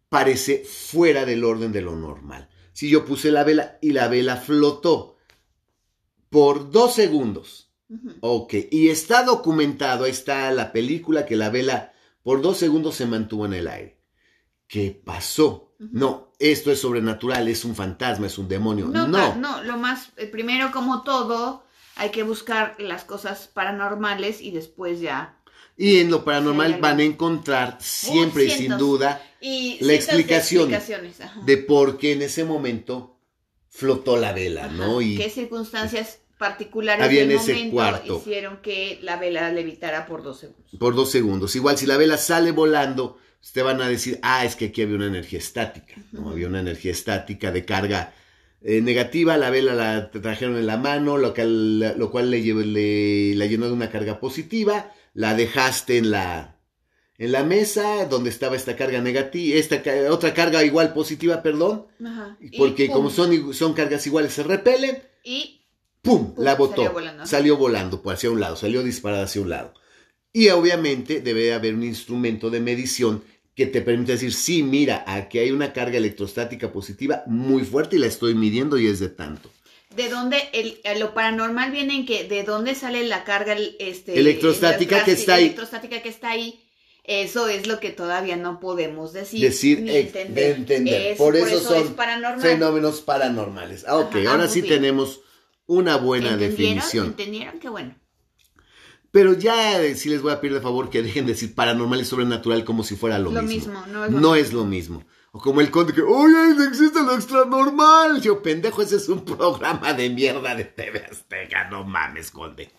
parece 0.09 0.63
fuera 0.65 1.25
del 1.25 1.43
orden 1.43 1.71
de 1.71 1.81
lo 1.81 1.95
normal. 1.95 2.49
Si 2.73 2.89
yo 2.89 3.05
puse 3.05 3.31
la 3.31 3.43
vela 3.43 3.77
y 3.81 3.91
la 3.91 4.07
vela 4.07 4.37
flotó 4.37 5.17
por 6.29 6.71
dos 6.71 6.95
segundos, 6.95 7.71
ok, 8.21 8.53
y 8.71 8.89
está 8.89 9.23
documentado, 9.23 10.05
ahí 10.05 10.11
está 10.11 10.51
la 10.51 10.71
película 10.71 11.25
que 11.25 11.35
la 11.35 11.49
vela 11.49 11.93
por 12.23 12.41
dos 12.41 12.57
segundos 12.57 12.95
se 12.95 13.05
mantuvo 13.05 13.45
en 13.45 13.53
el 13.53 13.67
aire. 13.67 13.99
¿Qué 14.67 14.91
pasó? 14.91 15.66
No, 15.79 16.31
esto 16.39 16.71
es 16.71 16.81
sobrenatural, 16.81 17.47
es 17.47 17.63
un 17.63 17.75
fantasma, 17.75 18.27
es 18.27 18.37
un 18.37 18.47
demonio. 18.47 18.87
No, 18.87 19.07
no, 19.07 19.63
lo 19.63 19.77
más, 19.77 20.11
eh, 20.17 20.25
primero 20.25 20.71
como 20.71 21.03
todo, 21.03 21.63
hay 21.95 22.09
que 22.09 22.23
buscar 22.23 22.75
las 22.79 23.03
cosas 23.03 23.49
paranormales 23.53 24.41
y 24.41 24.51
después 24.51 24.99
ya. 24.99 25.37
Y 25.75 25.99
en 25.99 26.09
lo 26.09 26.23
paranormal 26.23 26.79
van 26.79 26.99
a 26.99 27.03
encontrar 27.03 27.77
siempre 27.79 28.45
y 28.45 28.49
sin 28.49 28.77
duda 28.77 29.21
la 29.41 29.93
explicación 29.93 30.71
de, 31.45 31.57
por 31.57 31.97
qué 31.97 32.13
en 32.13 32.23
ese 32.23 32.43
momento 32.43 33.19
flotó 33.69 34.17
la 34.17 34.33
vela, 34.33 34.67
¿no? 34.69 35.01
Y 35.01 35.17
qué 35.17 35.29
circunstancias 35.29 36.19
particulares 36.39 37.03
había 37.03 37.23
en 37.23 37.31
ese 37.31 37.53
momento 37.53 37.75
cuarto. 37.75 38.17
hicieron 38.17 38.57
que 38.57 38.99
la 39.03 39.17
vela 39.17 39.51
levitara 39.51 40.07
por 40.07 40.23
dos 40.23 40.39
segundos. 40.39 40.71
Por 40.79 40.95
dos 40.95 41.11
segundos. 41.11 41.55
Igual 41.55 41.77
si 41.77 41.85
la 41.85 41.97
vela 41.97 42.17
sale 42.17 42.51
volando 42.51 43.19
te 43.53 43.61
van 43.61 43.81
a 43.81 43.87
decir, 43.87 44.19
ah, 44.21 44.45
es 44.45 44.55
que 44.55 44.65
aquí 44.65 44.81
había 44.81 44.95
una 44.95 45.07
energía 45.07 45.39
estática, 45.39 45.95
¿no? 46.11 46.29
Había 46.29 46.47
una 46.47 46.59
energía 46.59 46.91
estática 46.91 47.51
de 47.51 47.65
carga 47.65 48.13
eh, 48.61 48.81
negativa, 48.81 49.37
la 49.37 49.49
vela 49.49 49.73
la 49.73 50.11
trajeron 50.11 50.57
en 50.57 50.67
la 50.67 50.77
mano, 50.77 51.17
lo, 51.17 51.33
lo 51.35 52.11
cual 52.11 52.31
le, 52.31 52.41
le, 52.41 53.35
la 53.35 53.45
llenó 53.45 53.67
de 53.67 53.71
una 53.71 53.89
carga 53.89 54.19
positiva, 54.19 54.91
la 55.13 55.35
dejaste 55.35 55.97
en 55.97 56.11
la, 56.11 56.57
en 57.17 57.31
la 57.31 57.43
mesa 57.43 58.05
donde 58.05 58.29
estaba 58.29 58.55
esta 58.55 58.75
carga 58.75 58.99
negativa, 59.01 59.57
esta 59.57 59.81
otra 60.11 60.33
carga 60.33 60.63
igual 60.63 60.93
positiva, 60.93 61.41
perdón, 61.41 61.87
porque 62.57 62.89
como 62.89 63.09
son, 63.09 63.53
son 63.53 63.73
cargas 63.73 64.05
iguales 64.07 64.33
se 64.33 64.43
repelen 64.43 65.01
y 65.23 65.61
¡pum! 66.01 66.33
la 66.37 66.55
botó, 66.55 66.83
salió 66.83 66.93
volando, 66.93 67.25
salió 67.25 67.57
volando 67.57 68.01
hacia 68.07 68.31
un 68.31 68.39
lado, 68.39 68.55
salió 68.55 68.83
disparada 68.83 69.23
hacia 69.23 69.41
un 69.41 69.49
lado. 69.49 69.73
Y 70.37 70.49
obviamente 70.49 71.21
debe 71.21 71.51
haber 71.53 71.73
un 71.73 71.83
instrumento 71.83 72.49
de 72.51 72.59
medición 72.59 73.23
que 73.55 73.65
te 73.65 73.81
permite 73.81 74.11
decir, 74.11 74.31
sí, 74.33 74.61
mira, 74.61 75.03
aquí 75.07 75.39
hay 75.39 75.49
una 75.49 75.73
carga 75.73 75.97
electrostática 75.97 76.71
positiva 76.71 77.23
muy 77.25 77.63
fuerte 77.65 77.95
y 77.95 77.99
la 77.99 78.05
estoy 78.05 78.35
midiendo 78.35 78.77
y 78.77 78.85
es 78.85 78.99
de 78.99 79.09
tanto. 79.09 79.49
de 79.95 80.09
dónde 80.09 80.37
el, 80.53 80.77
lo 80.99 81.15
paranormal 81.15 81.71
viene 81.71 81.95
en 81.95 82.05
que 82.05 82.25
de 82.25 82.43
dónde 82.43 82.75
sale 82.75 83.03
la 83.07 83.23
carga 83.23 83.55
este, 83.79 84.19
Electrostática 84.19 85.03
que 85.03 85.13
está 85.13 85.33
ahí. 85.35 85.45
electrostática 85.45 86.03
que 86.03 86.09
está 86.09 86.29
ahí. 86.29 86.59
Eso 87.03 87.47
es 87.47 87.65
lo 87.65 87.79
que 87.79 87.89
todavía 87.89 88.35
no 88.35 88.59
podemos 88.59 89.13
decir. 89.13 89.41
Decir, 89.41 89.81
ni 89.81 89.89
eh, 89.91 89.99
entender. 90.01 90.55
entender. 90.57 91.01
Es- 91.13 91.17
por, 91.17 91.35
eso, 91.35 91.59
son 91.61 91.95
paranormal. 91.95 92.41
fenómenos 92.41 93.01
paranormales. 93.01 93.85
Ah, 93.87 93.97
ok, 93.97 94.15
Ajá, 94.17 94.31
ahora 94.31 94.43
muy 94.43 94.53
sí 94.53 94.61
bien. 94.61 94.75
tenemos 94.75 95.21
una 95.65 95.97
buena 95.97 96.33
¿Entendieron? 96.33 96.75
definición. 96.75 97.05
¿Entendieron? 97.07 97.59
Qué 97.59 97.69
bueno. 97.69 97.95
Pero 99.17 99.33
ya 99.33 99.81
eh, 99.81 99.95
sí 99.95 100.09
les 100.09 100.21
voy 100.21 100.31
a 100.31 100.39
pedir 100.39 100.53
de 100.53 100.61
favor 100.61 100.91
que 100.91 101.01
dejen 101.01 101.25
de 101.25 101.31
decir 101.31 101.55
paranormal 101.55 101.99
y 101.99 102.05
sobrenatural 102.05 102.63
como 102.63 102.83
si 102.83 102.95
fuera 102.95 103.17
lo, 103.17 103.31
Lo 103.31 103.41
mismo. 103.41 103.73
mismo, 103.73 103.87
no 103.87 104.05
es 104.05 104.11
lo 104.11 104.19
No 104.19 104.35
es 104.35 104.53
lo 104.53 104.63
mismo. 104.63 105.03
O 105.31 105.39
como 105.39 105.59
el 105.59 105.71
conde 105.71 105.91
que, 105.91 106.03
oye, 106.03 106.35
existe 106.69 107.01
lo 107.01 107.15
extranormal. 107.15 108.21
Yo, 108.21 108.43
pendejo, 108.43 108.83
ese 108.83 108.97
es 108.97 109.09
un 109.09 109.25
programa 109.25 109.93
de 109.95 110.11
mierda 110.11 110.53
de 110.53 110.65
TV 110.65 111.03
Azteca. 111.09 111.67
No 111.67 111.83
mames, 111.83 112.29
conde. 112.29 112.69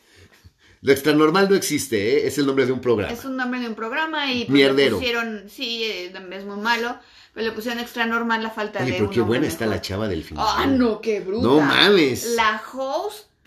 Lo 0.80 0.92
extranormal 0.92 1.48
no 1.48 1.56
existe, 1.56 2.18
¿eh? 2.18 2.28
Es 2.28 2.38
el 2.38 2.46
nombre 2.46 2.66
de 2.66 2.70
un 2.70 2.80
programa. 2.80 3.12
Es 3.12 3.24
un 3.24 3.36
nombre 3.36 3.58
de 3.58 3.66
un 3.66 3.74
programa 3.74 4.30
y 4.32 4.44
pues, 4.44 4.50
Mierdero. 4.50 4.90
le 4.90 4.96
pusieron, 5.00 5.44
sí, 5.48 5.82
eh, 5.82 6.12
es 6.30 6.44
muy 6.44 6.58
malo, 6.58 7.00
pero 7.34 7.48
le 7.48 7.52
pusieron 7.52 7.80
extra 7.80 8.06
normal 8.06 8.44
la 8.44 8.50
falta 8.50 8.78
Oye, 8.84 8.92
de 8.92 8.98
pero 8.98 9.10
qué 9.10 9.22
buena 9.22 9.48
está 9.48 9.66
la 9.66 9.80
chava 9.80 10.06
del 10.06 10.22
final. 10.22 10.46
Ah, 10.48 10.66
no, 10.66 11.00
qué 11.00 11.18
bruta. 11.18 11.48
No 11.48 11.60
mames. 11.60 12.36
La 12.36 12.58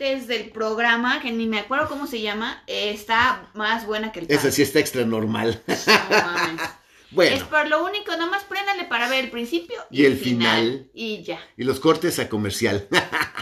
hostess 0.02 0.28
del 0.28 0.50
programa, 0.52 1.22
que 1.22 1.32
ni 1.32 1.48
me 1.48 1.60
acuerdo 1.60 1.88
cómo 1.88 2.08
se 2.08 2.22
llama, 2.22 2.64
eh, 2.68 2.92
está 2.92 3.50
más 3.54 3.86
buena 3.86 4.12
que 4.12 4.22
el 4.22 4.26
Esa 4.30 4.52
sí 4.52 4.62
está 4.62 4.80
extranormal. 4.80 5.62
No 5.68 5.76
mames. 6.10 6.62
bueno. 7.12 7.36
Es 7.36 7.44
por 7.44 7.68
lo 7.68 7.86
único, 7.86 8.16
nomás 8.18 8.44
préndale 8.44 8.86
para 8.86 9.10
ver 9.10 9.26
el 9.26 9.32
principio 9.32 9.80
Y 9.90 10.06
el 10.06 10.18
final. 10.18 10.90
Y 10.94 11.24
ya. 11.24 11.40
Y 11.58 11.64
los 11.64 11.80
cortes 11.80 12.20
a 12.20 12.30
comercial. 12.30 12.88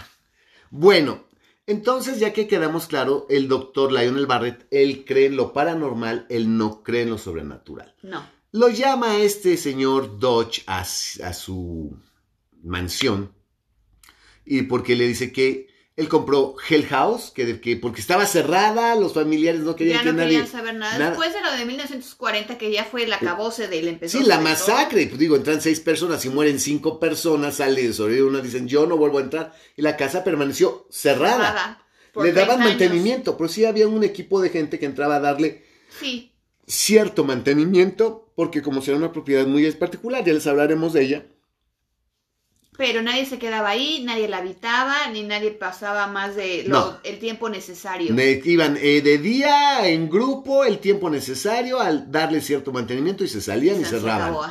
bueno, 0.70 1.26
entonces 1.66 2.20
ya 2.20 2.32
que 2.32 2.46
quedamos 2.46 2.86
claro, 2.86 3.26
el 3.30 3.48
doctor 3.48 3.92
Lionel 3.92 4.26
Barrett, 4.26 4.66
él 4.70 5.04
cree 5.06 5.26
en 5.26 5.36
lo 5.36 5.52
paranormal, 5.52 6.26
él 6.28 6.56
no 6.56 6.82
cree 6.82 7.02
en 7.02 7.10
lo 7.10 7.18
sobrenatural. 7.18 7.94
No. 8.02 8.26
Lo 8.52 8.68
llama 8.68 9.18
este 9.18 9.56
señor 9.56 10.18
Dodge 10.18 10.64
a, 10.66 10.80
a 10.80 11.32
su 11.32 11.96
mansión 12.62 13.32
y 14.44 14.62
porque 14.62 14.96
le 14.96 15.06
dice 15.06 15.32
que 15.32 15.69
él 16.00 16.08
compró 16.08 16.56
Hell 16.68 16.86
House, 16.86 17.30
que, 17.34 17.60
que 17.60 17.76
porque 17.76 18.00
estaba 18.00 18.24
cerrada, 18.26 18.94
los 18.96 19.12
familiares 19.12 19.60
no 19.60 19.76
querían 19.76 19.98
Ya 19.98 20.02
que 20.02 20.06
no 20.08 20.12
nadie... 20.14 20.28
querían 20.30 20.46
saber 20.48 20.74
nada. 20.74 20.98
nada. 20.98 21.10
Después 21.10 21.34
de 21.34 21.40
lo 21.42 21.52
de 21.52 21.64
1940, 21.66 22.56
que 22.58 22.72
ya 22.72 22.84
fue 22.84 23.04
el 23.04 23.12
acabose 23.12 23.68
del 23.68 23.86
empezó. 23.88 24.18
Sí, 24.18 24.24
la 24.24 24.40
masacre, 24.40 25.06
pues 25.06 25.18
digo, 25.18 25.36
entran 25.36 25.60
seis 25.60 25.78
personas 25.80 26.24
y 26.24 26.30
mueren 26.30 26.58
cinco 26.58 26.98
personas, 26.98 27.56
sale 27.56 27.92
sobre 27.92 28.22
una, 28.22 28.40
dicen 28.40 28.66
yo 28.66 28.86
no 28.86 28.96
vuelvo 28.96 29.18
a 29.18 29.22
entrar 29.22 29.52
y 29.76 29.82
la 29.82 29.96
casa 29.96 30.24
permaneció 30.24 30.86
cerrada. 30.90 31.36
cerrada, 31.46 31.84
Le 32.16 32.32
daban 32.32 32.46
30 32.46 32.52
años. 32.54 32.70
mantenimiento, 32.70 33.36
pero 33.36 33.48
sí 33.48 33.64
había 33.66 33.86
un 33.86 34.02
equipo 34.02 34.40
de 34.40 34.48
gente 34.50 34.78
que 34.78 34.86
entraba 34.86 35.16
a 35.16 35.20
darle 35.20 35.64
Sí, 36.00 36.32
cierto 36.66 37.24
mantenimiento, 37.24 38.32
porque 38.34 38.62
como 38.62 38.80
será 38.80 38.96
una 38.96 39.12
propiedad 39.12 39.46
muy 39.46 39.70
particular, 39.72 40.24
ya 40.24 40.32
les 40.32 40.46
hablaremos 40.46 40.92
de 40.94 41.02
ella. 41.02 41.26
Pero 42.80 43.02
nadie 43.02 43.26
se 43.26 43.38
quedaba 43.38 43.68
ahí, 43.68 44.02
nadie 44.04 44.26
la 44.26 44.38
habitaba, 44.38 45.06
ni 45.08 45.22
nadie 45.22 45.50
pasaba 45.50 46.06
más 46.06 46.34
de 46.34 46.62
lo- 46.66 46.78
No. 46.92 47.00
el 47.04 47.18
tiempo 47.18 47.50
necesario. 47.50 48.14
Ne- 48.14 48.40
Iban 48.42 48.78
eh, 48.80 49.02
de 49.02 49.18
día 49.18 49.86
en 49.86 50.08
grupo 50.08 50.64
el 50.64 50.78
tiempo 50.78 51.10
necesario 51.10 51.78
al 51.78 52.10
darle 52.10 52.40
cierto 52.40 52.72
mantenimiento 52.72 53.22
y 53.22 53.28
se 53.28 53.42
salían 53.42 53.76
y, 53.82 53.84
Se- 53.84 53.90
se 53.90 54.00
cerraban. 54.00 54.22
acabó, 54.30 54.44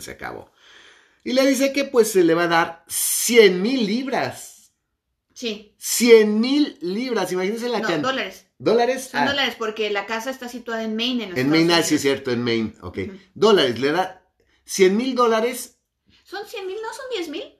se, 0.00 0.10
acabó. 0.12 0.52
Y 1.24 1.32
le 1.32 1.44
dice 1.44 1.72
que 1.72 1.82
pues 1.82 2.12
se 2.12 2.22
le 2.22 2.34
va 2.34 2.44
a 2.44 2.46
dar 2.46 2.84
100 2.86 3.60
mil 3.60 3.84
libras. 3.84 4.70
Sí, 5.34 5.74
100 5.76 6.38
mil 6.38 6.78
libras, 6.82 7.32
imagínense 7.32 7.68
la 7.68 7.80
no, 7.80 7.88
cantidad. 7.88 8.10
dólares. 8.12 8.46
¿Dólares? 8.58 9.08
Son 9.10 9.22
Ah, 9.22 9.26
dólares 9.26 9.56
porque 9.58 9.90
la 9.90 10.06
casa 10.06 10.30
está 10.30 10.48
situada 10.48 10.84
en 10.84 10.94
Maine. 10.94 11.24
En, 11.24 11.36
En 11.36 11.50
Maine, 11.50 11.74
ah, 11.74 11.82
sí 11.82 11.96
es 11.96 12.02
cierto, 12.02 12.30
en 12.30 12.42
Maine, 12.44 12.74
ok. 12.80 12.98
Dólares, 13.34 13.80
le 13.80 13.90
da 13.90 14.22
100 14.64 14.96
mil 14.96 15.16
dólares, 15.16 15.72
¿Son 16.24 16.44
100 16.44 16.66
mil? 16.66 16.76
¿No 16.82 16.92
son 16.92 17.04
10 17.12 17.28
mil? 17.28 17.55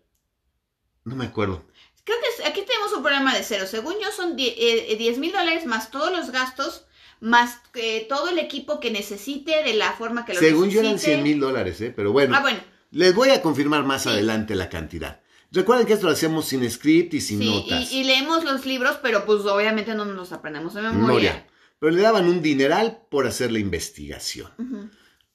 No 1.06 1.16
me 1.16 1.24
acuerdo. 1.24 1.64
Creo 2.04 2.18
que 2.20 2.44
aquí 2.44 2.62
tenemos 2.66 2.92
un 2.92 3.02
programa 3.02 3.34
de 3.34 3.42
cero. 3.42 3.64
Según 3.66 3.94
yo 4.02 4.12
son 4.12 4.36
die- 4.36 4.54
eh, 4.58 4.96
10 4.96 5.18
mil 5.18 5.32
dólares 5.32 5.64
más 5.66 5.90
todos 5.90 6.12
los 6.12 6.30
gastos, 6.30 6.84
más 7.20 7.58
eh, 7.74 8.06
todo 8.08 8.28
el 8.28 8.38
equipo 8.38 8.78
que 8.78 8.90
necesite 8.90 9.62
de 9.64 9.74
la 9.74 9.92
forma 9.92 10.24
que 10.24 10.34
lo 10.34 10.38
Según 10.40 10.68
yo 10.70 10.80
eran 10.80 10.98
100 10.98 11.22
mil 11.22 11.40
dólares, 11.40 11.80
¿eh? 11.80 11.92
pero 11.96 12.12
bueno, 12.12 12.36
Ah, 12.36 12.40
bueno. 12.42 12.60
les 12.90 13.14
voy 13.14 13.30
a 13.30 13.40
confirmar 13.42 13.84
más 13.84 14.02
Sí. 14.02 14.10
adelante 14.10 14.54
la 14.54 14.68
cantidad. 14.68 15.20
Recuerden 15.50 15.86
que 15.86 15.94
esto 15.94 16.06
lo 16.06 16.12
hacemos 16.12 16.44
sin 16.46 16.68
script 16.70 17.14
y 17.14 17.20
sin 17.20 17.38
Sí, 17.40 17.46
notas. 17.48 17.90
y, 17.90 18.00
y 18.00 18.04
leemos 18.04 18.44
los 18.44 18.66
libros, 18.66 18.98
pero 19.02 19.24
pues 19.24 19.40
obviamente 19.46 19.94
no 19.94 20.04
nos 20.04 20.14
los 20.16 20.32
aprendemos 20.32 20.74
de 20.74 20.82
memoria. 20.82 21.00
Memoria. 21.06 21.46
Pero 21.78 21.92
le 21.92 22.02
daban 22.02 22.28
un 22.28 22.42
dineral 22.42 23.02
por 23.10 23.26
hacer 23.26 23.52
la 23.52 23.58
investigación. 23.58 24.50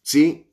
¿Sí? 0.02 0.48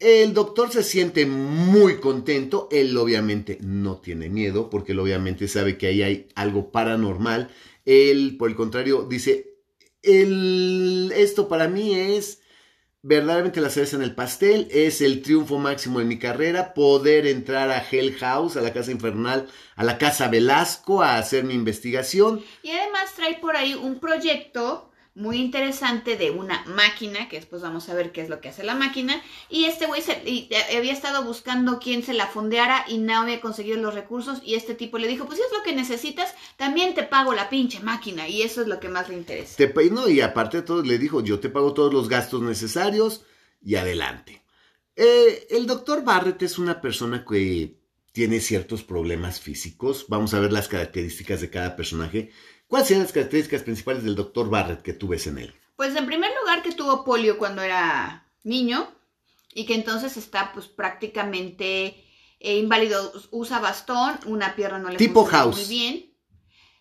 El 0.00 0.32
doctor 0.32 0.72
se 0.72 0.82
siente 0.82 1.26
muy 1.26 2.00
contento. 2.00 2.68
Él 2.72 2.96
obviamente 2.96 3.58
no 3.60 3.98
tiene 3.98 4.30
miedo 4.30 4.70
porque 4.70 4.92
él 4.92 4.98
obviamente 4.98 5.46
sabe 5.46 5.76
que 5.76 5.88
ahí 5.88 6.02
hay 6.02 6.28
algo 6.34 6.72
paranormal. 6.72 7.50
Él, 7.84 8.36
por 8.38 8.48
el 8.48 8.56
contrario, 8.56 9.06
dice, 9.08 9.58
el, 10.02 11.12
esto 11.14 11.48
para 11.48 11.68
mí 11.68 11.94
es 11.94 12.40
verdaderamente 13.02 13.60
la 13.60 13.68
cereza 13.68 13.96
en 13.96 14.02
el 14.02 14.14
pastel, 14.14 14.68
es 14.70 15.02
el 15.02 15.22
triunfo 15.22 15.58
máximo 15.58 16.00
en 16.00 16.08
mi 16.08 16.18
carrera, 16.18 16.72
poder 16.72 17.26
entrar 17.26 17.70
a 17.70 17.84
Hell 17.90 18.14
House, 18.16 18.56
a 18.56 18.62
la 18.62 18.72
casa 18.72 18.92
infernal, 18.92 19.48
a 19.76 19.84
la 19.84 19.98
casa 19.98 20.28
Velasco, 20.28 21.02
a 21.02 21.18
hacer 21.18 21.44
mi 21.44 21.54
investigación. 21.54 22.42
Y 22.62 22.70
además 22.70 23.14
trae 23.16 23.38
por 23.38 23.54
ahí 23.54 23.74
un 23.74 24.00
proyecto 24.00 24.89
muy 25.14 25.38
interesante 25.38 26.16
de 26.16 26.30
una 26.30 26.64
máquina, 26.66 27.28
que 27.28 27.36
después 27.36 27.62
vamos 27.62 27.88
a 27.88 27.94
ver 27.94 28.12
qué 28.12 28.22
es 28.22 28.28
lo 28.28 28.40
que 28.40 28.48
hace 28.48 28.62
la 28.62 28.74
máquina. 28.74 29.20
Y 29.48 29.64
este 29.64 29.86
güey 29.86 30.02
eh, 30.06 30.48
había 30.76 30.92
estado 30.92 31.24
buscando 31.24 31.78
quién 31.78 32.02
se 32.02 32.14
la 32.14 32.26
fondeara 32.26 32.84
y 32.88 32.98
no 32.98 33.20
había 33.20 33.40
conseguido 33.40 33.78
los 33.78 33.94
recursos. 33.94 34.40
Y 34.44 34.54
este 34.54 34.74
tipo 34.74 34.98
le 34.98 35.08
dijo, 35.08 35.26
pues 35.26 35.38
si 35.38 35.44
es 35.44 35.52
lo 35.52 35.62
que 35.62 35.74
necesitas, 35.74 36.34
también 36.56 36.94
te 36.94 37.02
pago 37.02 37.34
la 37.34 37.50
pinche 37.50 37.80
máquina. 37.80 38.28
Y 38.28 38.42
eso 38.42 38.62
es 38.62 38.68
lo 38.68 38.78
que 38.78 38.88
más 38.88 39.08
le 39.08 39.16
interesa. 39.16 39.56
Te 39.56 39.72
no, 39.90 40.08
y 40.08 40.20
aparte 40.20 40.58
de 40.58 40.62
todo, 40.62 40.82
le 40.82 40.98
dijo, 40.98 41.22
yo 41.22 41.40
te 41.40 41.48
pago 41.48 41.74
todos 41.74 41.92
los 41.92 42.08
gastos 42.08 42.42
necesarios 42.42 43.24
y 43.62 43.74
adelante. 43.74 44.44
Eh, 44.96 45.46
el 45.50 45.66
doctor 45.66 46.04
Barrett 46.04 46.42
es 46.42 46.58
una 46.58 46.80
persona 46.80 47.24
que 47.24 47.80
tiene 48.12 48.40
ciertos 48.40 48.82
problemas 48.82 49.40
físicos. 49.40 50.06
Vamos 50.08 50.34
a 50.34 50.40
ver 50.40 50.52
las 50.52 50.68
características 50.68 51.40
de 51.40 51.50
cada 51.50 51.76
personaje. 51.76 52.30
¿Cuáles 52.70 52.86
serían 52.88 53.02
las 53.04 53.12
características 53.12 53.62
principales 53.64 54.04
del 54.04 54.14
doctor 54.14 54.48
Barrett 54.48 54.80
que 54.82 54.92
tú 54.94 55.08
ves 55.08 55.26
en 55.26 55.38
él? 55.38 55.54
Pues 55.76 55.94
en 55.96 56.06
primer 56.06 56.30
lugar 56.40 56.62
que 56.62 56.72
tuvo 56.72 57.04
polio 57.04 57.36
cuando 57.36 57.62
era 57.62 58.26
niño 58.44 58.88
y 59.52 59.66
que 59.66 59.74
entonces 59.74 60.16
está 60.16 60.52
pues 60.54 60.68
prácticamente 60.68 62.04
eh, 62.38 62.56
inválido, 62.58 63.12
usa 63.32 63.58
bastón, 63.58 64.18
una 64.26 64.54
pierna 64.54 64.78
no 64.78 64.88
le 64.88 64.96
Tipo 64.98 65.22
funciona 65.22 65.44
House. 65.44 65.56
muy 65.56 65.64
bien. 65.66 66.14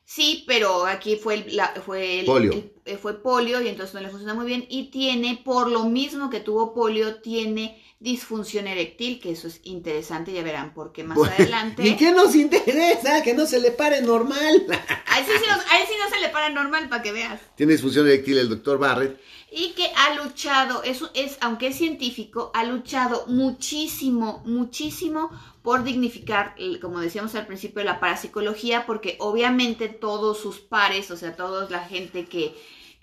Sí, 0.06 0.43
pero 0.47 0.86
aquí 0.86 1.15
fue 1.17 1.36
el, 1.36 1.56
la- 1.56 1.73
fue 1.86 2.19
el- 2.19 2.25
Polio. 2.25 2.52
el- 2.54 2.73
eh, 2.86 2.97
fue 2.97 3.21
polio 3.21 3.62
y 3.62 3.67
entonces 3.67 3.93
no 3.95 4.02
le 4.02 4.10
funciona 4.10 4.34
muy 4.36 4.45
bien 4.45 4.65
y 4.69 4.91
tiene 4.91 5.41
por 5.43 5.69
lo 5.69 5.84
mismo 5.86 6.30
que 6.30 6.39
tuvo 6.39 6.73
polio 6.73 7.15
tiene 7.21 7.84
disfunción 8.00 8.66
eréctil, 8.68 9.20
que 9.20 9.32
eso 9.32 9.48
es 9.48 9.60
interesante, 9.64 10.32
ya 10.32 10.42
verán 10.42 10.74
por 10.74 10.94
qué 10.94 11.04
más 11.04 11.18
Bueno, 11.18 11.34
adelante. 11.38 11.86
¿Y 11.86 11.98
qué 11.98 12.12
nos 12.12 12.34
interesa? 12.34 13.22
Que 13.24 13.34
no 13.34 13.46
se 13.46 13.60
le 13.60 13.72
pare 13.72 14.02
normal. 14.02 14.66
Ahí 15.08 15.26
sí, 15.26 15.32
sí 15.38 15.94
no 16.00 16.10
se 16.10 16.22
le 16.22 16.30
para 16.30 16.50
normal 16.50 16.88
para 16.88 17.02
que 17.02 17.12
veas. 17.12 17.42
tiene 17.56 17.74
disfunción 17.74 18.08
eréctil 18.08 18.38
el 18.38 18.48
doctor 18.50 18.78
Barrett. 18.80 19.20
y 19.52 19.72
que 19.72 19.92
ha 19.96 20.16
luchado, 20.16 20.84
eso 20.84 21.10
es, 21.14 21.38
aunque 21.42 21.68
es 21.68 21.76
científico, 21.76 22.52
ha 22.54 22.64
luchado 22.64 23.26
muchísimo, 23.28 24.42
muchísimo 24.46 25.30
por 25.62 25.84
dignificar, 25.84 26.56
como 26.82 27.00
decíamos 27.02 27.36
al 27.36 27.48
principio, 27.48 27.84
la 27.84 28.00
parapsicología, 28.00 28.86
porque 28.86 29.18
obviamente 29.20 29.90
todos 29.90 30.40
sus 30.40 30.60
pares, 30.60 31.12
o 31.12 31.18
sea, 31.18 31.36
toda 31.36 31.70
la 31.70 31.80
gente 31.80 32.26
que, 32.26 32.56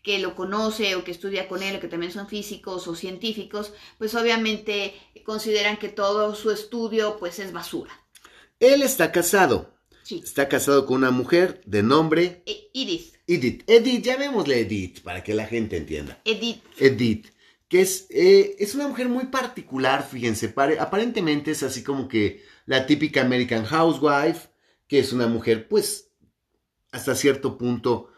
que 0.07 0.21
lo 0.21 0.37
conoce 0.37 0.95
o 0.95 1.03
que 1.03 1.11
estudia 1.11 1.49
con 1.49 1.65
él 1.65 1.75
o 1.75 1.81
que 1.81 1.89
también 1.89 2.13
son 2.13 2.29
físicos 2.29 2.87
o 2.87 2.95
científicos, 2.95 3.73
pues 3.99 4.15
obviamente 4.15 4.95
consideran 5.25 5.79
que 5.79 5.89
todo 5.89 6.37
su 6.37 6.53
estudio 6.53 7.17
pues 7.19 7.41
es 7.41 7.51
basura. 7.53 7.91
Él 8.61 8.83
está 8.83 9.11
casado. 9.11 9.75
Sí. 10.05 10.23
Está 10.23 10.49
casado 10.49 10.87
con 10.87 10.99
una 10.99 11.11
mujer 11.11 11.61
de 11.67 11.83
nombre 11.83 12.45
E- 12.47 12.71
Iris, 12.73 13.15
Edith. 13.27 13.65
Edith, 13.67 14.05
llamémosle 14.05 14.61
Edith 14.61 15.01
para 15.03 15.25
que 15.25 15.35
la 15.35 15.47
gente 15.47 15.77
entienda. 15.77 16.23
Edith, 16.25 16.63
Edith, 16.79 17.27
que 17.69 17.81
es, 17.81 18.07
eh, 18.11 18.55
es 18.61 18.77
una 18.77 18.87
mujer 18.87 19.09
muy 19.09 19.27
particular, 19.27 20.09
fíjense, 20.09 20.49
pare- 20.51 20.79
aparentemente 20.79 21.51
es 21.51 21.65
así 21.65 21.83
como 21.83 22.07
que 22.07 22.45
la 22.67 22.87
típica 22.87 23.23
American 23.23 23.65
Housewife, 23.65 24.51
que 24.87 25.01
es 25.01 25.13
una 25.13 25.27
mujer 25.27 25.67
pues 25.67 26.13
hasta 26.93 27.17
cierto 27.17 27.59
punto 27.59 28.11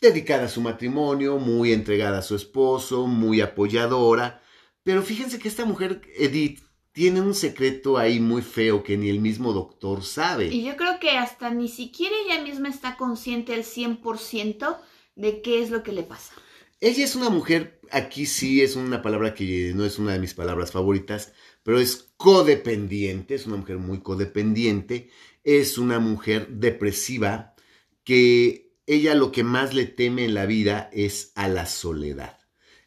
dedicada 0.00 0.44
a 0.44 0.48
su 0.48 0.60
matrimonio, 0.60 1.38
muy 1.38 1.72
entregada 1.72 2.18
a 2.18 2.22
su 2.22 2.34
esposo, 2.34 3.06
muy 3.06 3.40
apoyadora, 3.40 4.42
pero 4.82 5.02
fíjense 5.02 5.38
que 5.38 5.48
esta 5.48 5.64
mujer, 5.64 6.00
Edith, 6.16 6.60
tiene 6.92 7.20
un 7.20 7.34
secreto 7.34 7.98
ahí 7.98 8.18
muy 8.18 8.42
feo 8.42 8.82
que 8.82 8.96
ni 8.96 9.08
el 9.08 9.20
mismo 9.20 9.52
doctor 9.52 10.02
sabe. 10.02 10.46
Y 10.46 10.64
yo 10.64 10.76
creo 10.76 10.98
que 10.98 11.10
hasta 11.10 11.50
ni 11.50 11.68
siquiera 11.68 12.14
ella 12.24 12.42
misma 12.42 12.68
está 12.68 12.96
consciente 12.96 13.54
al 13.54 13.62
100% 13.62 14.78
de 15.16 15.42
qué 15.42 15.62
es 15.62 15.70
lo 15.70 15.82
que 15.82 15.92
le 15.92 16.02
pasa. 16.02 16.32
Ella 16.80 17.04
es 17.04 17.14
una 17.14 17.28
mujer, 17.28 17.80
aquí 17.90 18.24
sí 18.26 18.62
es 18.62 18.74
una 18.74 19.02
palabra 19.02 19.34
que 19.34 19.72
no 19.74 19.84
es 19.84 19.98
una 19.98 20.14
de 20.14 20.18
mis 20.18 20.34
palabras 20.34 20.72
favoritas, 20.72 21.32
pero 21.62 21.78
es 21.78 22.10
codependiente, 22.16 23.34
es 23.34 23.46
una 23.46 23.56
mujer 23.56 23.76
muy 23.76 24.00
codependiente, 24.00 25.10
es 25.44 25.76
una 25.76 26.00
mujer 26.00 26.48
depresiva 26.48 27.54
que 28.02 28.69
ella 28.94 29.14
lo 29.14 29.30
que 29.30 29.44
más 29.44 29.72
le 29.72 29.86
teme 29.86 30.24
en 30.24 30.34
la 30.34 30.46
vida 30.46 30.90
es 30.92 31.30
a 31.36 31.46
la 31.46 31.66
soledad. 31.66 32.38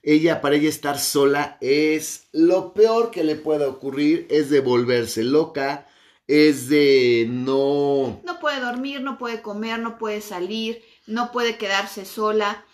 Ella, 0.01 0.41
para 0.41 0.57
ella 0.57 0.67
estar 0.67 0.99
sola 0.99 1.57
es 1.61 2.27
lo 2.33 2.73
peor 2.73 3.09
que 3.09 3.23
le 3.23 3.37
pueda 3.37 3.69
ocurrir, 3.69 4.27
es 4.29 4.49
de 4.49 4.59
volverse 4.59 5.23
loca, 5.23 5.87
es 6.27 6.67
de 6.67 7.25
no... 7.29 8.21
No 8.25 8.39
puede 8.41 8.59
dormir, 8.59 8.99
no 8.99 9.17
puede 9.17 9.41
comer, 9.41 9.79
no 9.79 9.97
puede 9.97 10.19
salir, 10.19 10.83
no 11.07 11.31
puede 11.31 11.57
quedarse 11.57 12.03
sola. 12.03 12.65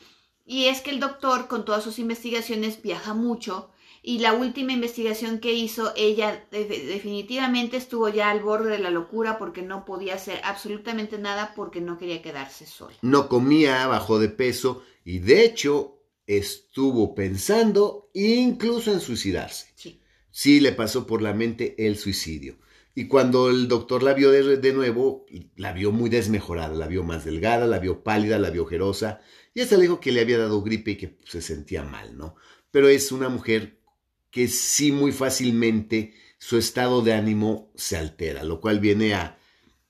Y 0.43 0.65
es 0.65 0.81
que 0.81 0.89
el 0.89 0.99
doctor, 0.99 1.47
con 1.47 1.65
todas 1.65 1.83
sus 1.83 1.99
investigaciones, 1.99 2.81
viaja 2.81 3.13
mucho. 3.13 3.69
Y 4.01 4.19
la 4.19 4.33
última 4.33 4.71
investigación 4.71 5.39
que 5.39 5.53
hizo, 5.53 5.91
ella 5.95 6.45
definitivamente 6.51 7.77
estuvo 7.77 8.07
ya 8.09 8.29
al 8.29 8.41
borde 8.41 8.71
de 8.71 8.79
la 8.79 8.91
locura 8.91 9.37
porque 9.37 9.61
no 9.61 9.83
podía 9.85 10.15
hacer 10.15 10.39
absolutamente 10.43 11.17
nada 11.17 11.53
porque 11.55 11.81
no 11.81 11.97
quería 11.97 12.21
quedarse 12.21 12.65
sola. 12.65 12.95
No 13.01 13.27
comía, 13.27 13.87
bajó 13.87 14.19
de 14.19 14.29
peso 14.29 14.83
y 15.03 15.19
de 15.19 15.43
hecho 15.43 15.99
estuvo 16.27 17.13
pensando 17.13 18.09
incluso 18.13 18.93
en 18.93 19.01
suicidarse. 19.01 19.67
Sí. 19.75 20.01
Sí 20.31 20.59
le 20.59 20.71
pasó 20.71 21.05
por 21.05 21.21
la 21.21 21.33
mente 21.33 21.75
el 21.85 21.97
suicidio. 21.97 22.57
Y 22.95 23.07
cuando 23.07 23.49
el 23.49 23.67
doctor 23.67 24.03
la 24.03 24.13
vio 24.13 24.31
de, 24.31 24.73
nuevo, 24.73 25.25
la 25.55 25.71
vio 25.71 25.91
muy 25.91 26.09
desmejorada, 26.09 26.75
la 26.75 26.87
vio 26.87 27.03
más 27.03 27.23
delgada, 27.23 27.65
la 27.65 27.79
vio 27.79 28.03
pálida, 28.03 28.37
la 28.39 28.49
vio 28.49 28.63
ojerosa, 28.63 29.21
y 29.53 29.61
hasta 29.61 29.77
le 29.77 29.83
dijo 29.83 29.99
que 29.99 30.11
le 30.11 30.21
había 30.21 30.37
dado 30.37 30.61
gripe 30.61 30.91
y 30.91 30.95
que 30.97 31.17
se 31.23 31.41
sentía 31.41 31.83
mal, 31.83 32.17
¿no? 32.17 32.35
Pero 32.71 32.89
es 32.89 33.11
una 33.11 33.29
mujer 33.29 33.78
que 34.31 34.47
sí 34.47 34.91
muy 34.91 35.11
fácilmente 35.11 36.13
su 36.37 36.57
estado 36.57 37.01
de 37.01 37.13
ánimo 37.13 37.71
se 37.75 37.97
altera, 37.97 38.43
lo 38.43 38.61
cual 38.61 38.79
viene 38.79 39.13
a 39.13 39.37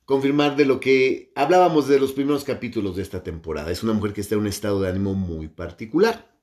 confirmar 0.05 0.55
de 0.55 0.65
lo 0.65 0.79
que 0.79 1.31
hablábamos 1.35 1.87
de 1.87 1.99
los 1.99 2.13
primeros 2.13 2.43
capítulos 2.43 2.95
de 2.95 3.03
esta 3.03 3.21
temporada. 3.21 3.71
Es 3.71 3.83
una 3.83 3.93
mujer 3.93 4.13
que 4.13 4.21
está 4.21 4.35
en 4.35 4.41
un 4.41 4.47
estado 4.47 4.81
de 4.81 4.89
ánimo 4.89 5.13
muy 5.13 5.47
particular. 5.47 6.35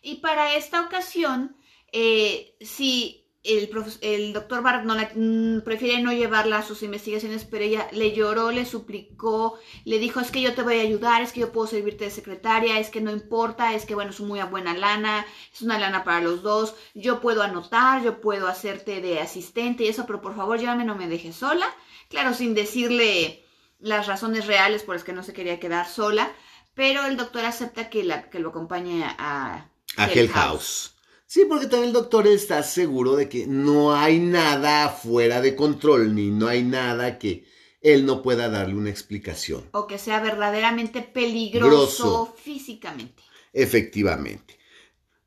Y 0.00 0.16
para 0.16 0.56
esta 0.56 0.80
ocasión, 0.80 1.56
eh, 1.92 2.56
si 2.60 3.21
el, 3.44 3.70
el 4.02 4.32
doctor 4.32 4.62
Bart 4.62 4.84
no 4.84 4.94
mm, 4.94 5.62
prefiere 5.62 6.00
no 6.00 6.12
llevarla 6.12 6.58
a 6.58 6.62
sus 6.62 6.82
investigaciones, 6.82 7.44
pero 7.44 7.64
ella 7.64 7.88
le 7.90 8.12
lloró, 8.12 8.52
le 8.52 8.64
suplicó, 8.64 9.58
le 9.84 9.98
dijo, 9.98 10.20
es 10.20 10.30
que 10.30 10.40
yo 10.40 10.54
te 10.54 10.62
voy 10.62 10.78
a 10.78 10.82
ayudar, 10.82 11.22
es 11.22 11.32
que 11.32 11.40
yo 11.40 11.50
puedo 11.50 11.66
servirte 11.66 12.04
de 12.04 12.10
secretaria, 12.10 12.78
es 12.78 12.90
que 12.90 13.00
no 13.00 13.10
importa, 13.10 13.74
es 13.74 13.84
que 13.84 13.96
bueno, 13.96 14.10
es 14.12 14.20
muy 14.20 14.40
buena 14.42 14.74
lana, 14.74 15.26
es 15.52 15.60
una 15.60 15.78
lana 15.78 16.04
para 16.04 16.20
los 16.20 16.42
dos, 16.42 16.74
yo 16.94 17.20
puedo 17.20 17.42
anotar, 17.42 18.02
yo 18.04 18.20
puedo 18.20 18.46
hacerte 18.46 19.00
de 19.00 19.20
asistente 19.20 19.84
y 19.84 19.88
eso, 19.88 20.06
pero 20.06 20.20
por 20.20 20.36
favor 20.36 20.60
llévame, 20.60 20.84
no 20.84 20.94
me 20.94 21.08
dejes 21.08 21.36
sola. 21.36 21.66
Claro, 22.08 22.34
sin 22.34 22.54
decirle 22.54 23.44
las 23.80 24.06
razones 24.06 24.46
reales 24.46 24.84
por 24.84 24.94
las 24.94 25.02
que 25.02 25.12
no 25.12 25.24
se 25.24 25.32
quería 25.32 25.58
quedar 25.58 25.88
sola, 25.88 26.30
pero 26.74 27.06
el 27.06 27.16
doctor 27.16 27.44
acepta 27.44 27.90
que, 27.90 28.04
la, 28.04 28.30
que 28.30 28.38
lo 28.38 28.50
acompañe 28.50 29.02
a, 29.04 29.68
a 29.96 30.10
Hell 30.10 30.28
House. 30.28 30.91
Sí, 31.32 31.46
porque 31.48 31.66
también 31.66 31.86
el 31.86 31.92
doctor 31.94 32.26
está 32.26 32.62
seguro 32.62 33.16
de 33.16 33.26
que 33.26 33.46
no 33.46 33.96
hay 33.96 34.18
nada 34.18 34.90
fuera 34.90 35.40
de 35.40 35.56
control, 35.56 36.14
ni 36.14 36.30
no 36.30 36.46
hay 36.46 36.62
nada 36.62 37.18
que 37.18 37.46
él 37.80 38.04
no 38.04 38.20
pueda 38.20 38.50
darle 38.50 38.74
una 38.74 38.90
explicación. 38.90 39.66
O 39.72 39.86
que 39.86 39.96
sea 39.96 40.20
verdaderamente 40.20 41.00
peligroso 41.00 42.36
físicamente. 42.36 43.22
Efectivamente. 43.54 44.58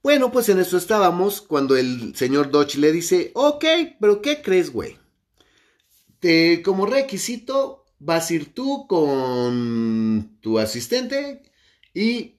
Bueno, 0.03 0.31
pues 0.31 0.47
en 0.49 0.59
eso 0.59 0.77
estábamos 0.77 1.41
cuando 1.41 1.75
el 1.75 2.15
señor 2.15 2.51
Dodge 2.51 2.75
le 2.75 2.91
dice, 2.91 3.31
ok, 3.33 3.65
pero 3.99 4.21
¿qué 4.21 4.43
crees, 4.43 4.71
güey? 4.71 4.99
Te, 6.19 6.61
como 6.61 6.85
requisito 6.85 7.83
vas 7.97 8.29
a 8.29 8.33
ir 8.35 8.53
tú 8.53 8.85
con 8.85 10.37
tu 10.39 10.59
asistente 10.59 11.41
y 11.95 12.34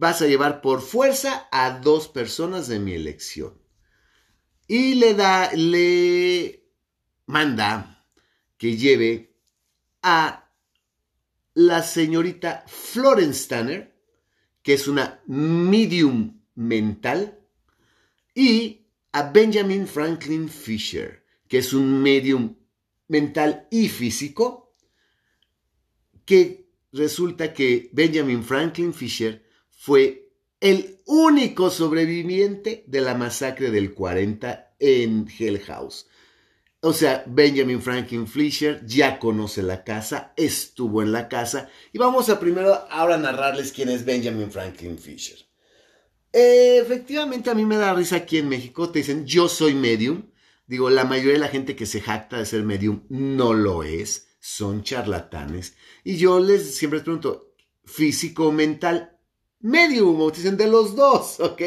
vas 0.00 0.22
a 0.22 0.26
llevar 0.26 0.62
por 0.62 0.80
fuerza 0.80 1.46
a 1.52 1.78
dos 1.78 2.08
personas 2.08 2.68
de 2.68 2.78
mi 2.78 2.94
elección. 2.94 3.60
Y 4.66 4.94
le 4.94 5.12
da, 5.12 5.52
le 5.52 6.64
manda 7.26 8.06
que 8.56 8.78
lleve 8.78 9.36
a 10.00 10.50
la 11.52 11.82
señorita 11.82 12.64
Florence 12.66 13.46
Tanner, 13.46 13.94
que 14.62 14.72
es 14.72 14.88
una 14.88 15.20
medium 15.26 16.44
mental, 16.54 17.38
y 18.34 18.86
a 19.12 19.30
Benjamin 19.30 19.86
Franklin 19.86 20.48
Fisher, 20.48 21.26
que 21.46 21.58
es 21.58 21.74
un 21.74 22.02
medium 22.02 22.56
mental 23.08 23.68
y 23.70 23.90
físico, 23.90 24.72
que 26.24 26.70
resulta 26.90 27.52
que 27.52 27.90
Benjamin 27.92 28.42
Franklin 28.42 28.94
Fisher 28.94 29.49
fue 29.82 30.28
el 30.60 31.00
único 31.06 31.70
sobreviviente 31.70 32.84
de 32.86 33.00
la 33.00 33.14
masacre 33.14 33.70
del 33.70 33.94
40 33.94 34.74
en 34.78 35.26
Hell 35.26 35.58
House. 35.60 36.06
O 36.82 36.92
sea, 36.92 37.24
Benjamin 37.26 37.80
Franklin 37.80 38.26
Fisher 38.26 38.84
ya 38.84 39.18
conoce 39.18 39.62
la 39.62 39.82
casa, 39.82 40.34
estuvo 40.36 41.00
en 41.00 41.12
la 41.12 41.30
casa 41.30 41.70
y 41.94 41.98
vamos 41.98 42.28
a 42.28 42.38
primero 42.38 42.74
ahora 42.90 43.16
narrarles 43.16 43.72
quién 43.72 43.88
es 43.88 44.04
Benjamin 44.04 44.50
Franklin 44.50 44.98
Fisher. 44.98 45.38
efectivamente 46.30 47.48
a 47.48 47.54
mí 47.54 47.64
me 47.64 47.78
da 47.78 47.94
risa 47.94 48.16
aquí 48.16 48.36
en 48.36 48.50
México, 48.50 48.90
te 48.90 48.98
dicen 48.98 49.24
yo 49.24 49.48
soy 49.48 49.72
medium. 49.72 50.30
Digo, 50.66 50.90
la 50.90 51.04
mayoría 51.04 51.32
de 51.32 51.38
la 51.38 51.48
gente 51.48 51.74
que 51.74 51.86
se 51.86 52.02
jacta 52.02 52.36
de 52.36 52.44
ser 52.44 52.64
medium 52.64 53.06
no 53.08 53.54
lo 53.54 53.82
es, 53.82 54.28
son 54.40 54.82
charlatanes. 54.82 55.74
Y 56.04 56.18
yo 56.18 56.38
les 56.38 56.76
siempre 56.76 56.98
les 56.98 57.04
pregunto, 57.04 57.54
físico 57.86 58.52
mental, 58.52 59.16
medium, 59.60 60.30
dicen 60.32 60.56
de 60.56 60.68
los 60.68 60.96
dos, 60.96 61.40
¿ok? 61.40 61.60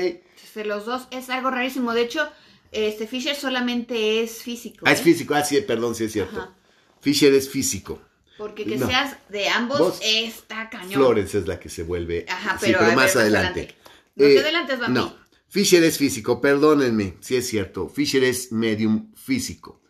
De 0.55 0.65
los 0.65 0.85
dos 0.85 1.07
es 1.11 1.29
algo 1.29 1.49
rarísimo. 1.49 1.93
De 1.93 2.01
hecho, 2.01 2.29
este 2.71 3.07
Fisher 3.07 3.35
solamente 3.35 4.21
es 4.21 4.43
físico. 4.43 4.85
Ah, 4.87 4.91
es 4.91 4.99
¿eh? 4.99 5.03
físico, 5.03 5.33
ah, 5.33 5.43
sí, 5.43 5.59
perdón, 5.61 5.95
sí 5.95 6.05
es 6.05 6.11
cierto. 6.11 6.53
Fisher 7.01 7.33
es 7.33 7.49
físico. 7.49 8.01
Porque 8.37 8.65
que 8.65 8.77
seas 8.77 9.17
de 9.29 9.47
ambos 9.49 9.99
está 10.03 10.69
cañón. 10.69 10.93
Florence 10.93 11.37
es 11.37 11.47
la 11.47 11.59
que 11.59 11.69
se 11.69 11.83
vuelve. 11.83 12.25
Ajá, 12.27 12.57
pero, 12.59 12.81
más 12.93 13.15
adelante. 13.15 13.75
Más 14.15 14.27
eh, 14.27 14.39
adelante 14.39 14.73
es 14.73 14.89
No, 14.89 15.15
Fisher 15.47 15.83
es 15.83 15.97
físico, 15.97 16.41
perdónenme, 16.41 17.17
sí 17.19 17.35
es 17.35 17.47
cierto. 17.47 17.89
Fisher 17.89 18.23
es 18.23 18.51
medium 18.51 19.13
físico. 19.15 19.81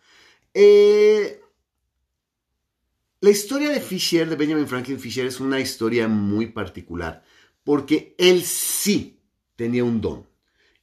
Eh, 0.53 1.41
la 3.21 3.29
historia 3.29 3.69
de 3.69 3.79
Fisher, 3.79 4.29
de 4.29 4.35
Benjamin 4.35 4.67
Franklin 4.67 4.99
Fisher, 4.99 5.25
es 5.25 5.39
una 5.39 5.59
historia 5.59 6.07
muy 6.07 6.47
particular 6.47 7.23
porque 7.63 8.15
él 8.17 8.43
sí 8.43 9.19
tenía 9.55 9.83
un 9.83 10.01
don. 10.01 10.27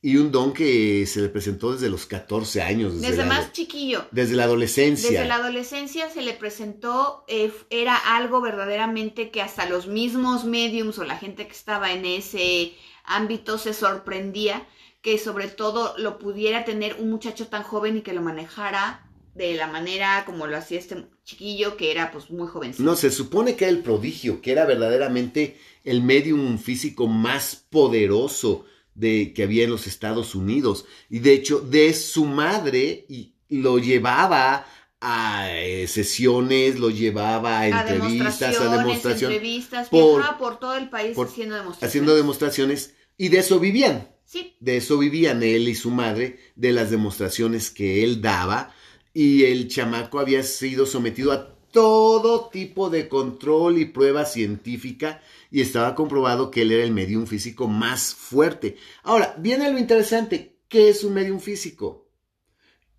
Y 0.02 0.16
un 0.16 0.32
don 0.32 0.54
que 0.54 1.04
se 1.06 1.20
le 1.20 1.28
presentó 1.28 1.74
desde 1.74 1.90
los 1.90 2.06
14 2.06 2.62
años. 2.62 3.02
Desde, 3.02 3.22
más 3.26 3.52
chiquillo. 3.52 4.06
Desde 4.10 4.34
la 4.34 4.44
adolescencia. 4.44 5.10
Desde 5.10 5.26
la 5.26 5.34
adolescencia 5.34 6.08
se 6.08 6.22
le 6.22 6.32
presentó, 6.32 7.24
eh, 7.28 7.52
era 7.68 7.96
algo 7.96 8.40
verdaderamente 8.40 9.30
que 9.30 9.42
hasta 9.42 9.68
los 9.68 9.88
mismos 9.88 10.46
mediums 10.46 10.98
o 10.98 11.04
la 11.04 11.18
gente 11.18 11.46
que 11.46 11.52
estaba 11.52 11.92
en 11.92 12.06
ese 12.06 12.72
ámbito 13.04 13.58
se 13.58 13.74
sorprendía 13.74 14.66
que 15.02 15.18
sobre 15.18 15.48
todo 15.48 15.94
lo 15.98 16.18
pudiera 16.18 16.64
tener 16.64 16.96
un 16.98 17.10
muchacho 17.10 17.48
tan 17.48 17.62
joven 17.62 17.98
y 17.98 18.02
que 18.02 18.14
lo 18.14 18.22
manejara 18.22 19.09
de 19.34 19.54
la 19.54 19.66
manera 19.66 20.24
como 20.26 20.46
lo 20.46 20.56
hacía 20.56 20.78
este 20.78 21.06
chiquillo 21.24 21.76
que 21.76 21.92
era 21.92 22.10
pues 22.10 22.30
muy 22.30 22.48
jovencito. 22.48 22.82
No, 22.82 22.96
se 22.96 23.10
supone 23.10 23.56
que 23.56 23.64
era 23.64 23.72
el 23.72 23.82
prodigio, 23.82 24.40
que 24.40 24.52
era 24.52 24.64
verdaderamente 24.64 25.58
el 25.84 26.02
medium 26.02 26.58
físico 26.58 27.06
más 27.06 27.56
poderoso 27.56 28.64
de, 28.94 29.32
que 29.34 29.44
había 29.44 29.64
en 29.64 29.70
los 29.70 29.86
Estados 29.86 30.34
Unidos. 30.34 30.84
Y 31.08 31.20
de 31.20 31.32
hecho, 31.32 31.60
de 31.60 31.92
su 31.94 32.26
madre 32.26 33.06
y 33.08 33.34
lo 33.48 33.78
llevaba 33.78 34.66
a 35.00 35.48
eh, 35.50 35.88
sesiones, 35.88 36.78
lo 36.78 36.90
llevaba 36.90 37.60
a, 37.60 37.68
entrevistas, 37.68 38.60
a 38.60 38.76
demostraciones. 38.76 39.36
Entrevistas, 39.36 39.88
por, 39.88 40.36
por 40.36 40.58
todo 40.58 40.76
el 40.76 40.90
país 40.90 41.16
haciendo 41.18 41.54
demostraciones. 41.54 41.90
Haciendo 41.90 42.16
demostraciones. 42.16 42.94
Y 43.16 43.28
de 43.28 43.38
eso 43.38 43.58
vivían. 43.58 44.08
Sí. 44.24 44.56
De 44.60 44.76
eso 44.76 44.98
vivían 44.98 45.42
él 45.42 45.68
y 45.68 45.74
su 45.74 45.90
madre, 45.90 46.38
de 46.54 46.72
las 46.72 46.90
demostraciones 46.90 47.70
que 47.70 48.04
él 48.04 48.20
daba. 48.20 48.74
Y 49.12 49.44
el 49.44 49.68
chamaco 49.68 50.18
había 50.20 50.42
sido 50.42 50.86
sometido 50.86 51.32
a 51.32 51.56
todo 51.72 52.48
tipo 52.50 52.90
de 52.90 53.08
control 53.08 53.78
y 53.78 53.84
prueba 53.86 54.24
científica 54.24 55.22
y 55.50 55.60
estaba 55.60 55.94
comprobado 55.94 56.50
que 56.50 56.62
él 56.62 56.72
era 56.72 56.84
el 56.84 56.92
medium 56.92 57.26
físico 57.26 57.68
más 57.68 58.14
fuerte. 58.14 58.76
Ahora, 59.02 59.36
viene 59.38 59.70
lo 59.70 59.78
interesante, 59.78 60.58
¿qué 60.68 60.88
es 60.88 61.04
un 61.04 61.14
medium 61.14 61.40
físico? 61.40 62.10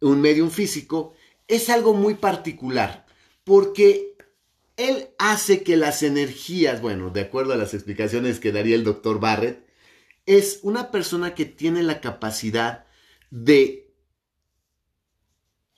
un 0.01 0.19
medium 0.19 0.49
físico, 0.49 1.13
es 1.47 1.69
algo 1.69 1.93
muy 1.93 2.15
particular, 2.15 3.05
porque 3.43 4.15
él 4.77 5.09
hace 5.19 5.63
que 5.63 5.77
las 5.77 6.03
energías, 6.03 6.81
bueno, 6.81 7.11
de 7.11 7.21
acuerdo 7.21 7.53
a 7.53 7.57
las 7.57 7.73
explicaciones 7.73 8.39
que 8.39 8.51
daría 8.51 8.75
el 8.75 8.83
doctor 8.83 9.19
Barrett, 9.19 9.65
es 10.25 10.59
una 10.63 10.91
persona 10.91 11.35
que 11.35 11.45
tiene 11.45 11.83
la 11.83 12.01
capacidad 12.01 12.85
de, 13.29 13.80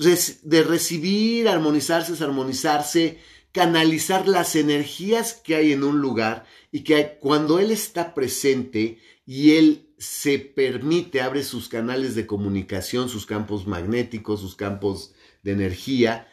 de 0.04 0.64
recibir, 0.64 1.48
armonizarse, 1.48 2.14
desarmonizarse, 2.14 3.20
canalizar 3.52 4.28
las 4.28 4.56
energías 4.56 5.34
que 5.34 5.56
hay 5.56 5.72
en 5.72 5.84
un 5.84 6.00
lugar 6.00 6.46
y 6.72 6.84
que 6.84 7.18
cuando 7.20 7.60
él 7.60 7.72
está 7.72 8.14
presente 8.14 9.00
y 9.26 9.56
él 9.56 9.94
se 9.98 10.40
permite, 10.40 11.22
abre 11.22 11.44
sus 11.44 11.70
canales 11.70 12.16
de 12.16 12.28
comunicación, 12.28 13.10
sus 13.10 13.26
campos 13.26 13.68
magnéticos, 13.68 14.42
sus 14.42 14.56
campos 14.56 15.14
de 15.44 15.52
energía, 15.54 16.28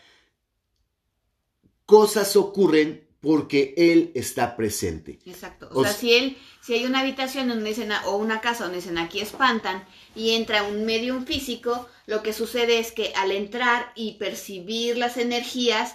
cosas 1.85 2.37
ocurren 2.37 3.07
porque 3.21 3.75
él 3.77 4.13
está 4.15 4.57
presente. 4.57 5.19
Exacto. 5.27 5.69
O, 5.73 5.85
sea, 5.85 5.93
si 5.93 6.15
él, 6.15 6.39
si 6.63 6.75
hay 6.75 6.87
una 6.87 7.01
habitación 7.01 7.49
donde 7.49 7.69
dicen, 7.69 7.91
o 8.07 8.17
una 8.17 8.41
casa 8.41 8.65
donde 8.65 8.79
dicen 8.79 8.97
aquí 8.97 9.21
espantan 9.21 9.85
y 10.15 10.31
entra 10.31 10.63
un 10.63 10.87
medium 10.87 11.27
físico, 11.27 11.87
lo 12.11 12.25
que 12.25 12.33
sucede 12.33 12.81
es 12.81 12.91
que 12.91 13.13
al 13.15 13.31
entrar 13.31 13.93
y 13.95 14.15
percibir 14.15 14.99
las 14.99 15.17
energías, 15.17 15.95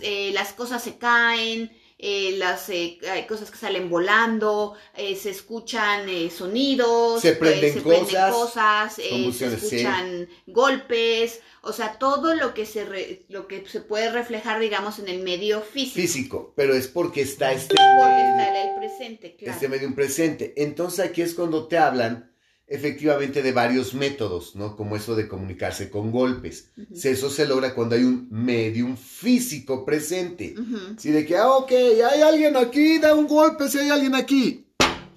eh, 0.00 0.32
las 0.34 0.52
cosas 0.52 0.82
se 0.82 0.98
caen, 0.98 1.70
eh, 1.96 2.34
las 2.38 2.68
eh, 2.70 2.98
hay 3.08 3.24
cosas 3.28 3.52
que 3.52 3.56
salen 3.56 3.88
volando, 3.88 4.74
se 4.96 5.30
escuchan 5.30 6.08
sonidos, 6.30 7.22
se 7.22 7.36
prenden 7.36 7.80
cosas, 7.82 8.94
se 8.94 9.28
escuchan 9.28 10.28
golpes, 10.48 11.40
o 11.62 11.72
sea, 11.72 12.00
todo 12.00 12.34
lo 12.34 12.52
que 12.52 12.66
se 12.66 13.24
lo 13.28 13.46
que 13.46 13.64
se 13.64 13.80
puede 13.80 14.10
reflejar, 14.10 14.58
digamos, 14.58 14.98
en 14.98 15.06
el 15.06 15.22
medio 15.22 15.60
físico. 15.60 16.00
Físico, 16.00 16.52
pero 16.56 16.74
es 16.74 16.88
porque 16.88 17.20
está 17.20 17.52
este 17.52 17.76
porque 17.76 18.22
está 18.22 18.64
el 18.64 18.74
presente, 18.76 19.36
claro. 19.36 19.52
Este 19.52 19.68
medio 19.68 19.94
presente. 19.94 20.52
Entonces 20.56 20.98
aquí 21.06 21.22
es 21.22 21.34
cuando 21.34 21.68
te 21.68 21.78
hablan 21.78 22.27
efectivamente 22.68 23.42
de 23.42 23.52
varios 23.52 23.94
métodos, 23.94 24.54
¿no? 24.54 24.76
Como 24.76 24.94
eso 24.94 25.16
de 25.16 25.26
comunicarse 25.26 25.90
con 25.90 26.10
golpes. 26.12 26.70
Eso 27.02 27.30
se 27.30 27.46
logra 27.46 27.74
cuando 27.74 27.94
hay 27.96 28.04
un 28.04 28.28
medium 28.30 28.96
físico 28.96 29.84
presente. 29.84 30.54
Si 30.98 31.10
de 31.10 31.24
que, 31.24 31.36
ah, 31.36 31.50
ok, 31.50 31.72
hay 31.72 32.20
alguien 32.20 32.56
aquí, 32.56 32.98
da 32.98 33.14
un 33.14 33.26
golpe 33.26 33.68
si 33.68 33.78
hay 33.78 33.90
alguien 33.90 34.14
aquí. 34.14 34.66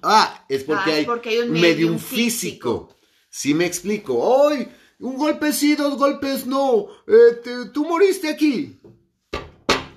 Ah, 0.02 0.44
es 0.48 0.64
porque, 0.64 0.90
ah, 0.90 1.20
hay, 1.24 1.38
un 1.38 1.52
medium, 1.52 1.98
físico. 1.98 2.96
Si 3.28 3.54
me 3.54 3.66
explico. 3.66 4.18
Hoy, 4.18 4.66
un 4.98 5.16
golpe 5.16 5.52
sí, 5.52 5.76
dos 5.76 5.96
golpes 5.98 6.46
no. 6.46 6.88
Eh, 7.06 7.68
tú 7.72 7.84
moriste 7.84 8.28
aquí. 8.28 8.80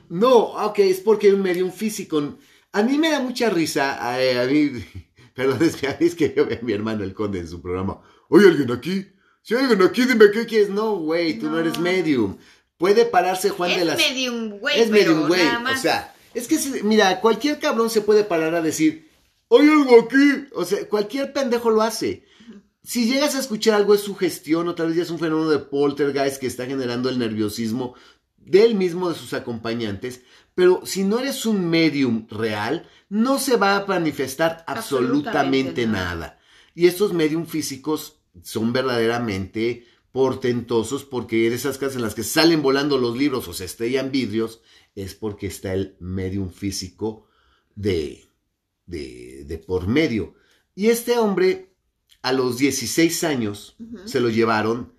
No, 0.09 0.37
ok, 0.65 0.79
es 0.79 0.99
porque 0.99 1.27
hay 1.27 1.33
un 1.33 1.41
medium 1.41 1.71
físico. 1.71 2.37
A 2.73 2.83
mí 2.83 2.97
me 2.97 3.09
da 3.09 3.21
mucha 3.21 3.49
risa, 3.49 4.21
eh, 4.21 4.39
a 4.39 4.45
mí 4.45 4.83
Perdón, 5.35 5.59
es 5.99 6.15
que 6.15 6.33
yo 6.35 6.45
veo 6.47 6.57
a 6.59 6.65
mi 6.65 6.73
hermano 6.73 7.03
el 7.03 7.13
conde 7.13 7.39
en 7.39 7.47
su 7.47 7.61
programa. 7.61 8.01
¿Hay 8.31 8.45
alguien 8.47 8.71
aquí? 8.71 9.05
Si 9.43 9.53
hay 9.53 9.65
alguien 9.65 9.83
aquí, 9.83 10.05
dime 10.05 10.31
qué 10.31 10.45
quieres. 10.45 10.69
No, 10.69 10.95
güey, 10.95 11.37
tú 11.37 11.49
no. 11.49 11.59
eres 11.59 11.77
medium. 11.77 12.37
Puede 12.77 13.05
pararse 13.05 13.49
Juan 13.49 13.77
de 13.77 13.85
las... 13.85 13.99
Es 13.99 14.09
medium, 14.09 14.49
güey. 14.59 14.79
Es 14.79 14.89
medium, 14.89 15.27
güey. 15.27 15.41
O 15.41 15.77
sea, 15.77 16.15
es 16.33 16.47
que, 16.47 16.57
mira, 16.83 17.21
cualquier 17.21 17.59
cabrón 17.59 17.89
se 17.89 18.01
puede 18.01 18.23
parar 18.23 18.55
a 18.55 18.61
decir, 18.61 19.09
hay 19.49 19.69
algo 19.69 19.99
aquí. 19.99 20.47
O 20.53 20.65
sea, 20.65 20.87
cualquier 20.87 21.31
pendejo 21.31 21.69
lo 21.69 21.81
hace. 21.81 22.25
Si 22.83 23.11
llegas 23.11 23.35
a 23.35 23.39
escuchar 23.39 23.75
algo 23.75 23.93
es 23.93 24.01
sugestión, 24.01 24.67
o 24.67 24.75
tal 24.75 24.87
vez 24.87 24.97
ya 24.97 25.03
es 25.03 25.09
un 25.09 25.19
fenómeno 25.19 25.49
de 25.49 25.59
poltergeist 25.59 26.39
que 26.39 26.47
está 26.47 26.65
generando 26.65 27.09
el 27.09 27.19
nerviosismo 27.19 27.95
de 28.37 28.63
él 28.63 28.75
mismo, 28.75 29.09
de 29.09 29.15
sus 29.15 29.33
acompañantes. 29.33 30.21
Pero 30.55 30.81
si 30.85 31.03
no 31.03 31.19
eres 31.19 31.45
un 31.45 31.69
medium 31.69 32.27
real, 32.29 32.87
no 33.09 33.39
se 33.39 33.57
va 33.57 33.75
a 33.75 33.85
manifestar 33.85 34.63
absolutamente, 34.67 35.85
nada. 35.85 36.39
Y 36.73 36.87
estos 36.87 37.13
medium 37.13 37.45
físicos 37.45 38.21
son 38.41 38.73
verdaderamente 38.73 39.85
portentosos 40.13 41.03
porque 41.03 41.45
en 41.45 41.53
esas 41.53 41.77
casas 41.77 41.97
en 41.97 42.01
las 42.01 42.15
que 42.15 42.23
salen 42.23 42.61
volando 42.61 42.97
los 42.97 43.17
libros 43.17 43.49
o 43.49 43.53
se 43.53 43.65
estrellan 43.65 44.11
vidrios 44.11 44.61
es 44.95 45.13
porque 45.13 45.47
está 45.47 45.73
el 45.73 45.97
medium 45.99 46.49
físico 46.49 47.27
de, 47.75 48.29
de, 48.85 49.61
por 49.67 49.87
medio. 49.87 50.35
Y 50.73 50.87
este 50.87 51.17
hombre, 51.17 51.73
a 52.21 52.31
los 52.31 52.57
16 52.57 53.25
años, 53.25 53.75
se 54.05 54.21
lo 54.21 54.29
llevaron 54.29 54.94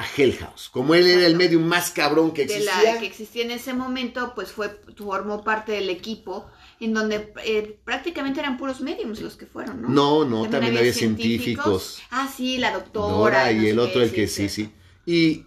a 0.00 0.04
Hell 0.16 0.36
House. 0.38 0.70
Como 0.70 0.94
él 0.94 1.06
era 1.06 1.26
el 1.26 1.36
medium 1.36 1.62
más 1.62 1.90
cabrón 1.90 2.32
que 2.32 2.42
existía. 2.42 2.94
La 2.94 2.98
que 2.98 3.06
existía 3.06 3.44
en 3.44 3.50
ese 3.50 3.74
momento, 3.74 4.32
pues 4.34 4.50
fue, 4.50 4.80
formó 4.96 5.44
parte 5.44 5.72
del 5.72 5.90
equipo 5.90 6.46
en 6.80 6.94
donde 6.94 7.34
eh, 7.44 7.78
prácticamente 7.84 8.40
eran 8.40 8.56
puros 8.56 8.80
mediums 8.80 9.20
los 9.20 9.36
que 9.36 9.44
fueron, 9.44 9.82
¿no? 9.82 9.88
No, 9.90 10.24
no, 10.24 10.48
también, 10.48 10.78
había, 10.78 10.94
científicos. 10.94 12.00
Ah, 12.10 12.32
sí, 12.34 12.56
la 12.56 12.72
doctora. 12.72 13.52
y 13.52 13.68
el 13.68 13.78
otro, 13.78 14.02
el 14.02 14.12
que 14.12 14.26
sí, 14.26 14.48
sí, 14.48 14.72
Y 15.04 15.44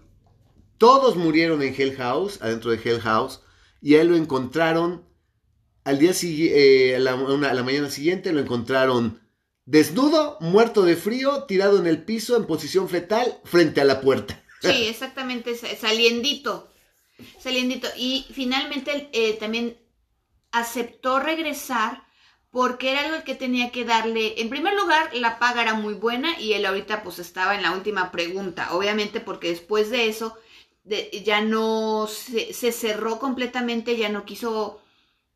todos 0.77 1.15
murieron 1.15 1.63
en 1.63 1.73
Hell 1.75 1.95
House, 1.95 2.37
adentro 2.39 2.69
de 2.69 2.79
Hell 2.83 3.01
House, 3.01 3.41
y 3.81 3.95
a 3.95 4.01
él 4.01 4.09
lo 4.09 4.15
encontraron 4.15 5.03
al 5.83 5.97
día 5.97 6.13
siguiente, 6.13 6.91
eh, 6.91 6.95
a, 6.95 6.99
la, 6.99 7.15
la 7.15 7.63
mañana 7.63 7.89
siguiente, 7.89 8.31
lo 8.31 8.39
encontraron 8.39 9.19
desnudo, 9.65 10.37
muerto 10.39 10.83
de 10.83 10.95
frío, 10.95 11.45
tirado 11.45 11.79
en 11.79 11.87
el 11.87 12.03
piso 12.03 12.37
en 12.37 12.45
posición 12.45 12.87
fetal 12.87 13.39
frente 13.43 13.81
a 13.81 13.85
la 13.85 13.99
puerta. 13.99 14.42
Sí, 14.63 14.85
exactamente, 14.87 15.55
saliendito. 15.55 16.69
Saliendito. 17.39 17.87
Y 17.97 18.25
finalmente 18.31 19.09
eh, 19.13 19.33
también 19.33 19.77
aceptó 20.51 21.19
regresar 21.19 22.03
porque 22.49 22.91
era 22.91 23.05
algo 23.05 23.23
que 23.23 23.35
tenía 23.35 23.71
que 23.71 23.83
darle. 23.85 24.39
En 24.41 24.49
primer 24.49 24.73
lugar, 24.75 25.13
la 25.13 25.39
paga 25.39 25.63
era 25.63 25.73
muy 25.73 25.95
buena 25.95 26.39
y 26.39 26.53
él 26.53 26.65
ahorita 26.65 27.03
pues 27.03 27.19
estaba 27.19 27.55
en 27.55 27.63
la 27.63 27.71
última 27.71 28.11
pregunta. 28.11 28.73
Obviamente 28.73 29.19
porque 29.19 29.49
después 29.49 29.89
de 29.89 30.07
eso 30.07 30.37
ya 31.23 31.41
no 31.41 32.07
se, 32.07 32.53
se, 32.53 32.71
cerró 32.71 33.17
completamente, 33.17 33.97
ya 33.97 34.09
no 34.09 34.25
quiso 34.25 34.82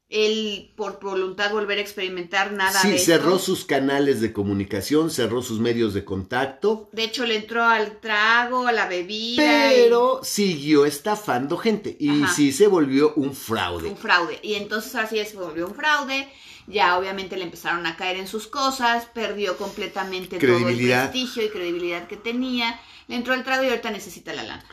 él 0.10 0.72
por 0.78 1.02
voluntad 1.02 1.52
volver 1.52 1.80
a 1.80 1.82
experimentar 1.82 2.54
nada 2.54 2.82
sí, 2.82 2.98
cerró 2.98 3.40
sus 3.40 3.66
canales 3.66 4.22
de 4.22 4.32
comunicación, 4.32 5.12
cerró 5.12 5.42
sus 5.42 5.60
medios 5.60 5.94
de 5.94 6.06
contacto. 6.06 6.90
De 6.94 7.04
hecho, 7.04 7.26
le 7.26 7.36
entró 7.36 7.64
al 7.64 8.00
trago, 8.00 8.68
a 8.68 8.72
la 8.72 8.88
bebida. 8.88 9.44
Pero 9.44 10.22
siguió 10.24 10.86
estafando 10.86 11.58
gente 11.58 11.98
y 12.00 12.26
sí 12.36 12.54
se 12.54 12.68
volvió 12.68 13.14
un 13.16 13.34
fraude. 13.34 13.90
Un 13.90 13.98
fraude. 13.98 14.40
Y 14.44 14.56
entonces 14.56 14.96
así 14.96 15.24
se 15.26 15.36
volvió 15.36 15.68
un 15.68 15.76
fraude. 15.76 16.30
Ya 16.68 16.98
obviamente 16.98 17.38
le 17.38 17.44
empezaron 17.44 17.86
a 17.86 17.96
caer 17.96 18.18
en 18.18 18.28
sus 18.28 18.48
cosas, 18.48 19.06
perdió 19.06 19.58
completamente 19.58 20.38
todo 20.38 20.68
el 20.68 20.78
prestigio 20.78 21.44
y 21.44 21.50
credibilidad 21.50 22.08
que 22.08 22.18
tenía. 22.18 22.80
Le 23.08 23.16
entró 23.16 23.34
al 23.34 23.44
trago 23.44 23.64
y 23.64 23.70
ahorita 23.70 23.92
necesita 23.92 24.34
la 24.34 24.44
lana 24.44 24.66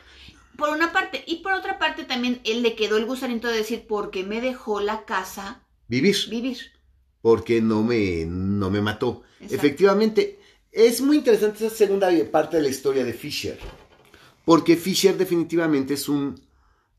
por 0.57 0.69
una 0.69 0.91
parte. 0.91 1.23
Y 1.27 1.37
por 1.37 1.53
otra 1.53 1.79
parte 1.79 2.03
también 2.03 2.41
él 2.43 2.61
le 2.61 2.75
quedó 2.75 2.97
el 2.97 3.05
gusanito 3.05 3.47
de 3.47 3.57
decir, 3.57 3.87
¿por 3.87 4.11
qué 4.11 4.23
me 4.23 4.41
dejó 4.41 4.81
la 4.81 5.05
casa 5.05 5.63
vivir? 5.87 6.15
Vivir. 6.29 6.57
Porque 7.21 7.61
no 7.61 7.83
me, 7.83 8.25
no 8.25 8.69
me 8.69 8.81
mató. 8.81 9.23
Efectivamente, 9.39 10.39
es 10.71 11.01
muy 11.01 11.17
interesante 11.17 11.65
esa 11.65 11.75
segunda 11.75 12.09
parte 12.31 12.57
de 12.57 12.63
la 12.63 12.69
historia 12.69 13.03
de 13.03 13.13
Fisher. 13.13 13.57
Porque 14.43 14.75
Fisher 14.75 15.17
definitivamente 15.17 15.95
es 15.95 16.07
un, 16.07 16.39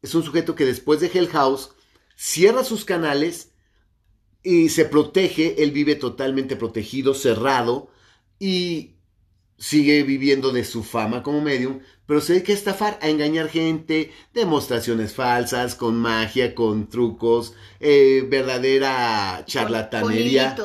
es 0.02 0.14
un 0.14 0.24
sujeto 0.24 0.54
que 0.54 0.64
después 0.64 1.00
de 1.00 1.10
Hell 1.12 1.28
House 1.28 1.70
cierra 2.16 2.64
sus 2.64 2.84
canales 2.84 3.52
y 4.42 4.70
se 4.70 4.84
protege. 4.84 5.62
Él 5.62 5.70
vive 5.70 5.94
totalmente 5.94 6.56
protegido, 6.56 7.14
cerrado. 7.14 7.90
Y 8.40 8.95
sigue 9.58 10.02
viviendo 10.02 10.52
de 10.52 10.64
su 10.64 10.82
fama 10.82 11.22
como 11.22 11.40
medium, 11.40 11.80
pero 12.06 12.20
se 12.20 12.34
dedica 12.34 12.52
a 12.52 12.56
estafar, 12.56 12.98
a 13.02 13.08
engañar 13.08 13.48
gente, 13.48 14.12
demostraciones 14.32 15.14
falsas, 15.14 15.74
con 15.74 15.96
magia, 15.96 16.54
con 16.54 16.88
trucos, 16.88 17.54
eh, 17.80 18.24
verdadera 18.28 19.44
charlatanería. 19.46 20.57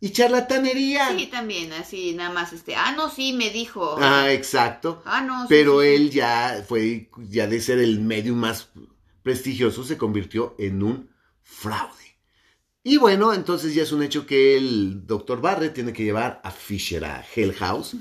y 0.00 0.10
charlatanería. 0.10 1.16
Sí, 1.16 1.26
también, 1.26 1.72
así 1.72 2.14
nada 2.14 2.32
más, 2.32 2.52
este, 2.52 2.74
ah, 2.74 2.92
no, 2.96 3.10
sí, 3.10 3.32
me 3.32 3.50
dijo. 3.50 3.96
Ah, 3.98 4.32
exacto. 4.32 5.02
Ah, 5.04 5.22
no. 5.22 5.46
Pero 5.48 5.82
él 5.82 6.10
ya 6.10 6.64
fue, 6.66 7.10
ya 7.28 7.46
de 7.46 7.60
ser 7.60 7.78
el 7.78 8.00
medium 8.00 8.38
más 8.38 8.70
prestigioso, 9.22 9.84
se 9.84 9.96
convirtió 9.96 10.54
en 10.58 10.82
un 10.82 11.10
fraude. 11.42 12.00
Y 12.82 12.96
bueno, 12.96 13.34
entonces 13.34 13.74
ya 13.74 13.82
es 13.82 13.92
un 13.92 14.02
hecho 14.02 14.26
que 14.26 14.56
el 14.56 15.06
doctor 15.06 15.42
Barrett 15.42 15.74
tiene 15.74 15.92
que 15.92 16.02
llevar 16.02 16.40
a 16.42 16.50
Fisher 16.50 17.04
a 17.04 17.22
Hell 17.34 17.52
House, 17.52 17.94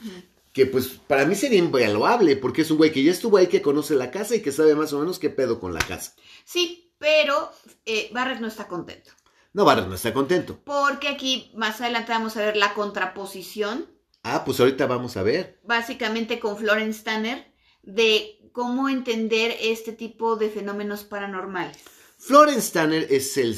que 0.53 0.65
pues 0.65 0.87
para 0.87 1.25
mí 1.25 1.35
sería 1.35 1.59
invaluable, 1.59 2.35
porque 2.35 2.61
es 2.61 2.71
un 2.71 2.77
güey 2.77 2.91
que 2.91 3.03
ya 3.03 3.11
estuvo 3.11 3.37
ahí, 3.37 3.47
que 3.47 3.61
conoce 3.61 3.95
la 3.95 4.11
casa 4.11 4.35
y 4.35 4.41
que 4.41 4.51
sabe 4.51 4.75
más 4.75 4.93
o 4.93 4.99
menos 4.99 5.19
qué 5.19 5.29
pedo 5.29 5.59
con 5.59 5.73
la 5.73 5.79
casa. 5.79 6.13
Sí, 6.45 6.93
pero 6.97 7.51
eh, 7.85 8.09
Barrett 8.13 8.39
no 8.39 8.47
está 8.47 8.67
contento. 8.67 9.11
No, 9.53 9.65
Barrett 9.65 9.87
no 9.87 9.95
está 9.95 10.13
contento. 10.13 10.59
Porque 10.63 11.07
aquí 11.07 11.51
más 11.55 11.81
adelante 11.81 12.11
vamos 12.11 12.37
a 12.37 12.41
ver 12.41 12.57
la 12.57 12.73
contraposición. 12.73 13.87
Ah, 14.23 14.43
pues 14.45 14.59
ahorita 14.59 14.85
vamos 14.85 15.17
a 15.17 15.23
ver. 15.23 15.59
Básicamente 15.63 16.39
con 16.39 16.57
Florence 16.57 17.03
Tanner, 17.03 17.51
de 17.81 18.39
cómo 18.51 18.89
entender 18.89 19.55
este 19.61 19.93
tipo 19.93 20.35
de 20.35 20.49
fenómenos 20.49 21.03
paranormales. 21.03 21.77
Florence 22.17 22.73
Tanner 22.73 23.07
es 23.09 23.37
el 23.37 23.53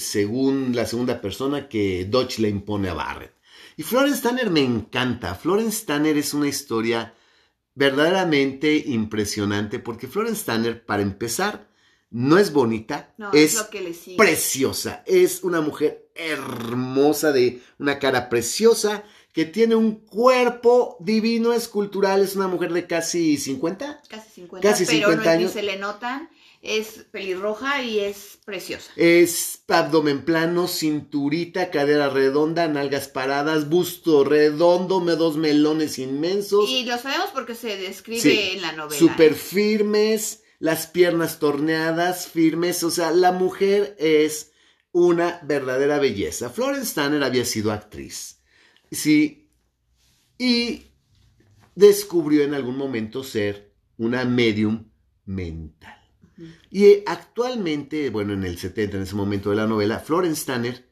la 0.76 0.86
segunda 0.86 1.20
persona 1.20 1.68
que 1.68 2.06
Dodge 2.06 2.40
le 2.40 2.50
impone 2.50 2.90
a 2.90 2.94
Barrett. 2.94 3.34
Y 3.82 3.84
Florence 3.84 4.22
Tanner 4.22 4.52
me 4.52 4.62
encanta. 4.62 5.34
Florence 5.34 5.88
Tanner 5.88 6.16
es 6.16 6.36
una 6.36 6.48
historia 6.48 7.16
verdaderamente 7.74 8.76
impresionante 8.76 9.80
porque 9.80 10.06
Florence 10.06 10.46
Tanner, 10.46 10.86
para 10.86 11.02
empezar, 11.02 11.68
no 12.12 12.38
es 12.38 12.54
bonita, 12.54 13.16
es, 13.34 13.60
preciosa. 14.18 15.04
Es 15.08 15.44
una 15.44 15.62
mujer 15.62 16.12
hermosa 16.14 17.32
de 17.32 17.64
una 17.80 17.98
cara 17.98 18.30
preciosa 18.30 19.04
que 19.34 19.46
tiene 19.46 19.74
un 19.74 20.06
cuerpo 20.06 20.98
divino, 21.00 21.52
escultural, 21.52 22.22
es 22.22 22.36
una 22.36 22.48
mujer 22.48 22.74
de 22.74 22.86
casi 22.86 23.38
50. 23.38 24.04
Casi 24.08 24.30
50, 24.30 24.70
casi 24.70 24.86
pero 24.86 25.08
50 25.08 25.32
años. 25.32 25.52
se 25.54 25.64
le 25.64 25.78
notan, 25.78 26.30
es 26.62 27.06
pelirroja 27.12 27.82
y 27.84 28.00
es 28.00 28.40
preciosa. 28.46 28.92
Es 28.96 29.64
abdomen 29.68 30.24
plano, 30.24 30.68
cinturita, 30.68 31.72
cadera 31.72 32.10
redonda, 32.10 32.68
nalgas 32.68 33.08
paradas, 33.08 33.68
busto 33.70 34.24
redondo, 34.24 35.00
dos 35.00 35.38
melones 35.38 35.98
inmensos. 35.98 36.70
Y 36.70 36.86
lo 36.86 36.98
sabemos 36.98 37.30
porque 37.34 37.56
se 37.56 37.78
describe 37.78 38.54
en 38.54 38.62
la 38.62 38.74
novela. 38.74 39.00
Súper 39.00 39.32
¿eh? 39.32 39.36
firmes, 39.36 40.44
las 40.60 40.86
piernas 40.88 41.40
torneadas, 41.40 42.28
firmes, 42.28 42.84
o 42.84 42.92
sea, 42.92 43.12
la 43.12 43.32
mujer 43.32 43.96
es 44.00 44.52
una 44.92 45.40
verdadera 45.44 45.98
belleza. 45.98 46.50
Florence 46.50 46.94
Tanner 46.94 47.24
había 47.24 47.46
sido 47.46 47.72
actriz 47.72 48.42
Sí. 48.92 49.50
Y 50.38 50.88
descubrió 51.76 52.44
en 52.44 52.54
algún 52.54 52.78
momento 52.78 53.24
ser 53.24 53.74
una 53.98 54.26
medium 54.26 54.92
mental. 55.26 56.01
Y 56.70 57.04
actualmente, 57.06 58.10
bueno, 58.10 58.34
en 58.34 58.44
el 58.44 58.58
70, 58.58 58.98
en 58.98 59.04
ese 59.04 59.16
momento 59.16 59.50
de 59.50 59.56
la 59.58 59.68
novela, 59.68 60.00
Florence 60.00 60.46
Tanner 60.46 60.86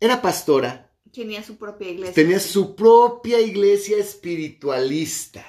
era 0.00 0.20
pastora. 0.20 0.92
Tenía 1.12 1.42
su 1.42 1.56
propia 1.56 1.90
iglesia. 1.90 2.14
Tenía 2.14 2.40
su 2.40 2.74
propia 2.74 3.40
iglesia 3.40 3.98
espiritualista. 3.98 5.46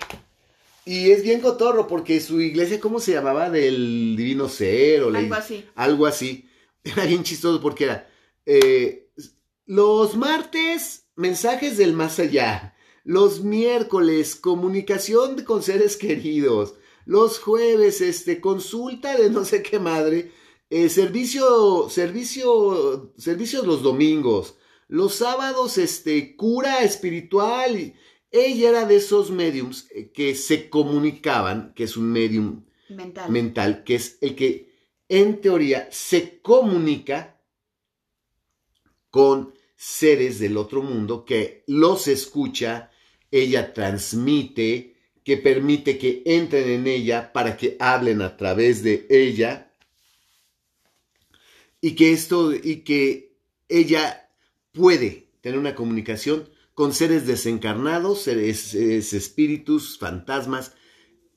Y 0.86 1.10
es 1.10 1.24
bien 1.24 1.41
cotorro 1.41 1.88
porque 1.88 2.22
su 2.22 2.39
iglesia, 2.39 2.80
¿cómo 2.80 2.99
se 2.99 3.14
llamaba? 3.14 3.49
Del 3.49 4.16
Divino 4.16 4.47
Ser 4.47 5.03
o 5.03 5.16
Algo 5.16 5.36
así. 5.36 5.66
Algo 5.76 6.06
así. 6.06 6.47
Era 6.84 7.06
bien 7.06 7.24
chistoso 7.24 7.60
porque 7.60 7.86
era 7.86 8.08
eh, 8.45 9.10
los 9.66 10.16
martes 10.16 11.08
mensajes 11.16 11.78
del 11.78 11.93
más 11.93 12.20
allá. 12.20 12.76
Los 13.03 13.43
miércoles, 13.43 14.36
comunicación 14.36 15.43
con 15.43 15.64
seres 15.64 15.97
queridos. 15.97 16.76
Los 17.06 17.39
jueves, 17.39 18.01
este, 18.01 18.41
consulta 18.41 19.16
de 19.16 19.30
no 19.30 19.45
sé 19.45 19.62
qué 19.62 19.80
madre. 19.80 20.32
Eh, 20.70 20.89
servicio, 20.89 21.88
servicio, 21.89 23.14
servicios 23.18 23.66
los 23.66 23.84
domingos. 23.84 24.58
Los 24.88 25.16
sábados, 25.16 25.78
este, 25.78 26.36
cura 26.36 26.84
espiritual. 26.84 27.93
Ella 28.32 28.70
era 28.70 28.86
de 28.86 28.97
esos 28.97 29.32
mediums 29.32 29.88
eh, 29.91 30.12
que 30.12 30.36
se 30.36 30.70
comunicaban, 30.70 31.74
que 31.76 31.84
es 31.84 31.95
un 31.95 32.12
medium 32.12 32.66
mental. 32.89 33.32
mental, 33.32 33.84
que 33.84 33.95
es 33.95 34.18
el 34.22 34.36
que 34.36 34.76
en 35.08 35.39
teoría 35.41 35.88
se 35.91 36.41
comunica 36.41 37.39
con 39.12 39.53
seres 39.76 40.39
del 40.39 40.58
otro 40.58 40.82
mundo 40.82 41.26
que 41.26 41.64
los 41.68 42.08
escucha, 42.08 42.91
ella 43.32 43.74
transmite, 43.74 44.95
que 45.26 45.38
permite 45.38 45.98
que 45.98 46.22
entren 46.26 46.70
en 46.70 46.88
ella 46.88 47.34
para 47.34 47.58
que 47.58 47.76
hablen 47.80 48.22
a 48.22 48.38
través 48.38 48.84
de 48.84 49.08
ella 49.10 49.72
y 51.82 51.96
que 51.96 52.14
esto 52.14 52.54
y 52.54 52.82
que 52.82 53.36
ella 53.68 54.30
puede 54.72 55.28
tener 55.42 55.58
una 55.58 55.74
comunicación 55.74 56.48
con 56.76 56.94
seres 56.94 57.26
desencarnados, 57.26 58.22
seres, 58.22 58.76
espíritus, 58.76 59.98
fantasmas, 59.98 60.74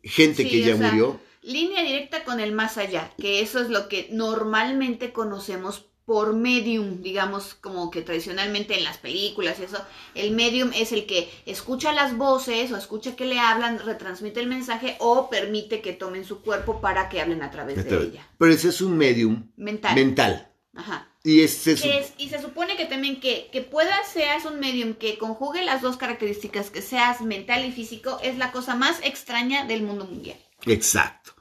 gente 0.02 0.46
que 0.46 0.60
ya 0.60 0.76
murió. 0.76 1.18
Línea 1.40 1.82
directa 1.82 2.24
con 2.24 2.40
el 2.40 2.52
más 2.52 2.76
allá, 2.76 3.14
que 3.16 3.40
eso 3.40 3.58
es 3.60 3.70
lo 3.70 3.88
que 3.88 4.08
normalmente 4.10 5.14
conocemos 5.14 5.87
por 6.08 6.32
medium, 6.32 7.02
digamos, 7.02 7.52
como 7.52 7.90
que 7.90 8.00
tradicionalmente 8.00 8.74
en 8.74 8.82
las 8.82 8.96
películas 8.96 9.58
y 9.60 9.64
eso, 9.64 9.76
el 10.14 10.30
medium 10.30 10.70
es 10.74 10.90
el 10.92 11.04
que 11.04 11.30
escucha 11.44 11.92
las 11.92 12.16
voces 12.16 12.72
o 12.72 12.78
escucha 12.78 13.14
que 13.14 13.26
le 13.26 13.38
hablan, 13.38 13.78
retransmite 13.78 14.40
el 14.40 14.46
mensaje 14.46 14.96
o 15.00 15.28
permite 15.28 15.82
que 15.82 15.92
tomen 15.92 16.24
su 16.24 16.40
cuerpo 16.40 16.80
para 16.80 17.10
que 17.10 17.20
hablen 17.20 17.42
a 17.42 17.50
través 17.50 17.84
de 17.84 18.04
ella. 18.04 18.26
Pero 18.38 18.54
ese 18.54 18.70
es 18.70 18.80
un 18.80 18.96
medium 18.96 19.50
mental. 19.58 19.94
mental. 19.94 20.50
Ajá. 20.74 21.12
Y, 21.24 21.42
es, 21.42 21.66
es, 21.66 22.14
y 22.16 22.30
se 22.30 22.40
supone 22.40 22.78
que 22.78 22.86
también 22.86 23.20
que, 23.20 23.50
que 23.52 23.60
pueda 23.60 24.02
seas 24.10 24.46
un 24.46 24.60
medium 24.60 24.94
que 24.94 25.18
conjugue 25.18 25.62
las 25.62 25.82
dos 25.82 25.98
características, 25.98 26.70
que 26.70 26.80
seas 26.80 27.20
mental 27.20 27.66
y 27.66 27.72
físico, 27.72 28.18
es 28.22 28.38
la 28.38 28.50
cosa 28.50 28.76
más 28.76 28.98
extraña 29.02 29.66
del 29.66 29.82
mundo 29.82 30.06
mundial. 30.06 30.38
Exacto. 30.64 31.34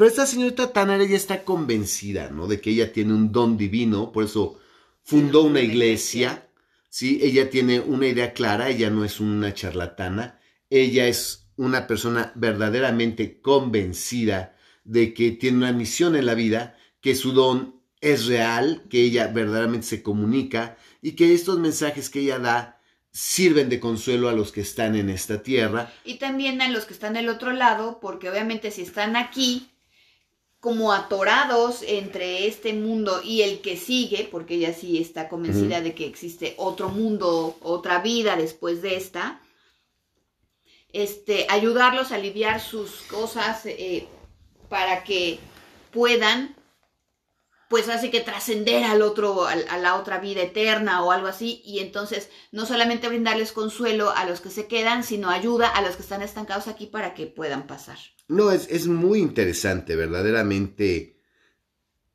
Pero 0.00 0.08
esta 0.08 0.24
señorita 0.24 0.72
Tanner 0.72 1.06
ya 1.06 1.14
está 1.14 1.44
convencida, 1.44 2.30
¿no? 2.30 2.46
De 2.46 2.58
que 2.58 2.70
ella 2.70 2.90
tiene 2.90 3.12
un 3.12 3.32
don 3.32 3.58
divino, 3.58 4.12
por 4.12 4.24
eso 4.24 4.58
fundó 5.02 5.42
una 5.42 5.60
iglesia, 5.60 6.48
¿sí? 6.88 7.20
Ella 7.20 7.50
tiene 7.50 7.80
una 7.80 8.06
idea 8.06 8.32
clara, 8.32 8.70
ella 8.70 8.88
no 8.88 9.04
es 9.04 9.20
una 9.20 9.52
charlatana, 9.52 10.40
ella 10.70 11.06
es 11.06 11.50
una 11.56 11.86
persona 11.86 12.32
verdaderamente 12.34 13.42
convencida 13.42 14.56
de 14.84 15.12
que 15.12 15.32
tiene 15.32 15.58
una 15.58 15.72
misión 15.74 16.16
en 16.16 16.24
la 16.24 16.32
vida, 16.32 16.78
que 17.02 17.14
su 17.14 17.32
don 17.32 17.82
es 18.00 18.24
real, 18.24 18.84
que 18.88 19.02
ella 19.02 19.26
verdaderamente 19.26 19.86
se 19.86 20.02
comunica 20.02 20.78
y 21.02 21.12
que 21.12 21.34
estos 21.34 21.58
mensajes 21.58 22.08
que 22.08 22.20
ella 22.20 22.38
da 22.38 22.80
sirven 23.12 23.68
de 23.68 23.80
consuelo 23.80 24.30
a 24.30 24.32
los 24.32 24.50
que 24.50 24.60
están 24.60 24.94
en 24.96 25.10
esta 25.10 25.42
tierra. 25.42 25.92
Y 26.04 26.14
también 26.14 26.62
a 26.62 26.70
los 26.70 26.86
que 26.86 26.94
están 26.94 27.12
del 27.12 27.28
otro 27.28 27.52
lado, 27.52 27.98
porque 28.00 28.30
obviamente 28.30 28.70
si 28.70 28.80
están 28.80 29.16
aquí, 29.16 29.69
como 30.60 30.92
atorados 30.92 31.82
entre 31.82 32.46
este 32.46 32.74
mundo 32.74 33.22
y 33.24 33.40
el 33.42 33.62
que 33.62 33.78
sigue, 33.78 34.28
porque 34.30 34.54
ella 34.56 34.74
sí 34.74 35.00
está 35.00 35.28
convencida 35.28 35.80
de 35.80 35.94
que 35.94 36.06
existe 36.06 36.54
otro 36.58 36.90
mundo, 36.90 37.56
otra 37.62 38.00
vida 38.00 38.36
después 38.36 38.82
de 38.82 38.96
esta, 38.96 39.40
este, 40.92 41.46
ayudarlos 41.48 42.12
a 42.12 42.16
aliviar 42.16 42.60
sus 42.60 43.02
cosas 43.02 43.64
eh, 43.64 44.06
para 44.68 45.02
que 45.02 45.38
puedan 45.92 46.54
pues 47.70 47.88
hace 47.88 48.10
que 48.10 48.18
trascender 48.18 48.82
al 48.82 49.00
otro, 49.00 49.46
a, 49.46 49.54
la 49.54 49.94
otra 49.94 50.18
vida 50.18 50.42
eterna 50.42 51.04
o 51.04 51.12
algo 51.12 51.28
así, 51.28 51.62
y 51.64 51.78
entonces 51.78 52.28
no 52.50 52.66
solamente 52.66 53.06
brindarles 53.06 53.52
consuelo 53.52 54.10
a 54.10 54.26
los 54.26 54.40
que 54.40 54.50
se 54.50 54.66
quedan, 54.66 55.04
sino 55.04 55.30
ayuda 55.30 55.68
a 55.68 55.80
los 55.80 55.94
que 55.94 56.02
están 56.02 56.20
estancados 56.20 56.66
aquí 56.66 56.86
para 56.86 57.14
que 57.14 57.28
puedan 57.28 57.68
pasar. 57.68 57.96
No, 58.26 58.50
es, 58.50 58.66
es 58.70 58.88
muy 58.88 59.20
interesante, 59.20 59.94
verdaderamente 59.94 61.20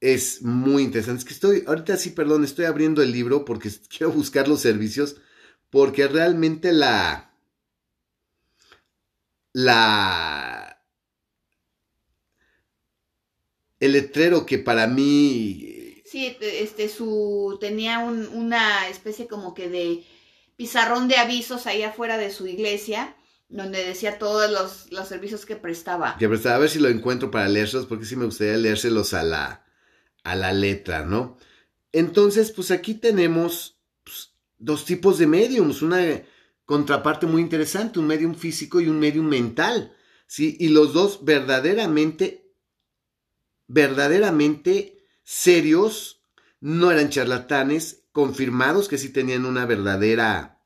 es 0.01 0.41
muy 0.41 0.84
interesante. 0.84 1.20
Es 1.20 1.26
que 1.26 1.34
estoy, 1.34 1.64
ahorita 1.66 1.95
sí, 1.95 2.10
perdón, 2.10 2.43
estoy 2.43 2.66
abriendo 2.66 3.01
el 3.01 3.14
libro 3.14 3.45
porque 3.45 3.72
quiero 3.89 4.12
buscar 4.12 4.49
los 4.49 4.60
servicios, 4.60 5.16
porque 5.70 6.10
realmente 6.10 6.74
la... 6.74 7.32
La 9.53 10.74
el 13.86 13.94
letrero 13.94 14.46
que 14.46 14.60
para 14.60 14.88
mí... 14.88 16.02
Sí, 16.06 16.38
este, 16.40 16.88
su, 16.88 17.58
tenía 17.60 18.00
una 18.00 18.88
especie 18.90 19.28
como 19.28 19.54
que 19.54 19.70
de 19.70 20.04
pizarrón 20.56 21.08
de 21.08 21.18
avisos 21.18 21.68
ahí 21.68 21.84
afuera 21.84 22.18
de 22.18 22.32
su 22.32 22.48
iglesia, 22.48 23.16
donde 23.50 23.84
decía 23.84 24.18
todos 24.18 24.50
los, 24.90 25.08
servicios 25.08 25.46
que 25.46 25.56
prestaba. 25.56 26.16
Que 26.18 26.30
prestaba, 26.30 26.56
a 26.56 26.60
ver 26.60 26.70
si 26.70 26.80
lo 26.80 26.90
encuentro 26.90 27.32
para 27.32 27.48
leerlos, 27.48 27.86
porque 27.86 28.06
sí 28.06 28.16
me 28.16 28.26
gustaría 28.26 28.58
leérselos 28.58 29.14
a 29.14 29.24
la, 29.24 29.66
a 30.24 30.36
la 30.36 30.54
letra, 30.54 31.06
¿no? 31.06 31.38
Entonces, 31.92 32.52
pues 32.52 32.72
aquí 32.72 32.96
tenemos 32.96 33.80
pues, 34.04 34.34
dos 34.58 34.86
tipos 34.86 35.18
de 35.18 35.28
mediums, 35.28 35.82
una 35.82 36.24
contraparte 36.66 37.28
muy 37.28 37.42
interesante, 37.42 38.00
un 38.00 38.08
medium 38.08 38.36
físico 38.36 38.82
y 38.82 38.88
un 38.88 39.00
medium 39.00 39.28
mental, 39.28 39.96
¿sí? 40.28 40.58
Y 40.60 40.70
los 40.70 40.94
dos 40.94 41.24
verdaderamente 41.24 42.45
verdaderamente 43.68 44.97
serios, 45.24 46.22
no 46.59 46.91
eran 46.91 47.09
charlatanes, 47.09 48.03
confirmados 48.11 48.88
que 48.88 48.97
sí 48.97 49.09
tenían 49.09 49.45
una 49.45 49.66
verdadera 49.66 50.59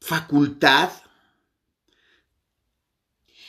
facultad. 0.00 0.90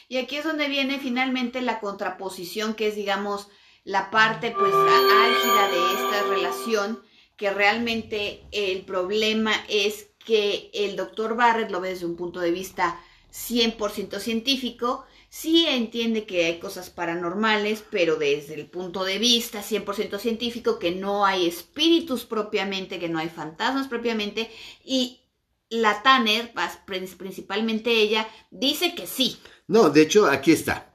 Y 0.07 0.17
aquí 0.17 0.35
es 0.35 0.43
donde 0.43 0.67
viene 0.67 0.99
finalmente 0.99 1.61
la 1.61 1.79
contraposición, 1.79 2.75
que 2.75 2.89
es, 2.89 2.95
digamos, 2.95 3.47
la 3.83 4.11
parte 4.11 4.51
pues 4.51 4.73
álgida 4.73 5.69
de 5.69 5.93
esta 5.93 6.23
relación, 6.29 7.01
que 7.37 7.49
realmente 7.49 8.43
el 8.51 8.85
problema 8.85 9.53
es 9.69 10.09
que 10.23 10.69
el 10.73 10.95
doctor 10.95 11.35
Barrett 11.35 11.71
lo 11.71 11.81
ve 11.81 11.89
desde 11.89 12.05
un 12.05 12.15
punto 12.15 12.39
de 12.39 12.51
vista 12.51 12.99
100% 13.31 14.19
científico, 14.19 15.05
sí 15.31 15.65
entiende 15.65 16.25
que 16.25 16.45
hay 16.45 16.59
cosas 16.59 16.89
paranormales, 16.89 17.83
pero 17.89 18.17
desde 18.17 18.53
el 18.53 18.65
punto 18.65 19.05
de 19.05 19.17
vista 19.17 19.63
100% 19.63 20.19
científico, 20.19 20.77
que 20.77 20.91
no 20.91 21.25
hay 21.25 21.47
espíritus 21.47 22.25
propiamente, 22.25 22.99
que 22.99 23.07
no 23.07 23.17
hay 23.17 23.29
fantasmas 23.29 23.87
propiamente, 23.87 24.51
y 24.83 25.21
la 25.69 26.03
Tanner, 26.03 26.51
principalmente 27.17 27.91
ella, 27.91 28.27
dice 28.51 28.93
que 28.93 29.07
sí. 29.07 29.37
No, 29.67 29.89
de 29.89 30.01
hecho, 30.01 30.27
aquí 30.27 30.51
está. 30.51 30.93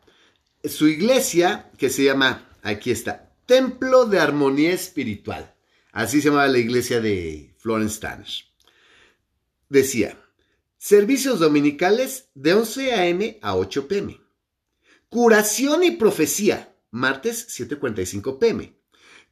Su 0.62 0.86
iglesia, 0.86 1.70
que 1.78 1.88
se 1.88 2.04
llama, 2.04 2.46
aquí 2.62 2.90
está, 2.90 3.32
Templo 3.46 4.04
de 4.04 4.20
Armonía 4.20 4.72
Espiritual. 4.72 5.54
Así 5.92 6.20
se 6.20 6.28
llamaba 6.28 6.48
la 6.48 6.58
iglesia 6.58 7.00
de 7.00 7.54
Florence 7.56 8.00
Tanner. 8.00 8.28
Decía, 9.70 10.18
servicios 10.76 11.38
dominicales 11.38 12.28
de 12.34 12.52
11 12.52 12.92
a.m. 12.92 13.38
a 13.40 13.56
8 13.56 13.88
p.m. 13.88 14.25
Curación 15.08 15.84
y 15.84 15.92
profecía, 15.92 16.74
martes 16.90 17.46
7.45 17.48 18.38
pm. 18.38 18.76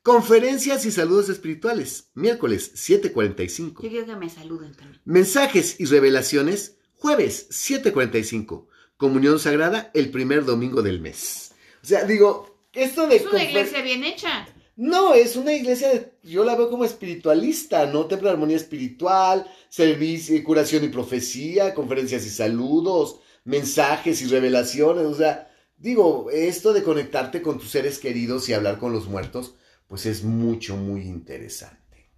Conferencias 0.03 0.87
y 0.87 0.93
saludos 0.93 1.29
espirituales, 1.29 2.11
miércoles 2.15 2.73
7.45. 2.77 3.83
Yo 3.83 3.89
quiero 3.89 4.07
que 4.07 4.17
me 4.17 4.31
saluden 4.31 4.73
también. 4.75 5.01
Mensajes 5.05 5.81
y 5.81 5.87
revelaciones, 5.87 6.77
jueves 6.95 7.49
7.45. 7.51 8.69
Comunión 8.97 9.41
sagrada, 9.41 9.91
el 9.95 10.11
primer 10.11 10.45
domingo 10.45 10.81
del 10.81 11.01
mes. 11.01 11.53
O 11.83 11.87
sea, 11.87 12.05
digo, 12.05 12.57
esto 12.73 13.09
de... 13.09 13.17
Es 13.17 13.27
una 13.27 13.43
iglesia 13.43 13.83
bien 13.83 14.05
hecha. 14.05 14.47
No, 14.77 15.15
es 15.15 15.35
una 15.35 15.55
iglesia, 15.55 16.13
yo 16.23 16.45
la 16.45 16.55
veo 16.55 16.71
como 16.71 16.85
espiritualista, 16.85 17.87
¿no? 17.87 18.07
Templo 18.07 18.29
de 18.29 18.35
armonía 18.35 18.57
espiritual, 18.57 19.51
servicio, 19.69 20.43
curación 20.45 20.85
y 20.85 20.89
profecía, 20.89 21.75
conferencias 21.75 22.25
y 22.27 22.31
saludos, 22.31 23.19
mensajes 23.45 24.23
y 24.23 24.27
revelaciones, 24.27 25.05
o 25.05 25.15
sea, 25.15 25.51
Digo, 25.77 26.31
esto 26.31 26.73
de 26.73 26.83
conectarte 26.83 27.43
con 27.43 27.59
tus 27.59 27.71
seres 27.71 27.99
queridos 27.99 28.49
y 28.49 28.55
hablar 28.55 28.79
con 28.79 28.93
los 28.93 29.07
muertos, 29.07 29.55
pues 29.89 30.07
es 30.07 30.23
mucho, 30.23 30.77
muy 30.77 31.03
interesante. 31.03 32.11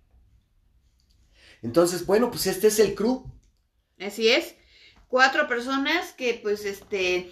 Entonces, 1.63 2.07
bueno, 2.07 2.31
pues 2.31 2.47
este 2.47 2.69
es 2.69 2.79
el 2.79 2.95
crew. 2.95 3.25
Así 3.99 4.29
es. 4.29 4.55
Cuatro 5.09 5.49
personas 5.49 6.13
que 6.13 6.39
pues 6.43 6.65
este... 6.65 7.31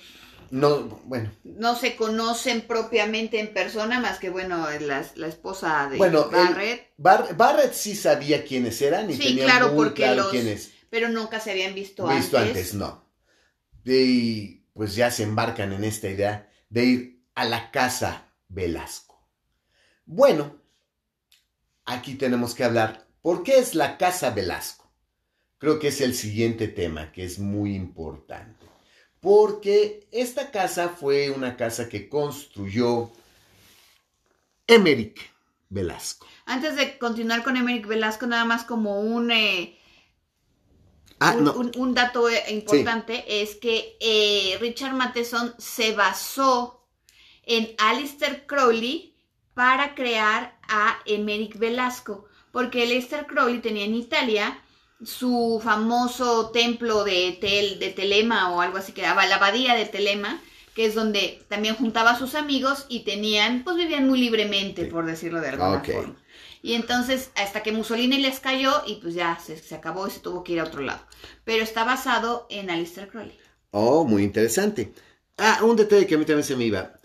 No, 0.51 1.01
bueno. 1.05 1.33
No 1.43 1.75
se 1.77 1.97
conocen 1.97 2.62
propiamente 2.62 3.41
en 3.41 3.53
persona, 3.53 4.01
más 4.01 4.18
que, 4.18 4.31
bueno, 4.31 4.66
la, 4.81 5.05
la 5.16 5.27
esposa 5.27 5.89
de 5.91 5.97
bueno, 5.97 6.31
Barrett. 6.31 6.93
Barrett 6.97 7.72
sí 7.72 7.97
sabía 7.97 8.45
quiénes 8.45 8.81
eran 8.83 9.11
y 9.11 9.16
sí, 9.16 9.37
claro, 9.37 9.75
porque 9.75 10.14
los, 10.14 10.33
Pero 10.91 11.09
nunca 11.09 11.41
se 11.41 11.51
habían 11.51 11.75
visto, 11.75 12.07
antes. 12.07 12.25
Visto 12.25 12.39
antes, 12.39 12.75
no. 12.75 13.05
Y 13.85 14.63
pues 14.75 14.95
ya 14.95 15.11
se 15.11 15.22
embarcan 15.22 15.72
en 15.72 15.85
esta 15.85 16.09
idea 16.09 16.51
de 16.68 16.85
ir 16.85 17.25
a 17.35 17.47
la 17.47 17.70
casa 17.70 18.33
Velasco. 18.49 19.27
Bueno, 20.05 20.57
aquí 21.85 22.14
tenemos 22.14 22.55
que 22.55 22.64
hablar, 22.64 23.07
¿por 23.22 23.43
qué 23.43 23.59
es 23.59 23.75
la 23.75 23.97
casa 23.97 24.31
Velasco? 24.31 24.93
Creo 25.59 25.79
que 25.79 25.89
es 25.89 26.01
el 26.03 26.14
siguiente 26.14 26.68
tema 26.68 27.11
que 27.12 27.25
es 27.25 27.39
muy 27.39 27.75
importante. 27.75 28.66
Porque 29.20 30.07
esta 30.12 30.51
casa 30.51 30.91
fue 30.91 31.31
una 31.31 31.57
casa 31.57 31.89
que 31.89 32.11
construyó 32.11 33.11
Emerick 34.66 35.18
Velasco. 35.70 36.27
Antes 36.45 36.77
de 36.77 36.99
continuar 36.99 37.43
con 37.43 37.57
Emerick 37.57 37.87
Velasco, 37.87 38.27
nada 38.27 38.45
más 38.45 38.64
como 38.64 39.01
un... 39.01 39.31
Eh, 39.31 39.74
Ah, 41.25 41.37
un, 41.77 41.95
dato 41.95 42.29
eh, 42.29 42.43
importante 42.51 43.25
es 43.43 43.57
que 43.57 43.97
eh, 44.01 44.59
Richard 44.61 44.95
Matheson 44.95 45.55
se 45.59 45.93
basó 45.93 46.87
en 47.45 47.75
Alistair 47.79 48.47
Crowley 48.47 49.14
para 49.55 49.95
crear 49.95 50.59
a 50.68 50.99
Emerick 51.07 51.59
Velasco, 51.59 52.27
porque 52.53 52.83
Alistair 52.83 53.27
Crowley 53.27 53.61
tenía 53.61 53.85
en 53.85 53.95
Italia 53.95 54.59
su 55.03 55.61
famoso 55.62 56.51
templo 56.51 57.05
de, 57.05 57.39
de 57.79 57.91
Telema 57.91 58.53
o 58.53 58.61
algo 58.61 58.79
así 58.79 58.93
que 58.93 59.03
era 59.03 59.14
la 59.27 59.37
abadía 59.37 59.75
de 59.75 59.87
Telema, 59.87 60.41
que 60.75 60.87
es 60.87 60.95
donde 60.95 61.43
también 61.49 61.77
juntaba 61.77 62.12
a 62.12 62.18
sus 62.18 62.35
amigos 62.35 62.87
y 62.89 63.01
tenían, 63.01 63.62
pues 63.64 63.77
vivían 63.77 64.09
muy 64.09 64.20
libremente, 64.20 64.87
por 64.87 65.07
decirlo 65.07 65.41
de 65.41 65.49
alguna 65.51 65.81
forma. 65.81 66.16
Y 66.64 66.72
entonces, 66.72 67.28
hasta 67.34 67.62
que 67.62 67.72
Mussolini 67.72 68.16
les 68.16 68.40
cayó 68.40 68.72
y 68.86 68.94
pues 68.94 69.12
ya 69.12 69.38
se, 69.38 69.74
acabó 69.74 70.08
y 70.08 70.10
se 70.10 70.20
tuvo 70.20 70.42
que 70.42 70.54
ir 70.54 70.60
a 70.60 70.64
otro 70.64 70.80
lado. 70.80 71.00
Pero 71.44 71.62
está 71.62 71.84
basado 71.84 72.46
en 72.48 72.70
Alistair 72.70 73.08
Crowley. 73.08 73.36
Oh, 73.70 74.06
muy 74.06 74.22
interesante. 74.22 74.94
Ah, 75.36 75.60
un 75.62 75.76
detalle 75.76 76.06
que 76.06 76.14
a 76.14 76.18
mí 76.18 76.24
también 76.24 76.42
se 76.42 76.56
me 76.56 76.64
iba. 76.64 76.98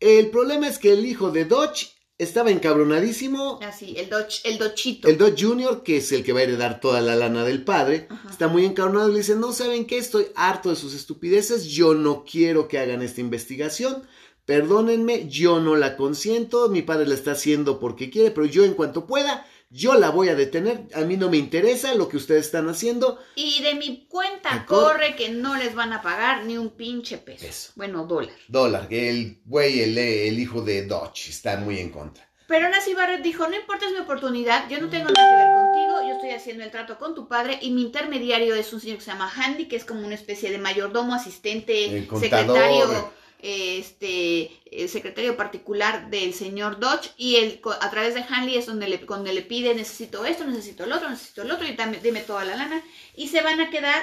El 0.00 0.30
problema 0.30 0.66
es 0.66 0.78
que 0.78 0.94
el 0.94 1.04
hijo 1.04 1.30
de 1.30 1.44
Dodge 1.44 1.92
estaba 2.16 2.50
encabronadísimo. 2.50 3.58
Ah, 3.62 3.70
sí, 3.70 3.94
el 3.98 4.08
Dodge, 4.08 4.40
el 4.44 4.56
Dochito. 4.56 5.08
El 5.08 5.18
Dodge 5.18 5.44
Junior, 5.44 5.82
que 5.82 5.98
es 5.98 6.10
el 6.12 6.24
que 6.24 6.32
va 6.32 6.40
a 6.40 6.44
heredar 6.44 6.80
toda 6.80 7.02
la 7.02 7.14
lana 7.14 7.44
del 7.44 7.64
padre, 7.64 8.08
está 8.30 8.48
muy 8.48 8.64
encabronado 8.64 9.10
y 9.10 9.12
le 9.12 9.18
dice, 9.18 9.36
no 9.36 9.52
saben 9.52 9.84
qué, 9.84 9.98
estoy 9.98 10.28
harto 10.36 10.70
de 10.70 10.76
sus 10.76 10.94
estupideces, 10.94 11.66
yo 11.66 11.92
no 11.92 12.24
quiero 12.24 12.66
que 12.66 12.78
hagan 12.78 13.02
esta 13.02 13.20
investigación, 13.20 14.04
Perdónenme, 14.44 15.28
yo 15.28 15.60
no 15.60 15.76
la 15.76 15.96
consiento, 15.96 16.68
mi 16.68 16.82
padre 16.82 17.06
la 17.06 17.14
está 17.14 17.32
haciendo 17.32 17.78
porque 17.78 18.10
quiere, 18.10 18.32
pero 18.32 18.44
yo 18.44 18.64
en 18.64 18.74
cuanto 18.74 19.06
pueda, 19.06 19.46
yo 19.70 19.94
la 19.94 20.10
voy 20.10 20.30
a 20.30 20.34
detener, 20.34 20.88
a 20.94 21.02
mí 21.02 21.16
no 21.16 21.30
me 21.30 21.36
interesa 21.36 21.94
lo 21.94 22.08
que 22.08 22.16
ustedes 22.16 22.46
están 22.46 22.68
haciendo. 22.68 23.20
Y 23.36 23.62
de 23.62 23.76
mi 23.76 24.06
cuenta 24.08 24.66
corre 24.66 25.14
que 25.14 25.28
no 25.28 25.56
les 25.56 25.76
van 25.76 25.92
a 25.92 26.02
pagar 26.02 26.44
ni 26.44 26.58
un 26.58 26.70
pinche 26.70 27.18
peso. 27.18 27.72
Bueno, 27.76 28.04
dólar. 28.04 28.34
Dólar, 28.48 28.88
el 28.90 29.40
güey, 29.44 29.80
el, 29.80 29.96
el 29.96 30.38
hijo 30.40 30.60
de 30.60 30.86
Dodge, 30.86 31.30
está 31.30 31.56
muy 31.58 31.78
en 31.78 31.90
contra. 31.90 32.28
Pero 32.48 32.68
Nancy 32.68 32.94
Barrett 32.94 33.22
dijo, 33.22 33.46
no 33.46 33.54
importa, 33.54 33.86
es 33.86 33.92
mi 33.92 33.98
oportunidad, 33.98 34.68
yo 34.68 34.80
no 34.80 34.90
tengo 34.90 35.08
nada 35.08 35.30
que 35.30 35.36
ver 35.36 35.54
contigo, 35.54 36.08
yo 36.08 36.16
estoy 36.16 36.30
haciendo 36.32 36.64
el 36.64 36.70
trato 36.72 36.98
con 36.98 37.14
tu 37.14 37.28
padre 37.28 37.58
y 37.62 37.70
mi 37.70 37.82
intermediario 37.82 38.56
es 38.56 38.72
un 38.72 38.80
señor 38.80 38.98
que 38.98 39.04
se 39.04 39.12
llama 39.12 39.32
Handy, 39.34 39.68
que 39.68 39.76
es 39.76 39.84
como 39.84 40.04
una 40.04 40.16
especie 40.16 40.50
de 40.50 40.58
mayordomo, 40.58 41.14
asistente, 41.14 42.08
secretario 42.18 43.12
este 43.42 44.50
el 44.70 44.88
secretario 44.88 45.36
particular 45.36 46.08
del 46.10 46.32
señor 46.32 46.78
Dodge 46.78 47.10
y 47.16 47.36
el, 47.36 47.60
a 47.80 47.90
través 47.90 48.14
de 48.14 48.24
Hanley 48.28 48.56
es 48.56 48.66
donde 48.66 48.88
le, 48.88 48.98
donde 48.98 49.32
le 49.32 49.42
pide 49.42 49.74
necesito 49.74 50.24
esto, 50.24 50.44
necesito 50.44 50.84
el 50.84 50.92
otro, 50.92 51.10
necesito 51.10 51.42
el 51.42 51.50
otro 51.50 51.66
y 51.66 51.74
también 51.74 52.02
dime 52.02 52.20
toda 52.20 52.44
la 52.44 52.56
lana 52.56 52.82
y 53.16 53.28
se 53.28 53.42
van 53.42 53.60
a 53.60 53.70
quedar 53.70 54.02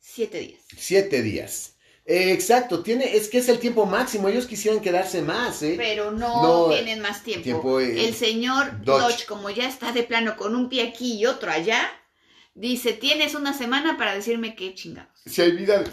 siete 0.00 0.38
días. 0.38 0.62
Siete 0.76 1.22
días. 1.22 1.74
Eh, 2.06 2.32
exacto, 2.32 2.82
tiene, 2.82 3.16
es 3.16 3.28
que 3.28 3.36
es 3.36 3.50
el 3.50 3.58
tiempo 3.58 3.84
máximo, 3.84 4.28
ellos 4.28 4.46
quisieran 4.46 4.80
quedarse 4.80 5.20
más, 5.20 5.62
¿eh? 5.62 5.74
Pero 5.76 6.10
no, 6.10 6.70
tienen 6.70 7.00
más 7.00 7.22
tiempo. 7.22 7.80
Eh, 7.80 8.06
el 8.06 8.14
señor 8.14 8.82
Dodge. 8.82 9.26
como 9.26 9.50
ya 9.50 9.68
está 9.68 9.92
de 9.92 10.04
plano 10.04 10.36
con 10.38 10.56
un 10.56 10.70
pie 10.70 10.88
aquí 10.88 11.18
y 11.18 11.26
otro 11.26 11.50
allá, 11.50 11.86
dice, 12.54 12.94
tienes 12.94 13.34
una 13.34 13.52
semana 13.52 13.98
para 13.98 14.14
decirme 14.14 14.56
qué 14.56 14.74
chingados. 14.74 15.20
Se 15.26 15.42
olvida 15.42 15.84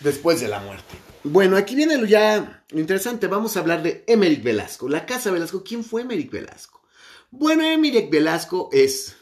después 0.00 0.40
de 0.40 0.48
la 0.48 0.60
muerte. 0.60 0.94
Bueno, 1.22 1.56
aquí 1.56 1.74
viene 1.74 1.96
lo 1.96 2.06
ya 2.06 2.64
interesante. 2.72 3.26
Vamos 3.26 3.56
a 3.56 3.60
hablar 3.60 3.82
de 3.82 4.04
Emerick 4.06 4.42
Velasco, 4.42 4.88
la 4.88 5.06
casa 5.06 5.30
Velasco. 5.30 5.64
¿Quién 5.64 5.84
fue 5.84 6.02
Emerick 6.02 6.30
Velasco? 6.30 6.82
Bueno, 7.30 7.64
Emerick 7.64 8.10
Velasco 8.10 8.68
es, 8.72 9.16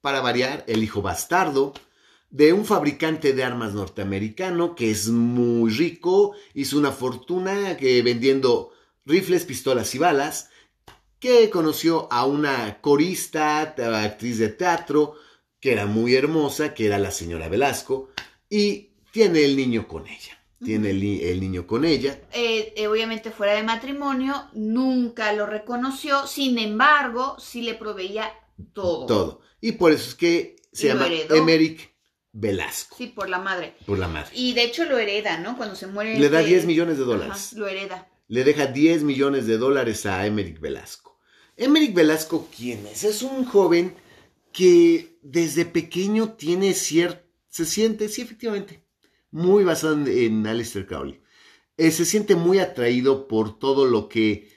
para 0.00 0.20
variar, 0.20 0.64
el 0.68 0.82
hijo 0.82 1.02
bastardo 1.02 1.72
de 2.30 2.52
un 2.52 2.64
fabricante 2.64 3.32
de 3.32 3.44
armas 3.44 3.72
norteamericano 3.72 4.74
que 4.74 4.90
es 4.90 5.08
muy 5.08 5.70
rico, 5.70 6.34
hizo 6.54 6.76
una 6.76 6.92
fortuna 6.92 7.76
que 7.76 8.02
vendiendo 8.02 8.72
rifles, 9.04 9.44
pistolas 9.44 9.94
y 9.94 9.98
balas, 9.98 10.50
que 11.18 11.48
conoció 11.48 12.12
a 12.12 12.26
una 12.26 12.80
corista, 12.80 13.60
actriz 13.60 14.38
de 14.38 14.48
teatro, 14.48 15.14
que 15.60 15.72
era 15.72 15.86
muy 15.86 16.14
hermosa, 16.14 16.74
que 16.74 16.86
era 16.86 16.98
la 16.98 17.10
señora 17.10 17.48
Velasco, 17.48 18.10
y 18.50 18.90
tiene 19.16 19.46
el 19.46 19.56
niño 19.56 19.88
con 19.88 20.06
ella 20.06 20.36
tiene 20.64 20.90
el, 20.90 21.40
niño 21.40 21.66
con 21.66 21.84
ella. 21.84 22.18
Eh, 22.32 22.72
eh, 22.76 22.86
obviamente 22.88 23.30
fuera 23.30 23.54
de 23.54 23.62
matrimonio, 23.62 24.48
nunca 24.54 25.32
lo 25.32 25.46
reconoció, 25.46 26.26
sin 26.26 26.58
embargo, 26.58 27.36
sí 27.38 27.62
le 27.62 27.74
proveía 27.74 28.32
todo. 28.72 29.06
Todo. 29.06 29.40
Y 29.60 29.72
por 29.72 29.92
eso 29.92 30.08
es 30.08 30.14
que 30.14 30.56
se 30.72 30.88
llama 30.88 31.08
Emerick 31.30 31.94
Velasco. 32.32 32.96
Sí, 32.96 33.08
por 33.08 33.28
la 33.28 33.38
madre. 33.38 33.76
Por 33.84 33.98
la 33.98 34.08
madre. 34.08 34.30
Y 34.34 34.54
de 34.54 34.64
hecho 34.64 34.84
lo 34.84 34.98
hereda, 34.98 35.38
¿no? 35.38 35.56
Cuando 35.56 35.76
se 35.76 35.86
muere. 35.86 36.18
Le 36.18 36.30
da 36.30 36.40
10 36.40 36.64
millones 36.64 36.98
de 36.98 37.04
dólares. 37.04 37.52
lo 37.52 37.68
hereda. 37.68 38.08
Le 38.28 38.42
deja 38.42 38.66
10 38.66 39.02
millones 39.02 39.46
de 39.46 39.58
dólares 39.58 40.06
a 40.06 40.26
Emerick 40.26 40.58
Velasco. 40.58 41.20
Emerick 41.56 41.94
Velasco, 41.94 42.48
¿quién 42.54 42.86
es? 42.86 43.04
Es 43.04 43.22
un 43.22 43.44
joven 43.44 43.94
que 44.52 45.18
desde 45.22 45.64
pequeño 45.64 46.32
tiene 46.32 46.74
cierto. 46.74 47.24
Se 47.48 47.64
siente, 47.64 48.08
sí, 48.08 48.22
efectivamente, 48.22 48.85
muy 49.36 49.64
basado 49.64 49.92
en, 49.94 50.06
en 50.08 50.46
Aleister 50.46 50.86
Crowley. 50.86 51.20
Eh, 51.76 51.90
se 51.90 52.06
siente 52.06 52.34
muy 52.36 52.58
atraído 52.58 53.28
por 53.28 53.58
todo 53.58 53.84
lo 53.84 54.08
que 54.08 54.48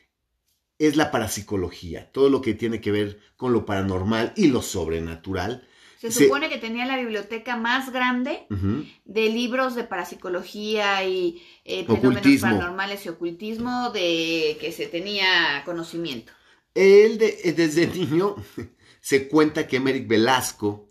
es 0.77 0.95
la 0.95 1.11
parapsicología, 1.11 2.09
todo 2.13 2.29
lo 2.29 2.41
que 2.41 2.53
tiene 2.53 2.79
que 2.79 2.91
ver 2.91 3.19
con 3.35 3.51
lo 3.51 3.65
paranormal 3.65 4.31
y 4.37 4.47
lo 4.47 4.61
sobrenatural. 4.61 5.67
Se 5.99 6.09
Se- 6.11 6.23
supone 6.23 6.47
que 6.47 6.57
tenía 6.59 6.85
la 6.85 6.95
biblioteca 6.97 7.57
más 7.57 7.91
grande 7.91 8.47
de 9.03 9.29
libros 9.29 9.75
de 9.75 9.83
parapsicología 9.83 11.03
y 11.03 11.43
eh, 11.65 11.83
fenómenos 11.85 12.23
paranormales 12.41 13.05
y 13.05 13.09
ocultismo 13.09 13.89
de 13.89 14.57
que 14.61 14.71
se 14.71 14.87
tenía 14.87 15.61
conocimiento. 15.65 16.31
Él 16.73 17.17
de- 17.17 17.37
eh, 17.43 17.51
desde 17.51 17.85
niño 17.99 18.37
se 19.01 19.27
cuenta 19.27 19.67
que 19.67 19.75
Emerick 19.75 20.07
Velasco 20.07 20.87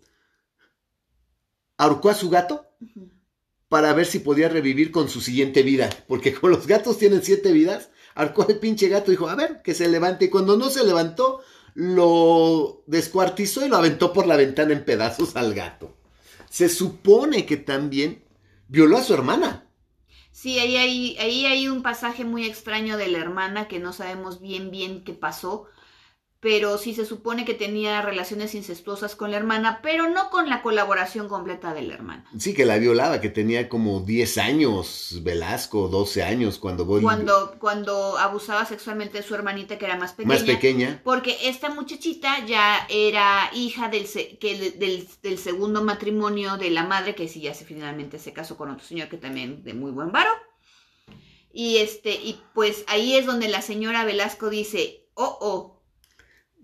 ahorcó 1.77 2.09
a 2.09 2.13
su 2.13 2.29
gato. 2.29 2.67
Para 3.69 3.93
ver 3.93 4.07
si 4.07 4.19
podía 4.19 4.49
revivir 4.49 4.91
con 4.91 5.07
su 5.07 5.21
siguiente 5.21 5.63
vida. 5.63 5.89
Porque 6.07 6.33
como 6.33 6.49
los 6.49 6.67
gatos 6.67 6.97
tienen 6.97 7.23
siete 7.23 7.53
vidas, 7.53 7.91
ahorcó 8.15 8.45
al 8.47 8.57
pinche 8.57 8.89
gato 8.89 9.11
y 9.11 9.13
dijo, 9.13 9.29
a 9.29 9.35
ver, 9.35 9.61
que 9.61 9.73
se 9.73 9.87
levante. 9.87 10.25
Y 10.25 10.29
cuando 10.29 10.57
no 10.57 10.69
se 10.69 10.83
levantó, 10.83 11.41
lo 11.75 12.83
descuartizó 12.87 13.65
y 13.65 13.69
lo 13.69 13.77
aventó 13.77 14.11
por 14.11 14.27
la 14.27 14.35
ventana 14.35 14.73
en 14.73 14.83
pedazos 14.83 15.35
al 15.35 15.53
gato. 15.53 15.95
Se 16.49 16.67
supone 16.67 17.45
que 17.45 17.57
también 17.57 18.23
violó 18.67 18.97
a 18.97 19.03
su 19.03 19.13
hermana. 19.13 19.67
Sí, 20.31 20.57
ahí 20.57 20.77
hay, 20.77 21.17
ahí 21.17 21.45
hay 21.45 21.67
un 21.67 21.83
pasaje 21.83 22.23
muy 22.23 22.45
extraño 22.45 22.97
de 22.97 23.09
la 23.09 23.19
hermana 23.19 23.67
que 23.67 23.79
no 23.79 23.93
sabemos 23.93 24.39
bien 24.41 24.71
bien 24.71 25.03
qué 25.03 25.13
pasó, 25.13 25.65
pero 26.41 26.77
sí 26.77 26.93
se 26.93 27.05
supone 27.05 27.43
que 27.43 27.53
tenía 27.53 28.01
relaciones 28.01 28.55
incestuosas 28.55 29.15
con 29.15 29.31
la 29.31 29.37
hermana, 29.37 29.79
pero 29.83 30.07
no 30.07 30.29
con 30.29 30.47
la 30.47 30.61
colaboración 30.61 31.27
completa 31.27 31.73
de 31.73 31.81
la 31.81 31.95
hermana. 31.95 32.25
Sí, 32.37 32.53
que 32.53 32.65
la 32.65 32.77
violaba, 32.77 33.19
que 33.19 33.29
tenía 33.29 33.67
como 33.67 33.99
10 33.99 34.37
años, 34.37 35.19
Velasco, 35.21 35.89
12 35.89 36.23
años, 36.23 36.57
cuando 36.57 36.85
voy 36.85 37.01
Cuando, 37.01 37.55
cuando 37.59 38.17
abusaba 38.17 38.63
sexualmente 38.65 39.17
de 39.17 39.23
su 39.23 39.35
hermanita 39.35 39.77
que 39.77 39.85
era 39.85 39.97
más 39.97 40.13
pequeña. 40.13 40.35
más 40.35 40.43
pequeña. 40.43 41.01
Porque 41.03 41.35
esta 41.43 41.69
muchachita 41.69 42.45
ya 42.45 42.87
era 42.89 43.49
hija 43.53 43.89
del, 43.89 44.07
que, 44.39 44.71
del, 44.77 45.07
del 45.21 45.37
segundo 45.37 45.83
matrimonio 45.83 46.55
de 46.57 46.69
la 46.69 46.83
madre, 46.83 47.15
que 47.15 47.27
sí 47.27 47.41
ya 47.41 47.53
se 47.53 47.65
finalmente 47.65 48.17
se 48.17 48.31
casó 48.31 48.55
con 48.55 48.69
otro 48.69 48.85
señor 48.85 49.09
que 49.09 49.17
también 49.17 49.63
de 49.65 49.73
muy 49.73 49.91
buen 49.91 50.13
varo. 50.13 50.31
Y 51.51 51.77
este, 51.77 52.11
y 52.13 52.41
pues 52.53 52.85
ahí 52.87 53.15
es 53.15 53.25
donde 53.25 53.49
la 53.49 53.61
señora 53.61 54.05
Velasco 54.05 54.49
dice, 54.49 55.07
oh, 55.15 55.37
oh, 55.41 55.78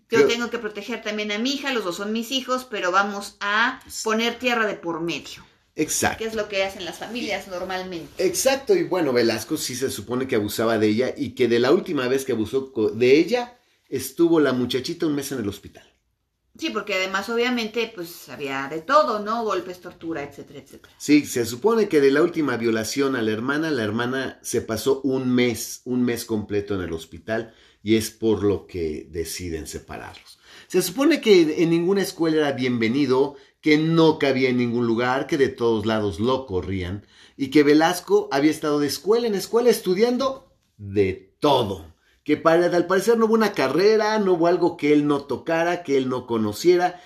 yo 0.10 0.28
tengo 0.28 0.49
que 0.49 0.60
proteger 0.60 1.01
también 1.01 1.32
a 1.32 1.39
mi 1.39 1.53
hija, 1.53 1.74
los 1.74 1.84
dos 1.84 1.97
son 1.97 2.12
mis 2.12 2.32
hijos, 2.32 2.66
pero 2.70 2.91
vamos 2.91 3.38
a 3.39 3.82
poner 4.03 4.39
tierra 4.39 4.66
de 4.68 4.76
por 4.76 5.01
medio, 5.01 5.45
Exacto. 5.76 6.20
que 6.20 6.26
es 6.26 6.36
lo 6.36 6.47
que 6.47 6.64
hacen 6.64 6.86
las 6.86 6.99
familias 6.99 7.47
normalmente. 7.47 8.26
Exacto, 8.26 8.76
y 8.76 8.84
bueno, 8.84 9.14
Velasco 9.14 9.58
sí 9.58 9.76
se 9.76 9.89
supone 9.89 10.28
que 10.28 10.36
abusaba 10.36 10.78
de 10.78 10.88
ella 10.88 11.14
y 11.16 11.32
que 11.32 11.47
de 11.47 11.60
la 11.60 11.72
última 11.72 12.08
vez 12.08 12.26
que 12.26 12.34
abusó 12.34 12.72
de 12.93 13.18
ella 13.18 13.58
estuvo 13.88 14.39
la 14.39 14.53
muchachita 14.53 15.06
un 15.06 15.16
mes 15.16 15.32
en 15.32 15.39
el 15.39 15.49
hospital. 15.49 15.91
Sí, 16.58 16.70
porque 16.70 16.93
además 16.93 17.28
obviamente 17.30 17.91
pues 17.93 18.30
había 18.30 18.70
de 18.70 18.80
todo, 18.80 19.20
¿no? 19.20 19.43
Golpes, 19.43 19.82
tortura, 19.82 20.24
etcétera, 20.24 20.60
etcétera. 20.60 20.93
Sí, 20.97 21.26
se 21.26 21.45
supone 21.45 21.89
que 21.89 21.99
de 21.99 22.12
la 22.12 22.22
última 22.22 22.56
violación 22.56 23.18
a 23.18 23.22
la 23.22 23.32
hermana, 23.32 23.72
la 23.72 23.84
hermana 23.84 24.39
se 24.41 24.62
pasó 24.62 25.01
un 25.01 25.30
mes, 25.36 25.82
un 25.84 26.03
mes 26.03 26.24
completo 26.24 26.76
en 26.76 26.82
el 26.82 26.93
hospital 26.93 27.53
y 27.86 27.98
es 27.98 28.10
por 28.10 28.44
lo 28.44 28.66
que 28.66 29.08
deciden 29.12 29.68
separarlos. 29.68 30.40
Se 30.66 30.82
supone 30.82 31.22
que 31.22 31.62
en 31.62 31.70
ninguna 31.70 32.02
escuela 32.02 32.38
era 32.38 32.52
bienvenido, 32.54 33.36
que 33.62 33.78
no 33.78 34.18
cabía 34.18 34.50
en 34.50 34.58
ningún 34.58 34.88
lugar, 34.88 35.28
que 35.28 35.38
de 35.38 35.50
todos 35.50 35.86
lados 35.86 36.20
lo 36.20 36.48
corrían 36.48 37.06
y 37.38 37.52
que 37.52 37.62
Velasco 37.62 38.28
había 38.32 38.50
estado 38.50 38.80
de 38.80 38.88
escuela 38.88 39.28
en 39.28 39.36
escuela 39.36 39.70
estudiando 39.70 40.52
de 40.78 41.36
todo. 41.40 41.94
Que 42.24 42.38
para, 42.38 42.66
al 42.76 42.88
parecer 42.88 43.20
no 43.20 43.28
hubo 43.28 43.36
una 43.36 43.54
carrera, 43.54 44.18
no 44.18 44.34
hubo 44.34 44.48
algo 44.48 44.78
que 44.78 44.92
él 44.92 45.06
no 45.06 45.22
tocara, 45.22 45.84
que 45.84 45.96
él 45.96 46.10
no 46.10 46.26
conociera. 46.26 47.00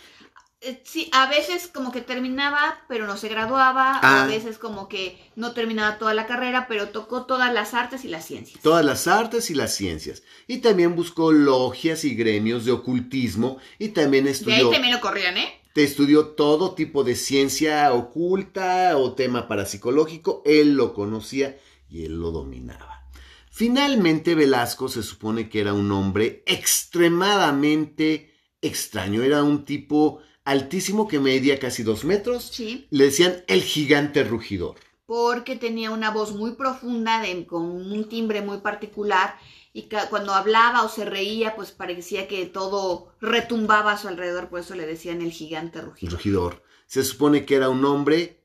Eh, 0.62 0.82
Sí, 0.84 1.10
a 1.14 1.28
veces 1.30 1.70
como 1.74 1.91
que 1.91 2.01
terminaba, 2.01 2.84
pero 2.89 3.07
no 3.07 3.16
se 3.18 3.30
graduaba, 3.30 3.99
Ah. 4.01 4.24
a 4.24 4.28
veces 4.28 4.57
como 4.57 4.89
que 4.89 5.18
no 5.36 5.53
terminaba 5.53 5.97
toda 5.97 6.14
la 6.14 6.28
carrera, 6.28 6.68
pero 6.68 6.89
tocó 6.89 7.26
todas 7.26 7.53
las 7.53 7.74
artes 7.74 8.03
y 8.03 8.10
las 8.10 8.26
ciencias. 8.26 8.62
todas 8.62 8.84
las 8.86 9.07
artes 9.07 9.49
y 9.49 9.55
las 9.55 9.74
ciencias. 9.74 10.22
Y 10.47 10.57
también 10.57 10.95
buscó 10.95 11.32
logias 11.32 12.03
y 12.03 12.14
gremios 12.16 12.66
de 12.66 12.72
ocultismo 12.74 13.57
y 13.78 13.89
también 13.89 14.26
De 14.26 14.32
ahí 14.32 14.36
estudió, 14.36 14.70
también 14.70 14.93
lo 14.93 14.99
corrían, 14.99 15.38
¿eh? 15.38 15.53
te 15.74 15.84
estudió 15.84 16.28
todo 16.30 16.74
tipo 16.76 17.03
de 17.05 17.16
ciencia 17.16 17.93
oculta 17.93 18.97
o 18.97 19.14
tema 19.14 19.47
parapsicológico. 19.47 20.41
Él 20.45 20.74
lo 20.74 20.93
conocía 20.93 21.57
y 21.89 22.03
él 22.03 22.20
lo 22.20 22.32
dominaba. 22.32 23.05
Finalmente 23.51 24.36
Velasco 24.36 24.89
se 24.89 25.03
supone 25.03 25.47
que 25.47 25.62
era 25.62 25.74
un 25.74 25.89
hombre 25.91 26.43
extremadamente 26.45 28.34
extraño. 28.62 29.24
Era 29.24 29.43
un 29.43 29.64
tipo 29.66 30.20
altísimo 30.46 31.08
que 31.08 31.20
medía 31.20 31.60
casi 31.60 31.84
dos 31.84 32.04
metros. 32.06 32.44
Sí, 32.52 32.88
Le 32.90 33.06
decían 33.06 33.44
el 33.48 33.62
gigante 33.62 34.24
rugidor. 34.24 34.76
porque 35.06 35.56
tenía 35.56 35.90
una 35.90 36.12
voz 36.12 36.36
muy 36.36 36.52
profunda, 36.52 37.20
de, 37.22 37.48
con 37.48 37.64
un 37.64 38.08
timbre 38.10 38.42
muy 38.44 38.60
particular, 38.60 39.36
y 39.74 39.90
cuando 40.10 40.34
hablaba 40.34 40.84
o 40.84 40.90
se 40.90 41.04
reía, 41.06 41.56
pues 41.56 41.72
parecía 41.72 42.28
que 42.28 42.46
todo 42.46 43.14
retumbaba 43.20 43.94
a 43.94 43.98
su 43.98 44.08
alrededor, 44.08 44.50
por 44.50 44.60
eso 44.60 44.76
le 44.76 44.86
decían 44.86 45.22
el 45.22 45.32
gigante 45.32 45.82
rugido. 45.82 46.16
regidor. 46.16 46.62
Se 46.86 47.04
supone 47.04 47.44
que 47.46 47.56
era 47.56 47.70
un 47.70 47.84
hombre 47.86 48.44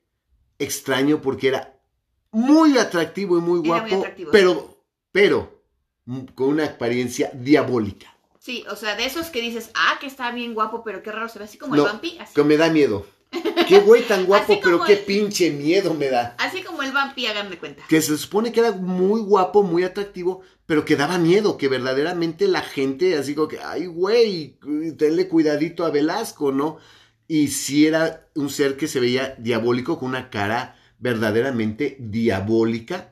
extraño 0.59 1.21
porque 1.21 1.49
era 1.49 1.81
muy 2.31 2.79
atractivo 2.79 3.37
y 3.39 3.41
muy 3.43 3.61
guapo, 3.67 4.05
pero, 4.33 4.79
pero 5.13 5.63
con 6.35 6.49
una 6.49 6.65
apariencia 6.67 7.31
diabólica, 7.35 8.14
Sí, 8.45 8.63
o 8.71 8.77
sea, 8.77 8.95
de 8.95 9.07
esos 9.07 9.29
que 9.29 9.41
dices, 9.41 9.71
ah, 9.75 9.97
que 9.99 10.07
está 10.07 10.31
bien 10.31 10.53
guapo, 10.53 10.83
pero 10.85 11.03
qué 11.03 11.11
raro 11.11 11.31
se 11.31 11.39
ve, 11.39 11.47
así 11.47 11.57
como 11.57 11.77
No, 11.77 11.87
el 11.87 11.93
vampi, 11.93 12.19
así. 12.21 12.35
que 12.35 12.45
me 12.45 12.59
da 12.59 12.69
miedo. 12.69 13.07
Qué 13.67 13.79
güey 13.81 14.03
tan 14.07 14.27
guapo, 14.27 14.61
pero 14.63 14.85
qué 14.85 14.93
el- 14.93 14.99
pinche 14.99 15.51
miedo 15.51 15.95
me 15.95 16.11
da. 16.11 16.37
Así 16.39 16.63
como 16.63 16.83
el 16.83 16.93
vampi, 16.93 17.25
hagan 17.27 17.49
de 17.49 17.59
cuenta. 17.59 17.83
Que 17.89 18.03
se 18.03 18.19
supone 18.19 18.53
que 18.53 18.61
era 18.61 18.73
muy 18.73 19.23
guapo, 19.23 19.63
muy 19.63 19.83
atractivo, 19.83 20.43
pero 20.67 20.85
que 20.85 20.95
daba 20.95 21.17
miedo, 21.17 21.57
que 21.57 21.69
verdaderamente 21.69 22.47
la 22.47 22.61
gente, 22.61 23.17
así 23.17 23.35
como 23.35 23.49
que, 23.49 23.61
ay, 23.61 23.87
güey, 23.87 24.59
tenle 24.99 25.27
cuidadito 25.27 25.87
a 25.87 25.91
Velasco, 25.91 26.53
¿no? 26.53 26.77
Y 27.27 27.49
si 27.49 27.87
era 27.87 28.29
un 28.35 28.51
ser 28.51 28.77
que 28.77 28.89
se 28.89 29.01
veía 29.01 29.37
diabólico, 29.39 29.99
con 29.99 30.11
una 30.11 30.29
cara 30.29 30.77
verdaderamente 30.99 31.97
diabólica. 31.99 33.11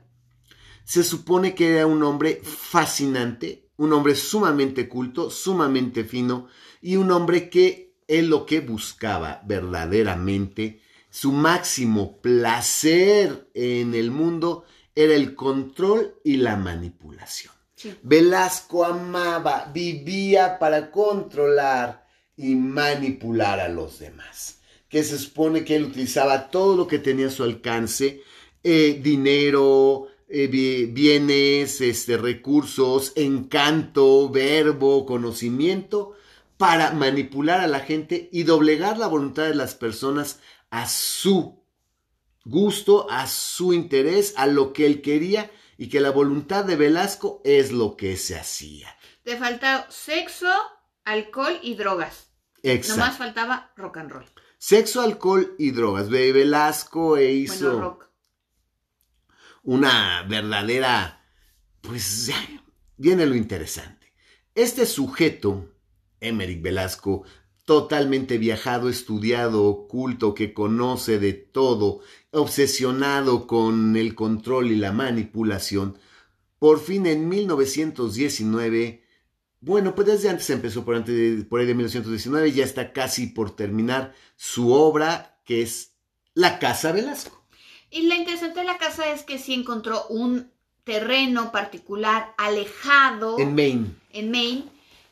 Se 0.84 1.02
supone 1.02 1.54
que 1.54 1.76
era 1.76 1.86
un 1.86 2.02
hombre 2.02 2.42
fascinante, 2.44 3.61
un 3.82 3.92
hombre 3.92 4.14
sumamente 4.14 4.88
culto, 4.88 5.28
sumamente 5.28 6.04
fino, 6.04 6.46
y 6.80 6.94
un 6.94 7.10
hombre 7.10 7.50
que 7.50 7.96
él 8.06 8.28
lo 8.28 8.46
que 8.46 8.60
buscaba 8.60 9.42
verdaderamente, 9.44 10.80
su 11.10 11.32
máximo 11.32 12.20
placer 12.20 13.48
en 13.54 13.94
el 13.94 14.12
mundo 14.12 14.64
era 14.94 15.14
el 15.14 15.34
control 15.34 16.14
y 16.22 16.36
la 16.36 16.56
manipulación. 16.56 17.52
Sí. 17.74 17.92
Velasco 18.04 18.84
amaba, 18.84 19.68
vivía 19.74 20.60
para 20.60 20.92
controlar 20.92 22.06
y 22.36 22.54
manipular 22.54 23.58
a 23.58 23.68
los 23.68 23.98
demás. 23.98 24.60
Que 24.88 25.02
se 25.02 25.18
supone 25.18 25.64
que 25.64 25.74
él 25.74 25.86
utilizaba 25.86 26.50
todo 26.50 26.76
lo 26.76 26.86
que 26.86 27.00
tenía 27.00 27.26
a 27.26 27.30
su 27.30 27.42
alcance, 27.42 28.22
eh, 28.62 29.00
dinero, 29.02 30.06
eh, 30.32 30.46
bi- 30.48 30.86
bienes, 30.86 31.80
este, 31.80 32.16
recursos, 32.16 33.12
encanto, 33.16 34.30
verbo, 34.30 35.04
conocimiento, 35.06 36.14
para 36.56 36.92
manipular 36.92 37.60
a 37.60 37.66
la 37.66 37.80
gente 37.80 38.28
y 38.32 38.44
doblegar 38.44 38.96
la 38.98 39.08
voluntad 39.08 39.44
de 39.44 39.54
las 39.54 39.74
personas 39.74 40.40
a 40.70 40.88
su 40.88 41.62
gusto, 42.44 43.06
a 43.10 43.26
su 43.26 43.72
interés, 43.72 44.34
a 44.36 44.46
lo 44.46 44.72
que 44.72 44.86
él 44.86 45.02
quería 45.02 45.50
y 45.78 45.88
que 45.88 46.00
la 46.00 46.10
voluntad 46.10 46.64
de 46.64 46.76
Velasco 46.76 47.40
es 47.44 47.72
lo 47.72 47.96
que 47.96 48.16
se 48.16 48.36
hacía. 48.36 48.88
Te 49.24 49.36
falta 49.36 49.86
sexo, 49.90 50.48
alcohol 51.04 51.58
y 51.62 51.74
drogas. 51.74 52.28
Exacto. 52.62 53.00
Nomás 53.00 53.18
faltaba 53.18 53.72
rock 53.76 53.96
and 53.98 54.10
roll. 54.12 54.24
Sexo, 54.58 55.00
alcohol 55.00 55.54
y 55.58 55.72
drogas. 55.72 56.08
Ve- 56.08 56.32
Velasco 56.32 57.16
e 57.16 57.32
hizo 57.32 57.64
Bueno, 57.72 57.80
rock. 57.80 58.08
Una 59.62 60.22
verdadera... 60.28 61.18
Pues 61.80 62.30
viene 62.96 63.26
lo 63.26 63.34
interesante. 63.34 64.12
Este 64.54 64.86
sujeto, 64.86 65.74
Emerick 66.20 66.62
Velasco, 66.62 67.24
totalmente 67.64 68.38
viajado, 68.38 68.88
estudiado, 68.88 69.64
oculto, 69.64 70.34
que 70.34 70.52
conoce 70.52 71.18
de 71.18 71.32
todo, 71.32 72.00
obsesionado 72.30 73.46
con 73.46 73.96
el 73.96 74.14
control 74.14 74.70
y 74.70 74.76
la 74.76 74.92
manipulación, 74.92 75.98
por 76.58 76.80
fin 76.80 77.06
en 77.06 77.28
1919, 77.28 79.04
bueno, 79.60 79.94
pues 79.94 80.06
desde 80.06 80.28
antes 80.28 80.48
empezó 80.50 80.84
por, 80.84 80.94
antes 80.94 81.44
por 81.46 81.60
ahí 81.60 81.66
de 81.66 81.74
1919, 81.74 82.52
ya 82.52 82.64
está 82.64 82.92
casi 82.92 83.26
por 83.28 83.56
terminar 83.56 84.14
su 84.36 84.72
obra, 84.72 85.40
que 85.44 85.62
es 85.62 85.96
La 86.34 86.58
Casa 86.58 86.92
Velasco. 86.92 87.41
Y 87.92 88.02
lo 88.08 88.14
interesante 88.14 88.60
de 88.60 88.66
la 88.66 88.78
casa 88.78 89.12
es 89.12 89.22
que 89.22 89.38
sí 89.38 89.54
encontró 89.54 90.06
un 90.08 90.50
terreno 90.84 91.52
particular 91.52 92.34
alejado 92.38 93.38
En 93.38 93.54
Maine. 93.54 93.94
en 94.12 94.30
Maine 94.32 94.64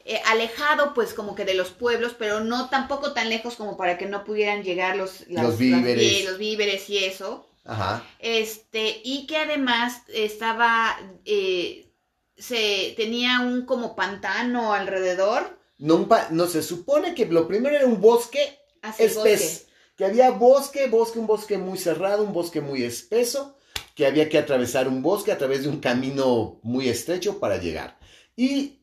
eh, 0.04 0.20
alejado 0.26 0.94
pues 0.94 1.12
como 1.14 1.34
que 1.36 1.44
de 1.44 1.54
los 1.54 1.68
pueblos, 1.70 2.16
pero 2.18 2.40
no 2.40 2.68
tampoco 2.70 3.12
tan 3.12 3.28
lejos 3.28 3.54
como 3.54 3.76
para 3.76 3.98
que 3.98 4.06
no 4.06 4.24
pudieran 4.24 4.64
llegar 4.64 4.96
los, 4.96 5.20
las- 5.28 5.44
Los 5.44 5.50
las- 5.52 5.58
víveres. 5.58 6.24
los 6.24 6.38
víveres 6.38 6.88
y 6.90 6.98
eso. 7.04 7.46
Ajá. 7.66 8.02
Este, 8.18 9.00
y 9.04 9.26
que 9.26 9.36
además 9.36 10.02
estaba, 10.08 10.98
eh, 11.26 11.92
se 12.36 12.94
tenía 12.96 13.40
un 13.40 13.66
como 13.66 13.94
pantano 13.94 14.72
alrededor. 14.72 15.58
No, 15.78 15.96
un 15.96 16.08
pa- 16.08 16.28
no, 16.30 16.46
se 16.46 16.62
supone 16.62 17.14
que 17.14 17.26
lo 17.26 17.46
primero 17.46 17.76
era 17.76 17.86
un 17.86 18.00
bosque 18.00 18.58
Así 18.82 19.04
espeso. 19.04 19.66
Que 20.00 20.06
había 20.06 20.30
bosque, 20.30 20.88
bosque, 20.88 21.18
un 21.18 21.26
bosque 21.26 21.58
muy 21.58 21.76
cerrado, 21.76 22.22
un 22.24 22.32
bosque 22.32 22.62
muy 22.62 22.82
espeso, 22.84 23.58
que 23.94 24.06
había 24.06 24.30
que 24.30 24.38
atravesar 24.38 24.88
un 24.88 25.02
bosque 25.02 25.30
a 25.30 25.36
través 25.36 25.62
de 25.64 25.68
un 25.68 25.78
camino 25.78 26.58
muy 26.62 26.88
estrecho 26.88 27.38
para 27.38 27.58
llegar. 27.58 27.98
Y 28.34 28.80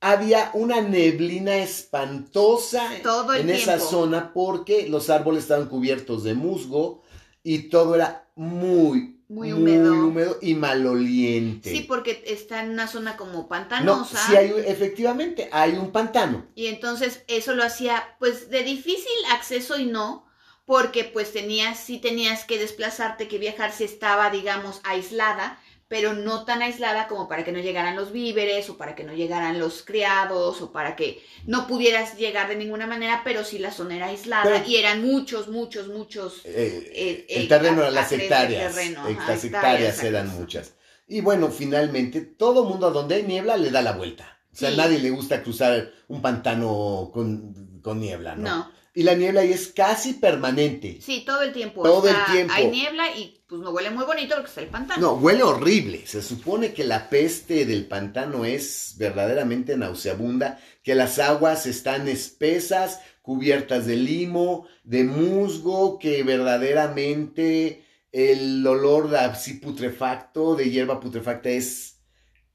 había 0.00 0.50
una 0.54 0.80
neblina 0.80 1.58
espantosa 1.58 2.88
Todo 3.02 3.34
en 3.34 3.50
esa 3.50 3.78
zona 3.78 4.32
porque 4.32 4.88
los 4.88 5.10
árboles 5.10 5.42
estaban 5.42 5.68
cubiertos 5.68 6.24
de 6.24 6.32
musgo 6.32 7.02
y 7.42 7.68
todo 7.68 7.94
era 7.94 8.30
muy, 8.34 9.20
Muy 9.28 9.52
húmedo. 9.52 9.92
húmedo 10.06 10.38
y 10.40 10.54
maloliente. 10.54 11.70
Sí, 11.70 11.80
porque 11.82 12.24
está 12.26 12.62
en 12.62 12.70
una 12.70 12.88
zona 12.88 13.18
como 13.18 13.40
no, 13.40 13.48
pantanosa. 13.48 14.26
sí 14.26 14.34
hay, 14.34 14.54
efectivamente, 14.66 15.50
hay 15.52 15.72
un 15.72 15.92
pantano. 15.92 16.46
Y 16.54 16.68
entonces 16.68 17.24
eso 17.28 17.54
lo 17.54 17.62
hacía 17.62 18.02
pues 18.18 18.48
de 18.48 18.62
difícil 18.62 19.12
acceso 19.32 19.78
y 19.78 19.84
no, 19.84 20.25
porque 20.66 21.04
pues 21.04 21.32
tenías, 21.32 21.78
sí 21.78 21.98
tenías 21.98 22.44
que 22.44 22.58
desplazarte, 22.58 23.28
que 23.28 23.38
viajar 23.38 23.72
si 23.72 23.84
estaba, 23.84 24.30
digamos, 24.30 24.80
aislada, 24.84 25.58
pero 25.88 26.14
no 26.14 26.44
tan 26.44 26.62
aislada 26.62 27.06
como 27.06 27.28
para 27.28 27.44
que 27.44 27.52
no 27.52 27.60
llegaran 27.60 27.94
los 27.94 28.10
víveres 28.10 28.68
o 28.68 28.76
para 28.76 28.96
que 28.96 29.04
no 29.04 29.12
llegaran 29.14 29.60
los 29.60 29.82
criados 29.84 30.60
o 30.60 30.72
para 30.72 30.96
que 30.96 31.22
no 31.46 31.68
pudieras 31.68 32.16
llegar 32.18 32.48
de 32.48 32.56
ninguna 32.56 32.88
manera, 32.88 33.22
pero 33.24 33.44
sí 33.44 33.58
la 33.60 33.70
zona 33.70 33.94
era 33.96 34.06
aislada 34.06 34.42
Pero- 34.42 34.64
y 34.68 34.76
eran 34.76 35.02
muchos, 35.02 35.46
muchos, 35.46 35.86
muchos. 35.86 36.40
Eh, 36.44 36.90
Eh, 36.92 37.26
el 37.28 37.46
terreno, 37.46 37.84
a- 37.84 37.90
las 37.92 38.10
hectáreas. 38.10 38.74
terreno, 38.74 39.04
las 39.04 39.44
hectáreas, 39.44 39.44
hectáreas 39.44 40.02
eran 40.02 40.28
muchas. 40.36 40.74
Y 41.06 41.20
bueno, 41.20 41.50
finalmente, 41.52 42.20
todo 42.22 42.64
mundo 42.64 42.88
a 42.88 42.90
donde 42.90 43.14
hay 43.14 43.22
niebla 43.22 43.56
le 43.56 43.70
da 43.70 43.80
la 43.80 43.92
vuelta. 43.92 44.40
O 44.52 44.56
sea, 44.56 44.70
Sí. 44.70 44.74
a 44.74 44.78
nadie 44.78 44.98
le 44.98 45.10
gusta 45.10 45.40
cruzar 45.44 45.92
un 46.08 46.20
pantano 46.20 47.10
con, 47.14 47.80
con 47.80 48.00
niebla, 48.00 48.34
¿no? 48.34 48.42
No, 48.42 48.72
Y 48.96 49.02
la 49.02 49.14
niebla 49.14 49.42
ahí 49.42 49.52
es 49.52 49.68
casi 49.68 50.14
permanente. 50.14 51.00
sí, 51.02 51.22
todo 51.26 51.42
el 51.42 51.52
tiempo. 51.52 51.82
Todo 51.82 52.08
el 52.08 52.16
tiempo. 52.32 52.54
Hay 52.56 52.70
niebla 52.70 53.14
y 53.14 53.42
pues 53.46 53.60
no 53.60 53.70
huele 53.70 53.90
muy 53.90 54.06
bonito 54.06 54.34
porque 54.34 54.48
está 54.48 54.62
el 54.62 54.68
pantano. 54.68 55.02
No, 55.02 55.12
huele 55.16 55.42
horrible. 55.42 56.06
Se 56.06 56.22
supone 56.22 56.72
que 56.72 56.82
la 56.82 57.10
peste 57.10 57.66
del 57.66 57.86
pantano 57.86 58.46
es 58.46 58.94
verdaderamente 58.96 59.76
nauseabunda, 59.76 60.58
que 60.82 60.94
las 60.94 61.18
aguas 61.18 61.66
están 61.66 62.08
espesas, 62.08 63.00
cubiertas 63.20 63.84
de 63.84 63.96
limo, 63.96 64.66
de 64.82 65.04
musgo, 65.04 65.98
que 65.98 66.22
verdaderamente 66.22 67.84
el 68.12 68.66
olor 68.66 69.14
así 69.14 69.54
putrefacto, 69.54 70.56
de 70.56 70.70
hierba 70.70 71.00
putrefacta, 71.00 71.50
es 71.50 71.98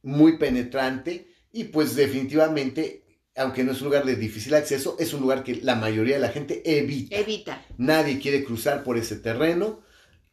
muy 0.01 0.39
penetrante 0.39 1.31
y 1.51 1.65
pues 1.65 1.95
definitivamente, 1.95 3.00
aunque 3.35 3.63
no 3.63 3.71
es 3.71 3.79
un 3.81 3.85
lugar 3.85 4.05
de 4.05 4.15
difícil 4.15 4.53
acceso, 4.55 4.95
es 4.99 5.13
un 5.13 5.21
lugar 5.21 5.43
que 5.43 5.55
la 5.55 5.75
mayoría 5.75 6.15
de 6.15 6.21
la 6.21 6.29
gente 6.29 6.61
evita. 6.65 7.15
Evita. 7.15 7.65
Nadie 7.77 8.19
quiere 8.19 8.43
cruzar 8.43 8.83
por 8.83 8.97
ese 8.97 9.15
terreno. 9.17 9.81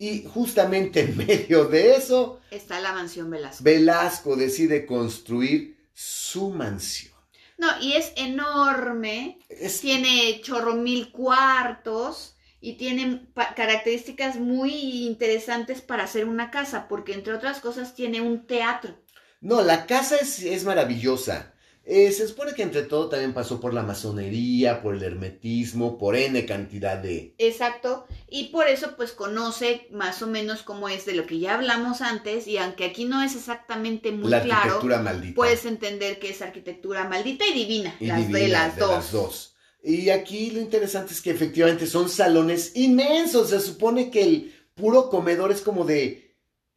Y 0.01 0.25
justamente 0.25 1.01
en 1.01 1.17
medio 1.27 1.65
de 1.67 1.97
eso, 1.97 2.41
Está 2.51 2.81
la 2.81 2.93
mansión 2.93 3.31
Velasco. 3.31 3.65
Velasco 3.65 4.37
decide 4.37 4.87
construir 4.87 5.77
su 5.93 6.51
mansión. 6.51 7.13
No, 7.57 7.67
y 7.81 7.95
es 7.95 8.13
enorme, 8.17 9.39
Es- 9.49 9.81
tiene 9.81 10.41
chorro 10.43 10.75
mil 10.77 11.11
cuartos 11.11 12.37
y 12.61 12.75
tiene 12.75 13.29
características 13.57 14.37
muy 14.37 15.07
interesantes 15.07 15.81
para 15.81 16.05
hacer 16.05 16.25
una 16.27 16.51
casa, 16.53 16.87
porque 16.89 17.15
entre 17.15 17.35
otras 17.35 17.59
cosas 17.61 17.95
tiene 17.97 18.21
un 18.21 18.47
teatro. 18.47 18.97
no, 19.41 19.63
la 19.63 19.87
casa 19.87 20.17
es, 20.17 20.41
es 20.43 20.65
maravillosa. 20.65 21.55
Eh, 21.91 22.13
se 22.13 22.29
supone 22.29 22.53
que 22.53 22.63
entre 22.63 22.83
todo 22.83 23.09
también 23.09 23.33
pasó 23.33 23.61
por 23.61 23.73
la 23.73 23.83
masonería, 23.83 24.83
por 24.83 24.95
el 24.95 25.03
hermetismo, 25.03 25.97
por 25.97 26.17
N 26.17 26.45
cantidad 26.45 26.99
de... 26.99 27.35
Exacto, 27.39 28.07
y 28.29 28.49
por 28.49 28.69
eso 28.69 28.95
pues 28.95 29.13
conoce 29.13 29.87
más 29.91 30.21
o 30.21 30.27
menos 30.27 30.63
cómo 30.63 30.91
es 30.91 31.07
de 31.07 31.15
lo 31.15 31.25
que 31.25 31.39
ya 31.39 31.55
hablamos 31.55 32.03
antes, 32.03 32.47
y 32.47 32.59
aunque 32.59 32.85
aquí 32.85 33.07
no 33.07 33.23
es 33.23 33.35
exactamente 33.35 34.13
muy 34.13 34.31
la 34.31 34.43
claro, 34.43 34.61
arquitectura 34.61 35.01
maldita. 35.01 35.35
puedes 35.35 35.65
entender 35.65 36.19
que 36.19 36.29
es 36.29 36.43
arquitectura 36.43 37.09
maldita 37.09 37.47
y 37.47 37.55
divina, 37.55 37.97
y 37.99 38.09
las 38.09 38.19
de 38.31 38.39
divina, 38.39 38.49
las 38.49 38.75
de 38.75 38.81
dos. 38.83 38.91
las 38.91 39.13
dos. 39.13 39.55
Y 39.83 40.11
aquí 40.11 40.51
lo 40.51 40.61
interesante 40.61 41.15
es 41.15 41.23
que 41.23 41.31
efectivamente 41.31 41.87
son 41.87 42.11
salones 42.11 42.73
inmensos. 42.75 43.49
Se 43.49 43.61
supone 43.61 44.11
que 44.11 44.25
el 44.25 44.55
puro 44.75 45.09
comedor 45.09 45.53
es 45.53 45.63
como 45.63 45.87
de 45.87 46.28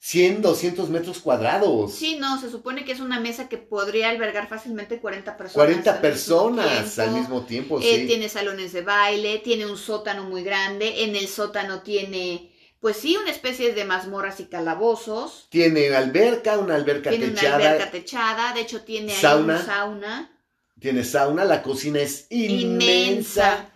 100, 0.04 0.41
200 0.41 0.89
metros 0.89 1.20
cuadrados. 1.20 1.93
Sí, 1.93 2.18
no, 2.20 2.41
se 2.41 2.49
supone 2.49 2.84
que 2.84 2.91
es 2.91 2.99
una 2.99 3.20
mesa 3.20 3.47
que 3.47 3.58
podría 3.60 4.10
albergar 4.10 4.49
fácilmente 4.49 4.99
40 4.99 5.38
personas. 5.38 5.54
40 5.54 5.89
al 5.91 5.95
mismo 5.97 6.02
personas 6.02 6.95
tiempo. 6.95 7.02
al 7.02 7.12
mismo 7.20 7.41
tiempo, 7.45 7.80
Eh, 7.80 7.99
sí. 8.02 8.08
Tiene 8.08 8.28
salones 8.28 8.74
de 8.74 8.82
baile, 8.82 9.38
tiene 9.39 9.68
un 9.68 9.78
sótano 9.78 10.24
muy 10.24 10.43
grande, 10.43 11.04
en 11.04 11.16
el 11.16 11.28
sótano 11.28 11.84
tiene, 11.84 12.52
pues 12.80 12.97
sí, 12.97 13.16
una 13.16 13.30
especie 13.30 13.74
de 13.76 13.86
mazmorras 13.86 14.39
y 14.39 14.45
calabozos, 14.45 15.45
Tiene 15.52 15.95
alberca, 15.95 16.58
una 16.58 16.74
alberca 16.74 17.12
tiene 17.12 17.26
una 17.28 17.36
techada, 17.36 17.56
alberca 17.70 17.91
techada, 17.91 18.54
de 18.54 18.62
hecho 18.62 18.82
tiene 18.82 19.14
ahí 19.14 19.22
Sauna. 19.22 19.58
un 19.60 19.66
sauna 19.66 20.38
tiene 20.80 21.04
sauna, 21.04 21.45
la 21.45 21.62
cocina 21.62 21.99
es 21.99 22.26
inmensa. 22.32 22.58
inmensa. 23.06 23.70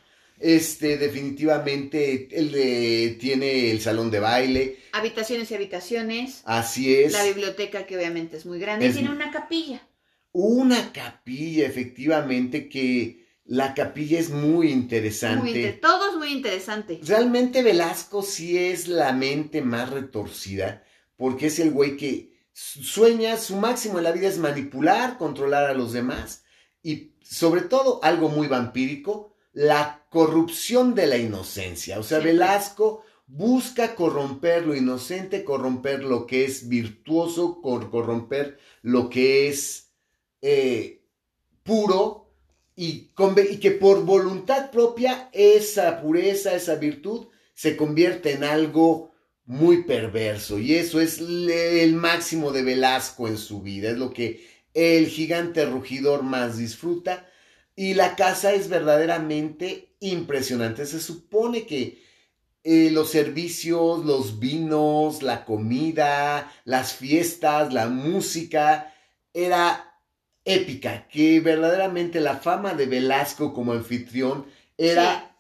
Este, 0.46 0.98
definitivamente, 0.98 2.28
el 2.32 2.52
de- 2.52 3.18
tiene 3.20 3.72
el 3.72 3.82
salón 3.82 4.12
de 4.12 4.20
baile, 4.20 4.78
Habitaciones 4.92 5.50
y 5.50 5.56
habitaciones, 5.56 6.42
así 6.46 6.94
es. 6.96 7.14
la 7.14 7.24
biblioteca 7.24 7.88
que 7.88 7.98
obviamente 7.98 8.38
es 8.38 8.46
muy 8.46 8.60
grande, 8.60 8.88
y 8.88 8.94
tiene 8.94 9.10
una 9.10 9.32
capilla. 9.32 9.82
Una 10.32 10.94
capilla, 10.94 11.66
efectivamente, 11.66 12.70
que 12.70 13.26
la 13.46 13.74
capilla 13.74 14.20
es 14.20 14.30
muy 14.30 14.70
interesante. 14.72 15.42
Muy 15.42 15.50
inter- 15.50 15.80
todo 15.82 16.12
es 16.12 16.16
muy 16.18 16.32
interesante. 16.32 17.00
Realmente 17.04 17.64
Velasco 17.64 18.22
sí 18.22 18.56
es 18.58 18.88
la 18.88 19.14
mente 19.14 19.64
más 19.64 19.90
retorcida, 19.90 20.84
porque 21.18 21.48
es 21.48 21.58
el 21.58 21.72
güey 21.72 21.98
que 21.98 22.36
sueña, 22.54 23.38
su 23.38 23.56
máximo 23.56 23.98
en 23.98 24.04
la 24.04 24.12
vida 24.12 24.28
es 24.28 24.38
manipular, 24.38 25.18
controlar 25.18 25.66
a 25.70 25.74
los 25.74 25.92
demás 25.92 26.44
y 26.84 27.14
sobre 27.24 27.62
todo 27.62 28.00
algo 28.04 28.30
muy 28.30 28.48
vampírico, 28.48 29.35
la 29.56 30.06
corrupción 30.10 30.94
de 30.96 31.08
la 31.08 31.18
inocencia. 31.18 31.98
O 31.98 32.04
sea. 32.04 32.20
Velasco 32.20 33.04
busca 33.26 33.96
corromper 33.96 34.68
lo 34.68 34.76
inocente, 34.76 35.44
corromper 35.44 36.04
lo 36.04 36.28
que 36.28 36.44
es 36.46 36.68
virtuoso, 36.68 37.62
cor- 37.62 37.90
corromper 37.90 38.60
lo 38.84 39.10
que 39.10 39.48
es 39.48 39.90
eh, 40.42 41.02
puro 41.64 42.30
y, 42.76 43.12
y 43.50 43.58
que 43.58 43.72
por 43.72 44.04
voluntad 44.04 44.70
propia 44.72 45.30
esa 45.32 46.02
pureza, 46.02 46.54
esa 46.54 46.76
virtud 46.76 47.28
se 47.54 47.78
convierte 47.78 48.34
en 48.34 48.44
algo 48.44 49.14
muy 49.46 49.84
perverso. 49.84 50.60
Y 50.60 50.76
eso 50.76 51.00
es 51.00 51.20
el 51.20 51.94
máximo 51.94 52.52
de 52.52 52.64
Velasco 52.64 53.28
en 53.30 53.38
su 53.38 53.62
vida, 53.62 53.90
es 53.92 53.98
lo 53.98 54.12
que 54.12 54.46
el 54.74 55.08
gigante 55.08 55.66
rugidor 55.66 56.24
más 56.24 56.58
disfruta. 56.58 57.30
Y 57.76 57.94
la 57.94 58.16
casa 58.16 58.54
es 58.54 58.70
verdaderamente 58.70 59.96
impresionante. 60.00 60.86
Se 60.86 61.00
supone 61.00 61.66
que 61.66 62.02
eh, 62.64 62.90
los 62.92 63.12
servicios, 63.12 64.06
los 64.06 64.40
vinos, 64.40 65.22
la 65.22 65.46
comida, 65.46 66.52
las 66.64 66.94
fiestas, 66.94 67.74
la 67.74 67.88
música, 67.88 68.94
era 69.34 70.00
épica, 70.46 71.08
que 71.08 71.40
verdaderamente 71.42 72.22
la 72.22 72.38
fama 72.38 72.74
de 72.74 72.86
Velasco 72.86 73.54
como 73.54 73.74
anfitrión 73.74 74.46
era 74.78 75.36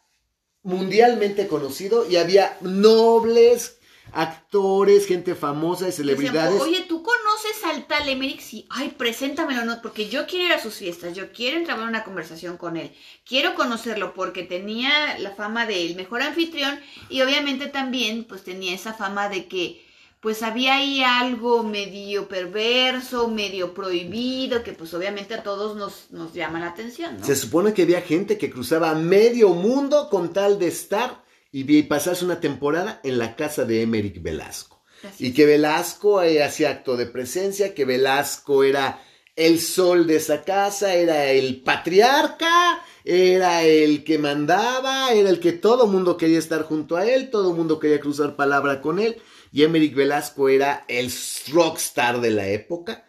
mundialmente 0.64 1.48
conocido 1.48 2.10
y 2.10 2.18
había 2.18 2.58
nobles 2.62 3.78
actores, 4.16 5.05
gente 5.05 5.36
famosa 5.36 5.89
y 5.89 5.91
celebridades. 5.91 6.61
Oye, 6.61 6.86
¿tú 6.88 7.03
conoces 7.03 7.63
al 7.66 7.86
tal 7.86 8.07
Emmerich? 8.07 8.39
Sí, 8.39 8.66
ay, 8.70 8.95
preséntamelo, 8.97 9.66
no, 9.66 9.82
porque 9.82 10.07
yo 10.07 10.26
quiero 10.26 10.45
ir 10.45 10.53
a 10.53 10.61
sus 10.61 10.76
fiestas, 10.76 11.13
yo 11.13 11.34
quiero 11.34 11.57
entrar 11.57 11.78
en 11.78 11.89
una 11.89 12.05
conversación 12.05 12.55
con 12.55 12.78
él, 12.78 12.91
quiero 13.28 13.55
conocerlo 13.55 14.13
porque 14.13 14.43
tenía 14.43 15.20
la 15.20 15.32
fama 15.32 15.66
del 15.66 15.95
mejor 15.95 16.22
anfitrión 16.22 16.80
y 17.09 17.22
obviamente 17.24 17.68
también 17.68 18.24
pues 18.24 18.43
tenía 18.45 18.74
esa 18.74 18.93
fama 18.93 19.28
de 19.28 19.47
que 19.47 19.86
pues 20.22 20.43
había 20.43 20.76
ahí 20.76 21.03
algo 21.03 21.63
medio 21.63 22.30
perverso, 22.30 23.28
medio 23.28 23.74
prohibido, 23.74 24.63
que 24.63 24.72
pues 24.72 24.93
obviamente 24.93 25.34
a 25.34 25.43
todos 25.43 25.76
nos, 25.76 26.07
nos 26.11 26.34
llama 26.34 26.61
la 26.61 26.70
atención, 26.70 27.18
¿no? 27.20 27.26
Se 27.26 27.36
supone 27.36 27.74
que 27.74 27.84
había 27.84 28.01
gente 28.01 28.38
que 28.38 28.49
cruzaba 28.49 28.95
medio 28.95 29.49
mundo 29.49 30.07
con 30.09 30.32
tal 30.32 30.57
de 30.57 30.70
estar 30.70 31.25
y 31.58 31.84
pasarse 31.84 32.26
una 32.26 32.41
temporada 32.41 32.99
en 33.06 33.18
la 33.18 33.38
casa 33.38 33.64
de 33.64 33.82
Emerick 33.82 34.22
Velasco. 34.22 34.84
Así 35.08 35.28
Y 35.28 35.34
que 35.34 35.45
Velasco 35.45 36.22
eh, 36.22 36.43
hacía 36.43 36.70
acto 36.70 36.97
de 36.97 37.06
presencia, 37.06 37.74
que 37.74 37.86
Velasco 37.86 38.66
era 38.66 39.01
el 39.38 39.62
sol 39.62 40.06
de 40.06 40.18
esa 40.18 40.43
casa, 40.43 40.95
era 40.95 41.28
el 41.28 41.62
patriarca, 41.62 42.84
era 43.06 43.64
el 43.64 44.03
que 44.03 44.20
mandaba, 44.20 45.14
era 45.14 45.30
el 45.30 45.39
que 45.39 45.53
todo 45.53 45.88
mundo 45.88 46.18
quería 46.18 46.39
estar 46.39 46.64
junto 46.64 46.97
a 46.97 47.06
él, 47.06 47.30
todo 47.30 47.53
mundo 47.53 47.80
quería 47.80 48.01
cruzar 48.01 48.36
palabra 48.36 48.82
con 48.82 48.99
él. 48.99 49.22
Y 49.53 49.64
Emerick 49.64 49.95
Velasco 49.95 50.49
era 50.49 50.84
el 50.89 51.10
rockstar 51.53 52.20
de 52.20 52.32
la 52.32 52.47
época 52.49 53.06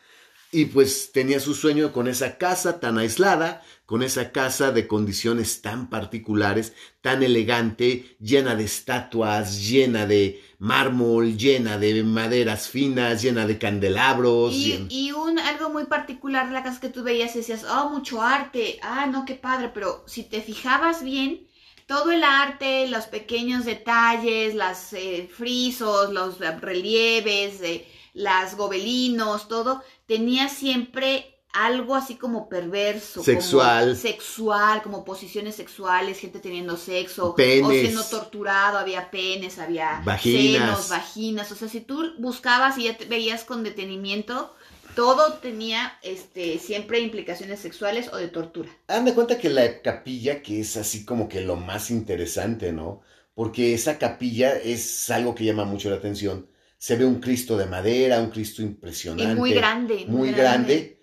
y 0.53 0.67
pues 0.67 1.11
tenía 1.13 1.41
su 1.41 1.55
sueño 1.55 1.93
con 1.93 2.09
esa 2.09 2.39
casa 2.39 2.79
tan 2.81 2.99
aislada, 2.99 3.63
con 3.87 4.03
esa 4.03 4.33
casa 4.33 4.73
de 4.73 4.89
condiciones 4.89 5.63
tan 5.63 5.89
particulares, 5.89 6.75
tan 7.01 7.23
elegante, 7.23 8.17
llena 8.21 8.57
de 8.57 8.65
estatuas, 8.65 9.65
llena 9.65 10.07
de 10.07 10.43
mármol, 10.59 11.37
llena 11.37 11.79
de 11.79 12.03
maderas 12.03 12.69
finas, 12.69 13.23
llena 13.23 13.47
de 13.47 13.59
candelabros. 13.59 14.53
Y, 14.55 15.13
un 15.13 15.39
algo 15.39 15.71
muy 15.71 15.85
particular 15.85 16.49
de 16.49 16.53
la 16.53 16.65
casa 16.65 16.81
que 16.81 16.89
tú 16.89 17.05
veías 17.05 17.35
decías, 17.35 17.65
oh, 17.65 17.91
mucho 17.91 18.21
arte, 18.21 18.79
ah, 18.83 19.07
no, 19.07 19.25
qué 19.25 19.35
padre, 19.35 19.71
pero 19.73 20.05
si 20.07 20.25
te 20.25 20.41
fijabas 20.41 21.05
bien, 21.05 21.47
todo 21.87 22.11
el 22.11 22.25
arte, 22.25 22.89
los 22.89 23.07
pequeños 23.07 23.65
detalles, 23.65 24.57
las 24.57 24.93
eh, 24.93 25.31
frisos, 25.33 26.13
los 26.13 26.41
relieves, 26.61 27.61
eh, 27.63 27.87
las 28.15 28.57
gobelinos, 28.57 29.47
todo, 29.47 29.83
tenía 30.07 30.49
siempre 30.49 31.36
algo 31.57 31.95
así 31.95 32.17
como 32.17 32.49
perverso. 32.49 33.23
Sexual. 33.23 33.97
sexual, 33.97 34.83
como 34.83 35.05
posiciones 35.05 35.55
sexuales, 35.55 36.19
gente 36.19 36.39
teniendo 36.39 36.77
sexo. 36.77 37.35
Penes. 37.35 37.65
O 37.65 37.71
siendo 37.71 38.05
torturado, 38.05 38.79
había 38.79 39.11
penes, 39.11 39.59
había 39.59 40.03
vaginas. 40.05 40.61
senos, 40.61 40.89
vaginas. 40.91 41.53
O 41.53 41.55
sea, 41.55 41.69
si 41.69 41.81
tú 41.81 42.13
buscabas 42.19 42.77
y 42.79 42.85
ya 42.85 42.97
te 42.97 43.07
veías 43.07 43.45
con 43.45 43.65
detenimiento, 43.65 44.55
todo 44.95 45.35
tenía 45.35 45.99
este, 46.03 46.59
siempre 46.59 47.01
implicaciones 47.01 47.61
sexuales 47.61 48.11
o 48.13 48.17
de 48.17 48.29
tortura. 48.29 48.71
Han 48.89 49.05
de 49.05 49.15
cuenta 49.15 49.39
que 49.39 49.49
la 49.49 49.81
capilla, 49.81 50.43
que 50.43 50.61
es 50.61 50.77
así 50.77 51.05
como 51.05 51.29
que 51.29 51.41
lo 51.41 51.57
más 51.57 51.91
interesante, 51.91 52.73
¿no? 52.73 53.03
Porque 53.35 53.75
esa 53.75 53.99
capilla 53.99 54.57
es 54.57 55.11
algo 55.11 55.35
que 55.35 55.45
llama 55.45 55.65
mucho 55.65 55.91
la 55.91 55.97
atención. 55.97 56.49
Se 56.79 56.97
ve 56.97 57.05
un 57.05 57.21
Cristo 57.21 57.57
de 57.57 57.67
madera, 57.67 58.21
un 58.21 58.31
Cristo 58.31 58.63
impresionante. 58.63 59.33
Y 59.33 59.37
muy 59.37 59.53
grande. 59.53 60.05
Muy, 60.07 60.33
grande. 60.33 60.96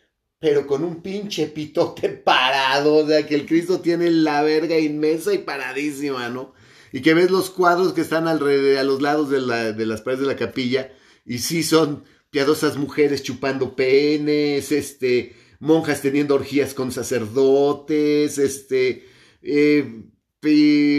Pero 0.44 0.68
con 0.68 0.84
un 0.84 1.02
pinche 1.02 1.48
pitote 1.48 2.10
parado. 2.26 2.96
O 2.96 3.08
sea, 3.08 3.26
que 3.26 3.34
el 3.34 3.46
Cristo 3.46 3.80
tiene 3.80 4.12
la 4.12 4.42
verga 4.42 4.78
inmensa 4.78 5.34
y 5.34 5.38
paradísima, 5.38 6.28
¿no? 6.28 6.54
Y 6.92 7.02
que 7.02 7.14
ves 7.14 7.32
los 7.32 7.50
cuadros 7.50 7.94
que 7.94 8.02
están 8.02 8.28
alrededor, 8.28 8.78
a 8.78 8.84
los 8.84 9.02
lados 9.02 9.30
de, 9.30 9.40
las 9.40 10.02
paredes 10.02 10.20
de 10.20 10.28
la 10.28 10.36
capilla. 10.36 10.92
Y 11.26 11.38
sí 11.38 11.64
son 11.64 12.04
piadosas 12.30 12.76
mujeres 12.76 13.24
chupando 13.24 13.74
penes, 13.74 14.74
este, 14.74 15.34
monjas 15.60 16.02
teniendo 16.02 16.36
orgías 16.36 16.74
con 16.74 16.92
sacerdotes, 16.92 18.38
este, 18.38 19.08
eh, 19.42 20.04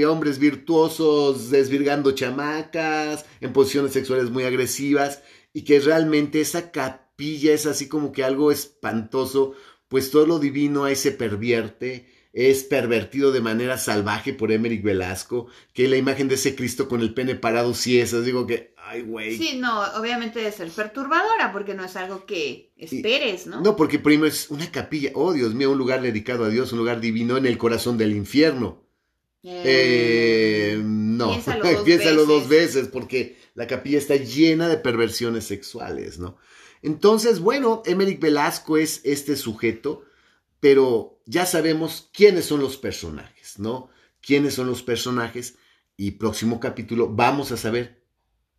hombres 0.08 0.38
virtuosos 0.38 1.50
desvirgando 1.50 2.12
chamacas, 2.12 3.26
en 3.42 3.52
posiciones 3.52 3.92
sexuales 3.92 4.30
muy 4.30 4.44
agresivas, 4.44 5.22
y 5.52 5.64
que 5.64 5.80
realmente 5.80 6.40
esa 6.40 6.70
capilla 6.70 7.03
es 7.18 7.66
así 7.66 7.88
como 7.88 8.12
que 8.12 8.24
algo 8.24 8.50
espantoso, 8.50 9.54
pues 9.88 10.10
todo 10.10 10.26
lo 10.26 10.38
divino 10.38 10.84
ahí 10.84 10.96
se 10.96 11.12
pervierte, 11.12 12.06
es 12.32 12.64
pervertido 12.64 13.30
de 13.30 13.40
manera 13.40 13.78
salvaje 13.78 14.32
por 14.32 14.50
Emerick 14.50 14.82
Velasco, 14.82 15.46
que 15.72 15.86
la 15.88 15.96
imagen 15.96 16.28
de 16.28 16.34
ese 16.34 16.56
Cristo 16.56 16.88
con 16.88 17.00
el 17.00 17.14
pene 17.14 17.36
parado 17.36 17.74
sí 17.74 18.00
es, 18.00 18.24
digo 18.24 18.46
que 18.46 18.74
Ay, 18.86 19.00
güey. 19.00 19.38
Sí, 19.38 19.56
no, 19.58 19.82
obviamente 19.98 20.40
debe 20.40 20.52
ser 20.52 20.68
perturbadora 20.68 21.52
porque 21.52 21.72
no 21.72 21.84
es 21.84 21.96
algo 21.96 22.26
que 22.26 22.72
esperes, 22.76 23.46
¿no? 23.46 23.62
No, 23.62 23.76
porque 23.76 23.98
primero 23.98 24.28
es 24.28 24.50
una 24.50 24.70
capilla, 24.70 25.10
oh 25.14 25.32
Dios 25.32 25.54
mío, 25.54 25.70
un 25.70 25.78
lugar 25.78 26.02
dedicado 26.02 26.44
a 26.44 26.50
Dios, 26.50 26.70
un 26.72 26.80
lugar 26.80 27.00
divino 27.00 27.38
en 27.38 27.46
el 27.46 27.56
corazón 27.56 27.96
del 27.96 28.14
infierno. 28.14 28.84
Eh, 29.42 30.78
no, 30.82 31.30
piénsalo, 31.84 32.24
dos, 32.26 32.48
veces. 32.48 32.88
porque 32.88 33.36
la 33.54 33.66
capilla 33.66 33.98
está 33.98 34.16
llena 34.16 34.68
de 34.68 34.76
perversiones 34.76 35.44
sexuales, 35.44 36.18
¿no? 36.18 36.36
Entonces, 36.84 37.40
bueno, 37.40 37.82
Emerick 37.86 38.20
Velasco 38.20 38.76
es 38.76 39.00
este 39.04 39.36
sujeto, 39.36 40.04
pero 40.60 41.18
ya 41.24 41.46
sabemos 41.46 42.10
quiénes 42.12 42.44
son 42.44 42.60
los 42.60 42.76
personajes, 42.76 43.58
¿no? 43.58 43.88
Quiénes 44.20 44.52
son 44.52 44.66
los 44.66 44.82
personajes 44.82 45.56
y 45.96 46.12
próximo 46.12 46.60
capítulo 46.60 47.08
vamos 47.08 47.52
a 47.52 47.56
saber 47.56 48.04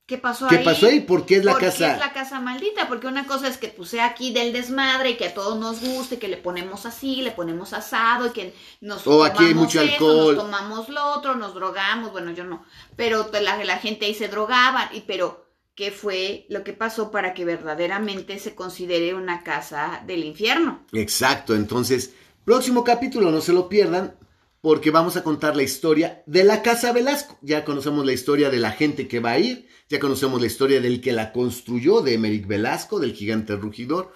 ¿Qué 0.07 0.17
pasó 0.17 0.45
ahí? 0.45 0.57
¿Qué 0.57 0.63
pasó 0.63 0.87
ahí? 0.87 0.99
¿Por 1.01 1.27
qué 1.27 1.37
es 1.37 1.45
la 1.45 1.53
¿Por 1.53 1.61
casa? 1.61 1.85
Qué 1.85 1.93
es 1.93 1.99
la 1.99 2.13
casa 2.13 2.39
maldita? 2.39 2.87
Porque 2.87 3.05
una 3.05 3.27
cosa 3.27 3.47
es 3.47 3.57
que 3.57 3.67
pues 3.69 3.89
sea 3.89 4.05
aquí 4.05 4.31
del 4.33 4.53
desmadre 4.53 5.11
y 5.11 5.17
que 5.17 5.25
a 5.25 5.33
todos 5.33 5.59
nos 5.59 5.81
guste, 5.81 6.17
que 6.17 6.27
le 6.27 6.37
ponemos 6.37 6.87
así, 6.87 7.21
le 7.21 7.31
ponemos 7.31 7.73
asado 7.73 8.27
y 8.27 8.29
que 8.31 8.55
nos 8.81 9.05
oh, 9.05 9.23
aquí 9.23 9.45
hay 9.45 9.53
mucho 9.53 9.79
alcohol. 9.79 10.35
nos 10.35 10.45
tomamos 10.45 10.89
lo 10.89 11.13
otro, 11.13 11.35
nos 11.35 11.53
drogamos, 11.53 12.11
bueno, 12.11 12.31
yo 12.31 12.43
no, 12.43 12.65
pero 12.95 13.29
la, 13.33 13.63
la 13.63 13.77
gente 13.77 14.05
ahí 14.05 14.15
se 14.15 14.27
drogaba, 14.27 14.89
y 14.93 15.01
pero 15.01 15.44
¿qué 15.75 15.91
fue 15.91 16.45
lo 16.49 16.63
que 16.63 16.73
pasó 16.73 17.11
para 17.11 17.33
que 17.33 17.45
verdaderamente 17.45 18.39
se 18.39 18.55
considere 18.55 19.13
una 19.13 19.43
casa 19.43 20.03
del 20.07 20.23
infierno? 20.23 20.85
Exacto, 20.93 21.55
entonces, 21.55 22.13
próximo 22.43 22.83
capítulo, 22.83 23.31
no 23.31 23.41
se 23.41 23.53
lo 23.53 23.69
pierdan, 23.69 24.17
porque 24.61 24.89
vamos 24.89 25.15
a 25.15 25.23
contar 25.23 25.55
la 25.55 25.61
historia 25.61 26.23
de 26.25 26.43
la 26.43 26.63
Casa 26.63 26.91
Velasco. 26.91 27.37
Ya 27.43 27.63
conocemos 27.63 28.03
la 28.03 28.13
historia 28.13 28.49
de 28.49 28.57
la 28.57 28.71
gente 28.71 29.07
que 29.07 29.19
va 29.19 29.31
a 29.31 29.39
ir, 29.39 29.67
ya 29.89 29.99
conocemos 29.99 30.41
la 30.41 30.47
historia 30.47 30.81
del 30.81 31.01
que 31.01 31.11
la 31.11 31.31
construyó, 31.33 32.01
de 32.01 32.15
Emerick 32.15 32.47
Velasco, 32.47 32.99
del 32.99 33.13
gigante 33.13 33.55
rugidor. 33.55 34.11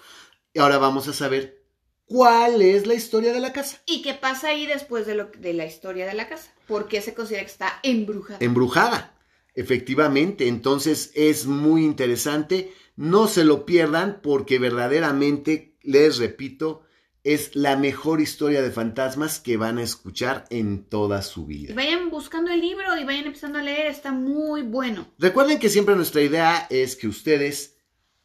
Y 0.52 0.58
ahora 0.58 0.78
vamos 0.78 1.06
a 1.06 1.12
saber 1.12 1.62
cuál 2.04 2.62
es 2.62 2.88
la 2.88 2.94
historia 2.94 3.32
de 3.32 3.38
la 3.38 3.52
casa. 3.52 3.80
¿Y 3.86 4.02
qué 4.02 4.14
pasa 4.14 4.48
ahí 4.48 4.66
después 4.66 5.06
de, 5.06 5.14
lo, 5.14 5.26
de 5.26 5.54
la 5.54 5.66
historia 5.66 6.06
de 6.06 6.14
la 6.14 6.28
casa? 6.28 6.50
¿Por 6.66 6.88
qué 6.88 7.00
se 7.00 7.14
considera 7.14 7.44
que 7.44 7.52
está 7.52 7.78
embrujada? 7.84 8.38
Embrujada, 8.40 9.14
efectivamente. 9.54 10.48
Entonces 10.48 11.12
es 11.14 11.46
muy 11.46 11.84
interesante. 11.84 12.72
No 12.96 13.28
se 13.28 13.44
lo 13.44 13.66
pierdan 13.66 14.20
porque 14.22 14.58
verdaderamente, 14.58 15.76
les 15.82 16.18
repito, 16.18 16.82
es 17.22 17.54
la 17.54 17.76
mejor 17.76 18.20
historia 18.20 18.62
de 18.62 18.70
fantasmas 18.70 19.40
que 19.40 19.56
van 19.56 19.78
a 19.78 19.82
escuchar 19.82 20.46
en 20.50 20.84
toda 20.84 21.22
su 21.22 21.46
vida. 21.46 21.74
Vayan 21.74 22.10
buscando 22.10 22.50
el 22.50 22.60
libro 22.60 22.96
y 22.96 23.04
vayan 23.04 23.26
empezando 23.26 23.58
a 23.58 23.62
leer, 23.62 23.86
está 23.86 24.12
muy 24.12 24.62
bueno. 24.62 25.06
Recuerden 25.18 25.58
que 25.58 25.68
siempre 25.68 25.96
nuestra 25.96 26.22
idea 26.22 26.66
es 26.70 26.96
que 26.96 27.08
ustedes 27.08 27.76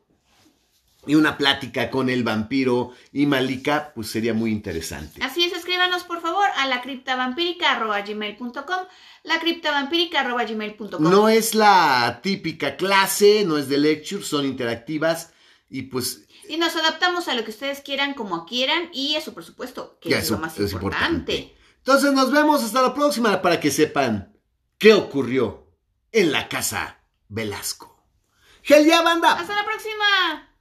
y 1.07 1.15
una 1.15 1.37
plática 1.37 1.89
con 1.89 2.09
el 2.09 2.23
vampiro 2.23 2.91
y 3.11 3.25
Malika, 3.25 3.91
pues 3.93 4.09
sería 4.09 4.33
muy 4.33 4.51
interesante. 4.51 5.21
Así 5.23 5.43
es, 5.43 5.51
escríbanos 5.53 6.03
por 6.03 6.21
favor 6.21 6.45
a 6.57 6.67
la 6.67 6.81
criptavampírica.gmail.com 6.81 8.87
la 9.23 9.39
No 10.99 11.29
es 11.29 11.55
la 11.55 12.19
típica 12.21 12.77
clase, 12.77 13.43
no 13.45 13.57
es 13.57 13.67
de 13.67 13.77
lecture, 13.77 14.23
son 14.23 14.45
interactivas 14.45 15.33
y 15.69 15.83
pues... 15.83 16.21
Y 16.47 16.57
nos 16.57 16.75
adaptamos 16.75 17.27
a 17.27 17.33
lo 17.33 17.43
que 17.43 17.49
ustedes 17.49 17.81
quieran, 17.81 18.13
como 18.13 18.45
quieran 18.45 18.89
y 18.93 19.15
eso, 19.15 19.33
por 19.33 19.43
supuesto, 19.43 19.97
que 19.99 20.15
es 20.15 20.29
lo 20.29 20.37
más 20.37 20.59
importante. 20.59 21.57
Entonces 21.77 22.13
nos 22.13 22.31
vemos 22.31 22.63
hasta 22.63 22.83
la 22.83 22.93
próxima 22.93 23.41
para 23.41 23.59
que 23.59 23.71
sepan 23.71 24.37
qué 24.77 24.93
ocurrió 24.93 25.71
en 26.11 26.31
la 26.31 26.47
casa 26.47 26.99
Velasco. 27.27 28.05
¡Gel 28.61 28.85
ya, 28.85 29.01
banda! 29.01 29.33
¡Hasta 29.33 29.55
la 29.55 29.65
próxima! 29.65 30.54